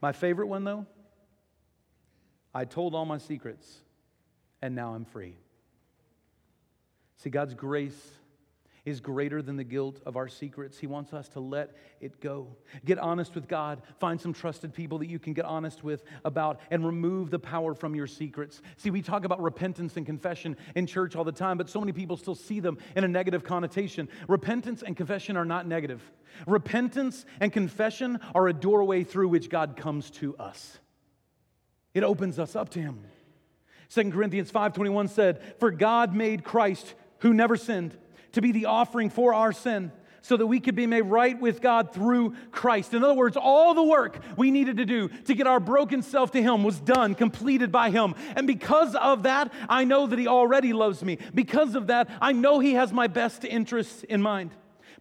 My 0.00 0.12
favorite 0.12 0.46
one, 0.46 0.64
though, 0.64 0.86
I 2.54 2.64
told 2.64 2.94
all 2.94 3.04
my 3.04 3.18
secrets, 3.18 3.78
and 4.60 4.74
now 4.74 4.94
I'm 4.94 5.04
free. 5.04 5.36
See, 7.16 7.30
God's 7.30 7.54
grace 7.54 8.10
is 8.84 9.00
greater 9.00 9.40
than 9.42 9.56
the 9.56 9.64
guilt 9.64 10.00
of 10.04 10.16
our 10.16 10.26
secrets. 10.26 10.78
He 10.78 10.88
wants 10.88 11.12
us 11.12 11.28
to 11.30 11.40
let 11.40 11.76
it 12.00 12.20
go. 12.20 12.48
Get 12.84 12.98
honest 12.98 13.34
with 13.34 13.46
God. 13.46 13.80
Find 14.00 14.20
some 14.20 14.32
trusted 14.32 14.74
people 14.74 14.98
that 14.98 15.08
you 15.08 15.20
can 15.20 15.34
get 15.34 15.44
honest 15.44 15.84
with 15.84 16.02
about 16.24 16.60
and 16.70 16.84
remove 16.84 17.30
the 17.30 17.38
power 17.38 17.74
from 17.74 17.94
your 17.94 18.08
secrets. 18.08 18.60
See, 18.76 18.90
we 18.90 19.00
talk 19.00 19.24
about 19.24 19.40
repentance 19.40 19.96
and 19.96 20.04
confession 20.04 20.56
in 20.74 20.86
church 20.86 21.14
all 21.14 21.22
the 21.22 21.30
time, 21.30 21.58
but 21.58 21.70
so 21.70 21.78
many 21.78 21.92
people 21.92 22.16
still 22.16 22.34
see 22.34 22.58
them 22.58 22.78
in 22.96 23.04
a 23.04 23.08
negative 23.08 23.44
connotation. 23.44 24.08
Repentance 24.26 24.82
and 24.82 24.96
confession 24.96 25.36
are 25.36 25.44
not 25.44 25.66
negative. 25.66 26.02
Repentance 26.46 27.24
and 27.40 27.52
confession 27.52 28.18
are 28.34 28.48
a 28.48 28.52
doorway 28.52 29.04
through 29.04 29.28
which 29.28 29.48
God 29.48 29.76
comes 29.76 30.10
to 30.12 30.36
us. 30.38 30.78
It 31.94 32.02
opens 32.02 32.38
us 32.38 32.56
up 32.56 32.70
to 32.70 32.80
him. 32.80 33.04
2 33.90 34.10
Corinthians 34.12 34.50
5:21 34.50 35.06
said, 35.06 35.42
"For 35.60 35.70
God 35.70 36.14
made 36.14 36.42
Christ 36.42 36.94
who 37.18 37.34
never 37.34 37.56
sinned 37.56 37.96
to 38.32 38.40
be 38.40 38.52
the 38.52 38.66
offering 38.66 39.10
for 39.10 39.34
our 39.34 39.52
sin 39.52 39.92
so 40.22 40.36
that 40.36 40.46
we 40.46 40.60
could 40.60 40.76
be 40.76 40.86
made 40.86 41.02
right 41.02 41.38
with 41.38 41.60
God 41.60 41.92
through 41.92 42.34
Christ. 42.52 42.94
In 42.94 43.02
other 43.04 43.14
words, 43.14 43.36
all 43.36 43.74
the 43.74 43.82
work 43.82 44.20
we 44.36 44.50
needed 44.50 44.76
to 44.78 44.84
do 44.84 45.08
to 45.08 45.34
get 45.34 45.46
our 45.46 45.60
broken 45.60 46.02
self 46.02 46.30
to 46.32 46.42
Him 46.42 46.62
was 46.62 46.80
done, 46.80 47.14
completed 47.14 47.72
by 47.72 47.90
Him. 47.90 48.14
And 48.36 48.46
because 48.46 48.94
of 48.94 49.24
that, 49.24 49.52
I 49.68 49.84
know 49.84 50.06
that 50.06 50.18
He 50.18 50.28
already 50.28 50.72
loves 50.72 51.02
me. 51.02 51.18
Because 51.34 51.74
of 51.74 51.88
that, 51.88 52.08
I 52.20 52.32
know 52.32 52.60
He 52.60 52.74
has 52.74 52.92
my 52.92 53.08
best 53.08 53.44
interests 53.44 54.04
in 54.04 54.22
mind. 54.22 54.52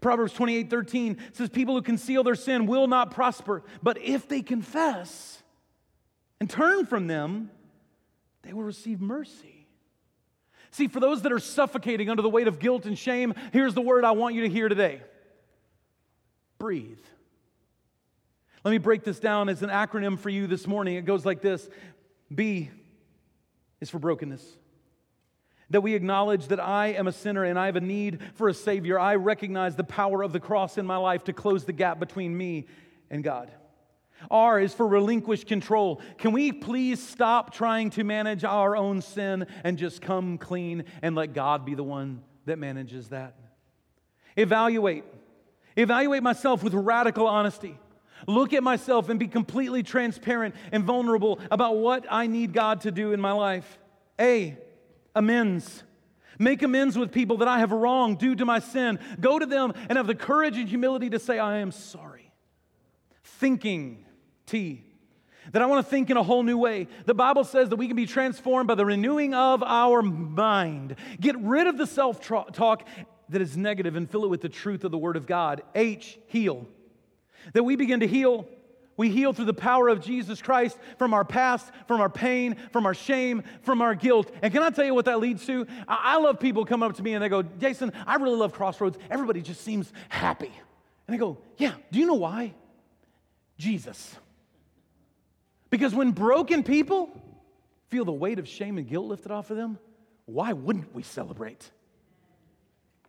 Proverbs 0.02 0.34
28 0.34 0.70
13 0.70 1.18
says, 1.34 1.50
People 1.50 1.76
who 1.76 1.84
conceal 1.84 2.24
their 2.24 2.36
sin 2.36 2.66
will 2.66 2.88
not 2.88 3.12
prosper, 3.12 3.64
but 3.84 4.02
if 4.02 4.28
they 4.28 4.42
confess 4.42 5.44
and 6.40 6.50
turn 6.50 6.88
from 6.88 7.06
them, 7.06 7.52
they 8.42 8.54
will 8.54 8.64
receive 8.64 9.00
mercy. 9.00 9.51
See, 10.72 10.88
for 10.88 11.00
those 11.00 11.22
that 11.24 11.32
are 11.32 11.40
suffocating 11.40 12.10
under 12.10 12.22
the 12.22 12.30
weight 12.30 12.48
of 12.48 12.60
guilt 12.60 12.86
and 12.86 12.98
shame, 12.98 13.34
here's 13.52 13.74
the 13.74 13.82
word 13.82 14.06
I 14.06 14.12
want 14.12 14.36
you 14.36 14.42
to 14.42 14.50
hear 14.50 14.70
today 14.70 15.02
breathe. 16.58 17.00
Let 18.64 18.72
me 18.72 18.78
break 18.78 19.04
this 19.04 19.20
down 19.20 19.50
as 19.50 19.64
an 19.64 19.70
acronym 19.70 20.20
for 20.20 20.30
you 20.30 20.46
this 20.46 20.68
morning. 20.68 20.96
It 20.96 21.06
goes 21.06 21.26
like 21.26 21.42
this 21.42 21.68
B 22.34 22.70
is 23.82 23.90
for 23.90 24.00
brokenness. 24.00 24.46
That 25.72 25.82
we 25.82 25.96
acknowledge 25.96 26.48
that 26.50 26.60
I 26.60 26.88
am 26.88 27.08
a 27.08 27.12
sinner 27.12 27.44
and 27.44 27.58
I 27.58 27.66
have 27.66 27.78
a 27.78 27.82
need 27.82 28.20
for 28.36 28.48
a 28.48 28.54
Savior. 28.54 29.00
I 29.00 29.16
recognize 29.16 29.76
the 29.76 29.84
power 29.84 30.22
of 30.22 30.34
the 30.34 30.40
cross 30.40 30.78
in 30.78 30.86
my 30.86 30.98
life 30.98 31.24
to 31.26 31.34
close 31.34 31.66
the 31.66 31.74
gap 31.74 32.00
between 32.00 32.38
me 32.38 32.68
and 33.10 33.24
God. 33.24 33.50
R 34.30 34.60
is 34.60 34.74
for 34.74 34.88
relinquish 34.88 35.44
control. 35.44 36.02
Can 36.18 36.32
we 36.32 36.52
please 36.52 37.02
stop 37.06 37.54
trying 37.54 37.90
to 37.92 38.04
manage 38.04 38.44
our 38.44 38.76
own 38.76 39.02
sin 39.02 39.48
and 39.64 39.78
just 39.78 40.02
come 40.02 40.38
clean 40.38 40.86
and 41.02 41.16
let 41.16 41.34
God 41.34 41.66
be 41.66 41.76
the 41.76 41.84
one 41.84 42.22
that 42.46 42.60
manages 42.60 43.10
that? 43.10 43.36
Evaluate. 44.36 45.04
Evaluate 45.76 46.24
myself 46.24 46.64
with 46.64 46.74
radical 46.74 47.28
honesty. 47.28 47.78
Look 48.28 48.54
at 48.54 48.64
myself 48.64 49.10
and 49.10 49.20
be 49.20 49.28
completely 49.28 49.84
transparent 49.84 50.56
and 50.72 50.84
vulnerable 50.84 51.40
about 51.50 51.78
what 51.78 52.06
I 52.10 52.28
need 52.28 52.54
God 52.54 52.82
to 52.82 52.92
do 52.92 53.14
in 53.14 53.22
my 53.22 53.32
life. 53.32 53.80
A, 54.20 54.58
amends. 55.16 55.84
Make 56.38 56.64
amends 56.64 56.98
with 56.98 57.12
people 57.12 57.38
that 57.38 57.48
I 57.48 57.60
have 57.60 57.72
wronged 57.72 58.20
due 58.20 58.36
to 58.36 58.46
my 58.46 58.60
sin. 58.60 59.00
Go 59.20 59.40
to 59.40 59.46
them 59.46 59.74
and 59.90 59.98
have 59.98 60.08
the 60.08 60.16
courage 60.16 60.58
and 60.58 60.68
humility 60.68 61.10
to 61.12 61.20
say, 61.20 61.40
I 61.40 61.58
am 61.58 61.72
sorry. 61.72 62.32
Thinking. 63.24 64.06
T. 64.52 64.84
That 65.54 65.62
I 65.62 65.66
want 65.66 65.84
to 65.84 65.90
think 65.90 66.10
in 66.10 66.18
a 66.18 66.24
whole 66.24 66.44
new 66.44 66.58
way. 66.58 66.88
The 67.06 67.16
Bible 67.16 67.44
says 67.44 67.70
that 67.70 67.78
we 67.78 67.88
can 67.88 67.96
be 67.96 68.06
transformed 68.06 68.68
by 68.68 68.76
the 68.76 68.86
renewing 68.86 69.34
of 69.34 69.64
our 69.64 70.02
mind. 70.02 70.96
Get 71.20 71.38
rid 71.40 71.68
of 71.68 71.78
the 71.78 71.88
self 71.88 72.22
talk 72.22 72.88
that 73.30 73.42
is 73.42 73.58
negative 73.58 73.96
and 73.96 74.10
fill 74.10 74.26
it 74.26 74.30
with 74.30 74.42
the 74.42 74.50
truth 74.50 74.84
of 74.84 74.92
the 74.92 74.98
Word 74.98 75.16
of 75.16 75.26
God. 75.26 75.64
H, 75.74 76.20
heal. 76.28 76.68
That 77.54 77.64
we 77.64 77.76
begin 77.76 78.02
to 78.02 78.08
heal. 78.08 78.48
We 78.98 79.10
heal 79.10 79.34
through 79.34 79.46
the 79.46 79.54
power 79.54 79.88
of 79.88 80.02
Jesus 80.02 80.42
Christ 80.42 80.78
from 81.00 81.14
our 81.14 81.26
past, 81.26 81.72
from 81.88 82.02
our 82.02 82.10
pain, 82.10 82.56
from 82.72 82.86
our 82.86 82.94
shame, 82.94 83.42
from 83.64 83.82
our 83.82 83.96
guilt. 83.96 84.32
And 84.44 84.54
can 84.54 84.62
I 84.62 84.70
tell 84.70 84.86
you 84.86 84.94
what 84.94 85.06
that 85.06 85.20
leads 85.20 85.46
to? 85.48 85.66
I 85.88 86.18
love 86.18 86.40
people 86.40 86.66
come 86.66 86.84
up 86.84 86.96
to 86.98 87.04
me 87.04 87.14
and 87.14 87.24
they 87.24 87.30
go, 87.30 87.42
Jason, 87.42 87.94
I 88.06 88.18
really 88.18 88.36
love 88.38 88.54
Crossroads. 88.54 89.00
Everybody 89.10 89.42
just 89.42 89.62
seems 89.62 89.92
happy. 90.10 90.52
And 91.08 91.16
I 91.16 91.18
go, 91.18 91.40
Yeah, 91.58 91.74
do 91.92 92.00
you 92.00 92.06
know 92.06 92.16
why? 92.16 92.54
Jesus. 93.58 94.16
Because 95.72 95.96
when 95.96 96.12
broken 96.12 96.64
people 96.64 97.10
feel 97.88 98.06
the 98.06 98.12
weight 98.12 98.38
of 98.38 98.48
shame 98.48 98.78
and 98.78 98.88
guilt 98.88 99.08
lifted 99.08 99.32
off 99.32 99.50
of 99.50 99.58
them, 99.58 99.80
why 100.26 100.54
wouldn't 100.54 100.94
we 100.94 101.02
celebrate? 101.02 101.72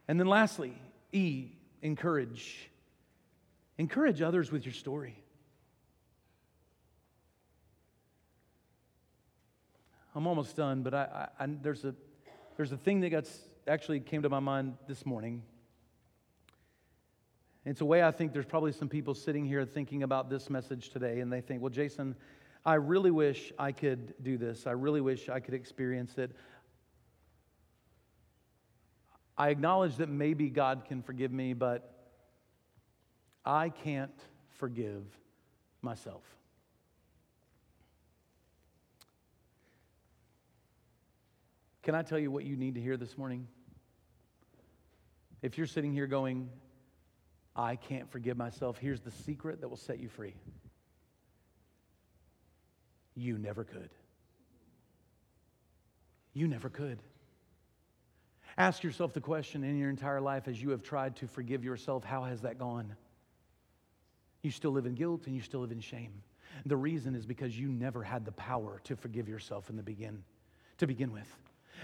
And 0.08 0.18
then 0.18 0.28
lastly, 0.28 0.72
E, 1.12 1.50
encourage. 1.82 2.70
Encourage 3.78 4.22
others 4.22 4.50
with 4.50 4.64
your 4.64 4.72
story. 4.72 5.16
I'm 10.14 10.26
almost 10.26 10.56
done, 10.56 10.82
but 10.82 10.94
I, 10.94 11.28
I, 11.38 11.44
I, 11.44 11.46
there's, 11.62 11.84
a, 11.84 11.94
there's 12.56 12.70
a 12.70 12.76
thing 12.76 13.00
that 13.00 13.10
got, 13.10 13.28
actually 13.66 13.98
came 14.00 14.22
to 14.22 14.28
my 14.28 14.40
mind 14.40 14.74
this 14.86 15.04
morning. 15.04 15.42
It's 17.64 17.80
a 17.80 17.84
way 17.84 18.02
I 18.02 18.10
think 18.10 18.32
there's 18.32 18.46
probably 18.46 18.72
some 18.72 18.88
people 18.88 19.14
sitting 19.14 19.46
here 19.46 19.64
thinking 19.64 20.02
about 20.02 20.28
this 20.28 20.50
message 20.50 20.90
today, 20.90 21.20
and 21.20 21.32
they 21.32 21.40
think, 21.40 21.62
well, 21.62 21.70
Jason, 21.70 22.14
I 22.64 22.74
really 22.74 23.10
wish 23.10 23.52
I 23.58 23.72
could 23.72 24.14
do 24.22 24.38
this. 24.38 24.66
I 24.66 24.72
really 24.72 25.00
wish 25.00 25.28
I 25.28 25.40
could 25.40 25.54
experience 25.54 26.16
it. 26.16 26.30
I 29.36 29.48
acknowledge 29.48 29.96
that 29.96 30.08
maybe 30.08 30.48
God 30.48 30.84
can 30.86 31.02
forgive 31.02 31.32
me, 31.32 31.54
but 31.54 31.92
I 33.44 33.70
can't 33.70 34.12
forgive 34.50 35.02
myself. 35.80 36.22
Can 41.82 41.96
I 41.96 42.02
tell 42.02 42.18
you 42.18 42.30
what 42.30 42.44
you 42.44 42.56
need 42.56 42.76
to 42.76 42.80
hear 42.80 42.96
this 42.96 43.18
morning? 43.18 43.48
If 45.40 45.58
you're 45.58 45.66
sitting 45.66 45.92
here 45.92 46.06
going, 46.06 46.48
I 47.56 47.74
can't 47.74 48.08
forgive 48.08 48.36
myself, 48.36 48.78
here's 48.78 49.00
the 49.00 49.10
secret 49.10 49.60
that 49.60 49.68
will 49.68 49.76
set 49.76 49.98
you 49.98 50.08
free. 50.08 50.34
You 53.14 53.38
never 53.38 53.64
could. 53.64 53.90
You 56.34 56.48
never 56.48 56.68
could. 56.68 57.02
Ask 58.56 58.82
yourself 58.82 59.12
the 59.12 59.20
question 59.20 59.64
in 59.64 59.78
your 59.78 59.90
entire 59.90 60.20
life 60.20 60.48
as 60.48 60.60
you 60.60 60.70
have 60.70 60.82
tried 60.82 61.16
to 61.16 61.26
forgive 61.26 61.64
yourself 61.64 62.04
how 62.04 62.24
has 62.24 62.42
that 62.42 62.58
gone? 62.58 62.94
You 64.42 64.50
still 64.50 64.72
live 64.72 64.86
in 64.86 64.94
guilt 64.94 65.26
and 65.26 65.34
you 65.34 65.42
still 65.42 65.60
live 65.60 65.72
in 65.72 65.80
shame. 65.80 66.22
The 66.66 66.76
reason 66.76 67.14
is 67.14 67.24
because 67.24 67.58
you 67.58 67.68
never 67.68 68.02
had 68.02 68.24
the 68.24 68.32
power 68.32 68.80
to 68.84 68.96
forgive 68.96 69.28
yourself 69.28 69.70
in 69.70 69.76
the 69.76 69.82
begin 69.82 70.22
to 70.78 70.86
begin 70.86 71.12
with. 71.12 71.28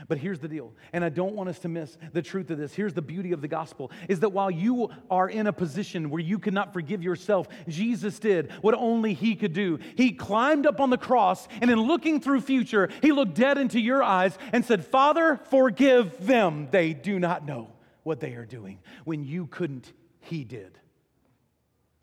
But 0.06 0.18
here's 0.18 0.38
the 0.38 0.48
deal, 0.48 0.72
and 0.92 1.04
I 1.04 1.08
don't 1.08 1.34
want 1.34 1.48
us 1.48 1.58
to 1.60 1.68
miss 1.68 1.98
the 2.12 2.22
truth 2.22 2.50
of 2.50 2.58
this. 2.58 2.74
Here's 2.74 2.94
the 2.94 3.02
beauty 3.02 3.32
of 3.32 3.40
the 3.40 3.48
gospel 3.48 3.90
is 4.08 4.20
that 4.20 4.28
while 4.28 4.50
you 4.50 4.90
are 5.10 5.28
in 5.28 5.46
a 5.46 5.52
position 5.52 6.10
where 6.10 6.22
you 6.22 6.38
cannot 6.38 6.72
forgive 6.72 7.02
yourself, 7.02 7.48
Jesus 7.66 8.18
did 8.18 8.52
what 8.60 8.74
only 8.74 9.14
he 9.14 9.34
could 9.34 9.52
do. 9.52 9.78
He 9.96 10.12
climbed 10.12 10.66
up 10.66 10.80
on 10.80 10.90
the 10.90 10.98
cross, 10.98 11.48
and 11.60 11.70
in 11.70 11.80
looking 11.80 12.20
through 12.20 12.42
future, 12.42 12.88
he 13.02 13.10
looked 13.10 13.34
dead 13.34 13.58
into 13.58 13.80
your 13.80 14.02
eyes 14.02 14.38
and 14.52 14.64
said, 14.64 14.84
"Father, 14.84 15.40
forgive 15.50 16.26
them. 16.26 16.68
They 16.70 16.92
do 16.92 17.18
not 17.18 17.44
know 17.44 17.72
what 18.02 18.20
they 18.20 18.34
are 18.34 18.46
doing." 18.46 18.78
When 19.04 19.24
you 19.24 19.46
couldn't, 19.46 19.92
he 20.20 20.44
did. 20.44 20.78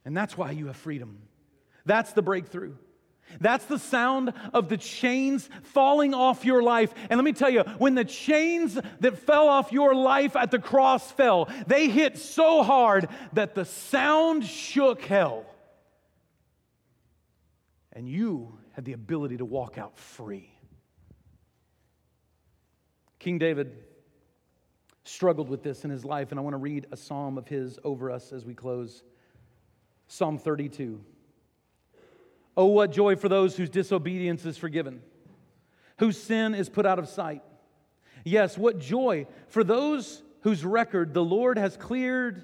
And 0.03 0.15
that's 0.15 0.37
why 0.37 0.51
you 0.51 0.67
have 0.67 0.75
freedom. 0.75 1.19
That's 1.85 2.13
the 2.13 2.21
breakthrough. 2.21 2.75
That's 3.39 3.65
the 3.65 3.79
sound 3.79 4.33
of 4.53 4.69
the 4.69 4.77
chains 4.77 5.49
falling 5.63 6.13
off 6.13 6.45
your 6.45 6.63
life. 6.63 6.93
And 7.09 7.17
let 7.17 7.23
me 7.23 7.33
tell 7.33 7.49
you, 7.49 7.61
when 7.77 7.95
the 7.95 8.05
chains 8.05 8.77
that 8.99 9.17
fell 9.19 9.47
off 9.47 9.71
your 9.71 9.93
life 9.93 10.35
at 10.35 10.51
the 10.51 10.59
cross 10.59 11.11
fell, 11.11 11.49
they 11.67 11.89
hit 11.89 12.17
so 12.17 12.63
hard 12.63 13.09
that 13.33 13.55
the 13.55 13.65
sound 13.65 14.45
shook 14.45 15.01
hell. 15.01 15.45
And 17.91 18.07
you 18.07 18.57
had 18.73 18.85
the 18.85 18.93
ability 18.93 19.37
to 19.37 19.45
walk 19.45 19.77
out 19.77 19.97
free. 19.97 20.51
King 23.19 23.37
David 23.37 23.71
struggled 25.03 25.49
with 25.49 25.63
this 25.63 25.85
in 25.85 25.89
his 25.89 26.03
life, 26.03 26.31
and 26.31 26.39
I 26.39 26.43
want 26.43 26.53
to 26.53 26.59
read 26.59 26.87
a 26.91 26.97
psalm 26.97 27.37
of 27.37 27.47
his 27.47 27.79
over 27.83 28.11
us 28.11 28.33
as 28.33 28.45
we 28.45 28.53
close. 28.53 29.03
Psalm 30.07 30.37
32. 30.37 31.01
Oh, 32.57 32.65
what 32.67 32.91
joy 32.91 33.15
for 33.15 33.29
those 33.29 33.57
whose 33.57 33.69
disobedience 33.69 34.45
is 34.45 34.57
forgiven, 34.57 35.01
whose 35.97 36.21
sin 36.21 36.55
is 36.55 36.69
put 36.69 36.85
out 36.85 36.99
of 36.99 37.09
sight. 37.09 37.41
Yes, 38.23 38.57
what 38.57 38.79
joy 38.79 39.27
for 39.49 39.63
those 39.63 40.23
whose 40.41 40.63
record 40.63 41.13
the 41.13 41.23
Lord 41.23 41.57
has 41.57 41.75
cleared 41.75 42.43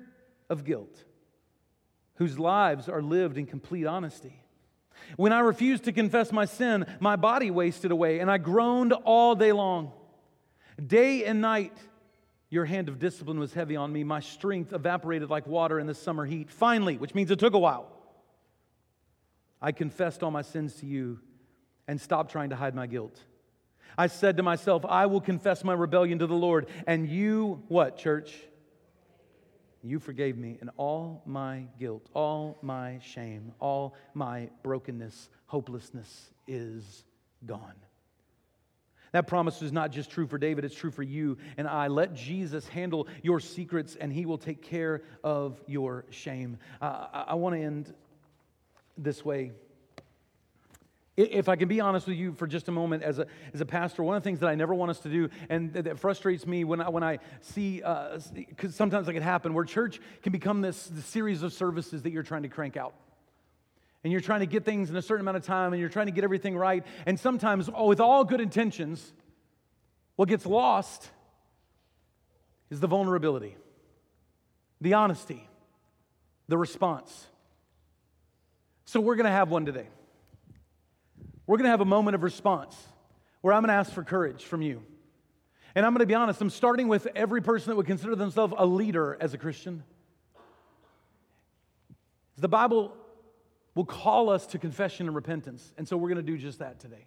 of 0.49 0.63
guilt, 0.63 1.03
whose 2.15 2.37
lives 2.37 2.89
are 2.89 3.01
lived 3.01 3.37
in 3.37 3.45
complete 3.45 3.85
honesty. 3.85 4.43
When 5.15 5.33
I 5.33 5.39
refused 5.39 5.85
to 5.85 5.91
confess 5.91 6.31
my 6.31 6.45
sin, 6.45 6.85
my 6.99 7.15
body 7.15 7.51
wasted 7.51 7.91
away, 7.91 8.19
and 8.19 8.29
I 8.29 8.37
groaned 8.37 8.93
all 8.93 9.35
day 9.35 9.51
long. 9.51 9.91
Day 10.85 11.25
and 11.25 11.41
night, 11.41 11.77
your 12.49 12.65
hand 12.65 12.89
of 12.89 12.99
discipline 12.99 13.39
was 13.39 13.53
heavy 13.53 13.75
on 13.75 13.91
me. 13.91 14.03
My 14.03 14.19
strength 14.19 14.73
evaporated 14.73 15.29
like 15.29 15.47
water 15.47 15.79
in 15.79 15.87
the 15.87 15.95
summer 15.95 16.25
heat. 16.25 16.51
Finally, 16.51 16.97
which 16.97 17.15
means 17.15 17.31
it 17.31 17.39
took 17.39 17.53
a 17.53 17.59
while, 17.59 17.89
I 19.61 19.71
confessed 19.71 20.23
all 20.23 20.31
my 20.31 20.41
sins 20.41 20.75
to 20.75 20.85
you 20.85 21.19
and 21.87 21.99
stopped 21.99 22.31
trying 22.31 22.49
to 22.49 22.55
hide 22.55 22.73
my 22.73 22.87
guilt. 22.87 23.19
I 23.97 24.07
said 24.07 24.37
to 24.37 24.43
myself, 24.43 24.85
I 24.85 25.05
will 25.05 25.21
confess 25.21 25.63
my 25.63 25.73
rebellion 25.73 26.19
to 26.19 26.27
the 26.27 26.33
Lord. 26.33 26.67
And 26.87 27.07
you, 27.07 27.63
what, 27.67 27.97
church? 27.97 28.33
You 29.83 29.99
forgave 29.99 30.37
me, 30.37 30.57
and 30.61 30.69
all 30.77 31.23
my 31.25 31.65
guilt, 31.79 32.07
all 32.13 32.59
my 32.61 32.99
shame, 33.03 33.51
all 33.59 33.95
my 34.13 34.49
brokenness, 34.63 35.29
hopelessness 35.47 36.31
is 36.47 37.03
gone. 37.45 37.73
That 39.11 39.27
promise 39.27 39.61
is 39.61 39.71
not 39.73 39.91
just 39.91 40.09
true 40.09 40.27
for 40.27 40.37
David, 40.37 40.63
it's 40.63 40.75
true 40.75 40.91
for 40.91 41.03
you 41.03 41.37
and 41.57 41.67
I. 41.67 41.87
Let 41.87 42.13
Jesus 42.13 42.67
handle 42.67 43.07
your 43.23 43.39
secrets 43.39 43.97
and 43.99 44.13
he 44.13 44.25
will 44.25 44.37
take 44.37 44.61
care 44.61 45.01
of 45.23 45.59
your 45.67 46.05
shame. 46.11 46.57
Uh, 46.81 47.07
I, 47.11 47.23
I 47.29 47.33
want 47.33 47.55
to 47.55 47.61
end 47.61 47.93
this 48.97 49.23
way. 49.23 49.51
If 51.17 51.49
I 51.49 51.55
can 51.55 51.67
be 51.67 51.81
honest 51.81 52.07
with 52.07 52.17
you 52.17 52.33
for 52.33 52.47
just 52.47 52.67
a 52.67 52.71
moment 52.71 53.03
as 53.03 53.19
a, 53.19 53.27
as 53.53 53.61
a 53.61 53.65
pastor, 53.65 54.01
one 54.01 54.15
of 54.15 54.23
the 54.23 54.27
things 54.27 54.39
that 54.39 54.47
I 54.47 54.55
never 54.55 54.73
want 54.73 54.91
us 54.91 54.99
to 54.99 55.09
do, 55.09 55.29
and 55.49 55.73
that, 55.73 55.99
frustrates 55.99 56.47
me 56.47 56.63
when 56.63 56.81
I, 56.81 56.89
when 56.89 57.03
I 57.03 57.19
see, 57.41 57.77
because 57.77 58.73
uh, 58.73 58.75
sometimes 58.75 59.07
it 59.07 59.13
can 59.13 59.21
happen, 59.21 59.53
where 59.53 59.65
church 59.65 59.99
can 60.23 60.31
become 60.31 60.61
this, 60.61 60.87
this 60.87 61.05
series 61.05 61.43
of 61.43 61.51
services 61.51 62.03
that 62.03 62.11
you're 62.11 62.23
trying 62.23 62.43
to 62.43 62.49
crank 62.49 62.77
out 62.77 62.93
and 64.03 64.11
you're 64.11 64.21
trying 64.21 64.39
to 64.39 64.45
get 64.45 64.65
things 64.65 64.89
in 64.89 64.95
a 64.95 65.01
certain 65.01 65.21
amount 65.21 65.37
of 65.37 65.43
time 65.43 65.73
and 65.73 65.79
you're 65.79 65.89
trying 65.89 66.07
to 66.07 66.11
get 66.11 66.23
everything 66.23 66.57
right. 66.57 66.83
And 67.05 67.19
sometimes, 67.19 67.69
oh, 67.73 67.87
with 67.87 67.99
all 67.99 68.23
good 68.23 68.41
intentions, 68.41 69.13
what 70.15 70.29
gets 70.29 70.45
lost 70.45 71.09
is 72.69 72.79
the 72.79 72.87
vulnerability, 72.87 73.57
the 74.79 74.93
honesty, 74.93 75.47
the 76.47 76.57
response. 76.57 77.27
So 78.91 78.99
we're 78.99 79.15
going 79.15 79.25
to 79.25 79.31
have 79.31 79.49
one 79.49 79.65
today. 79.65 79.87
We're 81.47 81.55
going 81.55 81.63
to 81.63 81.69
have 81.69 81.79
a 81.79 81.85
moment 81.85 82.13
of 82.13 82.23
response 82.23 82.75
where 83.39 83.53
I'm 83.53 83.61
going 83.61 83.69
to 83.69 83.75
ask 83.75 83.93
for 83.93 84.03
courage 84.03 84.43
from 84.43 84.61
you. 84.61 84.83
And 85.75 85.85
I'm 85.85 85.93
going 85.93 86.01
to 86.01 86.05
be 86.05 86.13
honest, 86.13 86.41
I'm 86.41 86.49
starting 86.49 86.89
with 86.89 87.07
every 87.15 87.41
person 87.41 87.69
that 87.69 87.77
would 87.77 87.85
consider 87.85 88.17
themselves 88.17 88.53
a 88.57 88.65
leader 88.65 89.17
as 89.21 89.33
a 89.33 89.37
Christian. 89.37 89.85
The 92.37 92.49
Bible 92.49 92.93
will 93.75 93.85
call 93.85 94.29
us 94.29 94.45
to 94.47 94.59
confession 94.59 95.07
and 95.07 95.15
repentance. 95.15 95.71
And 95.77 95.87
so 95.87 95.95
we're 95.95 96.09
going 96.09 96.25
to 96.25 96.29
do 96.29 96.37
just 96.37 96.59
that 96.59 96.81
today. 96.81 97.05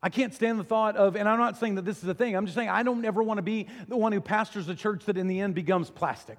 I 0.00 0.10
can't 0.10 0.32
stand 0.32 0.60
the 0.60 0.64
thought 0.64 0.94
of, 0.94 1.16
and 1.16 1.28
I'm 1.28 1.40
not 1.40 1.56
saying 1.56 1.74
that 1.74 1.84
this 1.84 2.04
is 2.04 2.08
a 2.08 2.14
thing, 2.14 2.36
I'm 2.36 2.46
just 2.46 2.54
saying 2.54 2.68
I 2.68 2.84
don't 2.84 3.04
ever 3.04 3.20
want 3.20 3.38
to 3.38 3.42
be 3.42 3.66
the 3.88 3.96
one 3.96 4.12
who 4.12 4.20
pastors 4.20 4.68
a 4.68 4.76
church 4.76 5.06
that 5.06 5.16
in 5.16 5.26
the 5.26 5.40
end 5.40 5.56
becomes 5.56 5.90
plastic. 5.90 6.38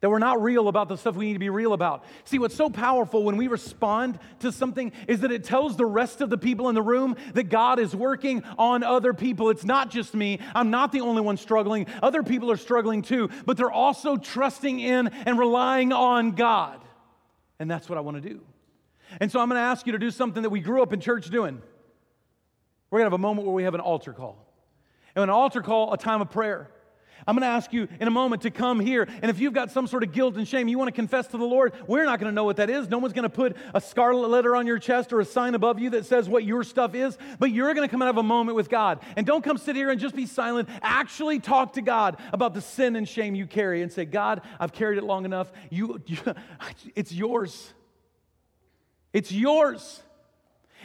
That 0.00 0.08
we're 0.08 0.18
not 0.18 0.42
real 0.42 0.68
about 0.68 0.88
the 0.88 0.96
stuff 0.96 1.14
we 1.14 1.26
need 1.26 1.34
to 1.34 1.38
be 1.38 1.50
real 1.50 1.74
about. 1.74 2.04
See, 2.24 2.38
what's 2.38 2.54
so 2.54 2.70
powerful 2.70 3.22
when 3.22 3.36
we 3.36 3.48
respond 3.48 4.18
to 4.38 4.50
something 4.50 4.92
is 5.06 5.20
that 5.20 5.30
it 5.30 5.44
tells 5.44 5.76
the 5.76 5.84
rest 5.84 6.22
of 6.22 6.30
the 6.30 6.38
people 6.38 6.70
in 6.70 6.74
the 6.74 6.82
room 6.82 7.16
that 7.34 7.50
God 7.50 7.78
is 7.78 7.94
working 7.94 8.42
on 8.56 8.82
other 8.82 9.12
people. 9.12 9.50
It's 9.50 9.64
not 9.64 9.90
just 9.90 10.14
me. 10.14 10.38
I'm 10.54 10.70
not 10.70 10.92
the 10.92 11.02
only 11.02 11.20
one 11.20 11.36
struggling. 11.36 11.86
Other 12.02 12.22
people 12.22 12.50
are 12.50 12.56
struggling 12.56 13.02
too, 13.02 13.28
but 13.44 13.58
they're 13.58 13.70
also 13.70 14.16
trusting 14.16 14.80
in 14.80 15.08
and 15.08 15.38
relying 15.38 15.92
on 15.92 16.30
God. 16.30 16.80
And 17.58 17.70
that's 17.70 17.88
what 17.88 17.98
I 17.98 18.00
want 18.00 18.22
to 18.22 18.26
do. 18.26 18.40
And 19.20 19.30
so 19.30 19.38
I'm 19.38 19.50
going 19.50 19.58
to 19.58 19.66
ask 19.66 19.84
you 19.84 19.92
to 19.92 19.98
do 19.98 20.10
something 20.10 20.42
that 20.44 20.50
we 20.50 20.60
grew 20.60 20.82
up 20.82 20.94
in 20.94 21.00
church 21.00 21.28
doing. 21.28 21.60
We're 22.90 23.00
going 23.00 23.10
to 23.10 23.12
have 23.12 23.20
a 23.20 23.22
moment 23.22 23.46
where 23.46 23.54
we 23.54 23.64
have 23.64 23.74
an 23.74 23.80
altar 23.80 24.14
call. 24.14 24.46
And 25.14 25.22
an 25.24 25.30
altar 25.30 25.60
call, 25.60 25.92
a 25.92 25.98
time 25.98 26.22
of 26.22 26.30
prayer. 26.30 26.70
I'm 27.26 27.34
going 27.34 27.42
to 27.42 27.48
ask 27.48 27.72
you 27.72 27.88
in 28.00 28.08
a 28.08 28.10
moment 28.10 28.42
to 28.42 28.50
come 28.50 28.80
here. 28.80 29.08
And 29.22 29.30
if 29.30 29.38
you've 29.40 29.52
got 29.52 29.70
some 29.70 29.86
sort 29.86 30.02
of 30.02 30.12
guilt 30.12 30.36
and 30.36 30.46
shame, 30.46 30.68
you 30.68 30.78
want 30.78 30.88
to 30.88 30.92
confess 30.92 31.26
to 31.28 31.38
the 31.38 31.44
Lord, 31.44 31.72
we're 31.86 32.04
not 32.04 32.18
going 32.18 32.30
to 32.30 32.34
know 32.34 32.44
what 32.44 32.56
that 32.56 32.70
is. 32.70 32.88
No 32.88 32.98
one's 32.98 33.12
going 33.12 33.24
to 33.24 33.28
put 33.28 33.56
a 33.74 33.80
scarlet 33.80 34.28
letter 34.28 34.56
on 34.56 34.66
your 34.66 34.78
chest 34.78 35.12
or 35.12 35.20
a 35.20 35.24
sign 35.24 35.54
above 35.54 35.78
you 35.78 35.90
that 35.90 36.06
says 36.06 36.28
what 36.28 36.44
your 36.44 36.64
stuff 36.64 36.94
is. 36.94 37.16
But 37.38 37.50
you're 37.50 37.74
going 37.74 37.86
to 37.86 37.90
come 37.90 38.02
and 38.02 38.06
have 38.06 38.18
a 38.18 38.22
moment 38.22 38.56
with 38.56 38.68
God. 38.68 39.00
And 39.16 39.26
don't 39.26 39.42
come 39.42 39.58
sit 39.58 39.76
here 39.76 39.90
and 39.90 40.00
just 40.00 40.14
be 40.14 40.26
silent. 40.26 40.68
Actually 40.82 41.38
talk 41.38 41.74
to 41.74 41.82
God 41.82 42.18
about 42.32 42.54
the 42.54 42.60
sin 42.60 42.96
and 42.96 43.08
shame 43.08 43.34
you 43.34 43.46
carry 43.46 43.82
and 43.82 43.92
say, 43.92 44.04
God, 44.04 44.42
I've 44.58 44.72
carried 44.72 44.98
it 44.98 45.04
long 45.04 45.24
enough. 45.24 45.52
You, 45.70 46.00
you 46.06 46.18
it's 46.94 47.12
yours. 47.12 47.72
It's 49.12 49.32
yours. 49.32 50.02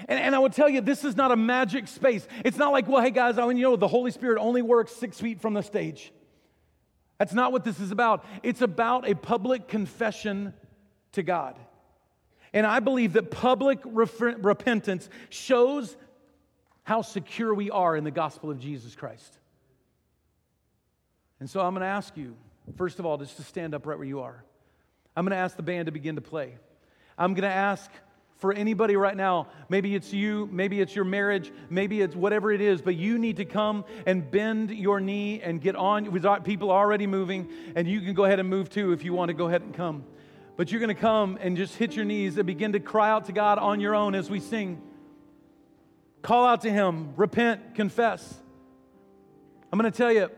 And, 0.08 0.20
and, 0.20 0.36
I 0.36 0.40
would 0.40 0.52
tell 0.52 0.68
you, 0.68 0.82
this 0.82 1.06
is 1.06 1.16
not 1.16 1.32
a 1.32 1.38
magic 1.38 1.88
space. 1.88 2.28
It's 2.44 2.58
not 2.58 2.74
like, 2.74 2.88
well, 2.88 3.02
hey 3.02 3.12
guys, 3.12 3.38
I 3.38 3.48
mean, 3.48 3.58
you 3.58 3.64
know, 3.64 3.76
the 3.78 3.88
Holy 3.88 4.12
Spirit 4.12 4.40
only 4.40 4.62
works 4.62 4.92
six 4.92 5.20
feet 5.20 5.40
from 5.40 5.54
the 5.54 5.62
stage. 5.62 6.12
That's 7.18 7.34
not 7.34 7.52
what 7.52 7.64
this 7.64 7.80
is 7.80 7.92
about. 7.92 8.26
It's 8.44 8.62
about 8.62 9.08
a 9.08 9.16
public 9.16 9.68
confession 9.68 10.54
to 11.14 11.24
God. 11.24 11.58
And 12.54 12.66
I 12.66 12.80
believe 12.80 13.14
that 13.14 13.32
public 13.32 13.80
refer- 13.86 14.38
repentance 14.38 15.10
shows 15.30 15.96
how 16.84 17.02
secure 17.02 17.54
we 17.54 17.72
are 17.72 17.96
in 17.96 18.04
the 18.04 18.12
gospel 18.12 18.52
of 18.52 18.60
Jesus 18.60 18.96
Christ. 18.96 19.38
And 21.40 21.50
so 21.50 21.62
I'm 21.62 21.74
going 21.74 21.82
to 21.82 21.88
ask 21.88 22.16
you 22.16 22.36
First 22.78 23.00
of 23.00 23.06
all, 23.06 23.18
just 23.18 23.38
to 23.38 23.44
stand 23.44 23.74
up 23.76 23.86
right 23.86 23.98
where 23.98 24.08
you 24.08 24.22
are. 24.22 24.44
I'm 25.16 25.24
going 25.24 25.32
to 25.32 25.38
ask 25.38 25.56
the 25.56 25.64
band 25.64 25.86
to 25.86 25.92
begin 25.92 26.16
to 26.16 26.22
play. 26.22 26.58
I'm 27.18 27.34
going 27.34 27.50
to 27.50 27.56
ask 27.56 27.90
for 28.46 28.54
anybody 28.54 28.96
right 28.96 29.18
now. 29.18 29.48
Maybe 29.70 29.96
it's 29.96 30.14
you, 30.14 30.48
maybe 30.52 30.80
it's 30.80 30.96
your 30.96 31.04
marriage, 31.04 31.52
maybe 31.72 32.02
it's 32.02 32.16
whatever 32.16 32.52
it 32.52 32.62
is, 32.62 32.80
but 32.80 32.96
you 32.96 33.18
need 33.18 33.38
to 33.38 33.46
come 33.46 33.86
and 34.06 34.30
bend 34.30 34.70
your 34.70 35.00
knee 35.00 35.42
and 35.42 35.60
get 35.60 35.76
on. 35.76 36.12
People 36.44 36.70
already 36.70 37.08
moving, 37.08 37.50
and 37.76 37.88
you 37.88 38.02
can 38.02 38.14
go 38.14 38.26
ahead 38.26 38.40
and 38.40 38.48
move 38.48 38.70
too 38.70 38.92
if 38.92 39.04
you 39.04 39.14
want 39.14 39.30
to 39.30 39.34
go 39.34 39.48
ahead 39.48 39.64
and 39.64 39.74
come. 39.74 40.04
But 40.58 40.72
you're 40.72 40.80
going 40.80 40.96
to 40.96 41.02
come 41.02 41.40
and 41.42 41.58
just 41.58 41.76
hit 41.76 41.96
your 41.96 42.06
knees 42.06 42.38
and 42.38 42.46
begin 42.46 42.74
to 42.74 42.80
cry 42.80 43.10
out 43.10 43.26
to 43.26 43.32
God 43.32 43.58
on 43.58 43.80
your 43.80 43.96
own 43.96 44.14
as 44.14 44.30
we 44.30 44.40
sing. 44.40 44.80
Call 46.22 46.46
out 46.46 46.62
to 46.62 46.72
Him, 46.72 47.14
repent, 47.16 47.74
confess. 47.74 48.32
I'm 49.74 49.80
going 49.80 49.92
to 49.92 49.98
tell 49.98 50.12
you, 50.12 50.30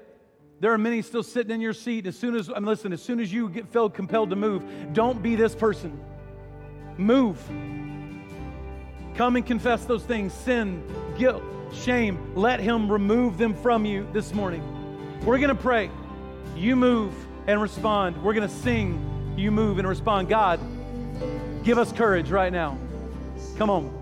there 0.62 0.72
are 0.72 0.78
many 0.78 1.02
still 1.02 1.24
sitting 1.24 1.52
in 1.52 1.60
your 1.60 1.74
seat. 1.74 2.08
As 2.08 2.18
soon 2.18 2.36
as, 2.36 2.48
I'm 2.48 2.64
listen, 2.64 2.94
as 2.94 3.02
soon 3.02 3.20
as 3.20 3.34
you 3.34 3.50
get 3.50 3.68
felt 3.68 3.94
compelled 3.94 4.30
to 4.30 4.38
move, 4.38 4.64
don't 4.94 5.22
be 5.22 5.36
this 5.36 5.54
person. 5.54 6.00
Move. 6.98 7.38
Come 9.18 9.36
and 9.36 9.44
confess 9.44 9.84
those 9.86 10.04
things 10.04 10.32
sin, 10.32 10.84
guilt, 11.18 11.42
shame. 11.74 12.36
Let 12.36 12.60
Him 12.60 12.92
remove 12.92 13.40
them 13.40 13.56
from 13.56 13.84
you 13.84 14.08
this 14.14 14.32
morning. 14.32 14.62
We're 15.26 15.40
going 15.40 15.50
to 15.50 15.56
pray. 15.56 15.90
You 16.56 16.76
move 16.76 17.16
and 17.48 17.60
respond. 17.60 18.24
We're 18.24 18.36
going 18.36 18.48
to 18.48 18.56
sing. 18.56 19.34
You 19.36 19.50
move 19.50 19.80
and 19.80 19.88
respond. 19.88 20.30
God, 20.30 20.60
give 21.64 21.80
us 21.80 21.92
courage 21.92 22.30
right 22.30 22.54
now. 22.54 22.78
Come 23.58 23.72
on. 23.72 23.97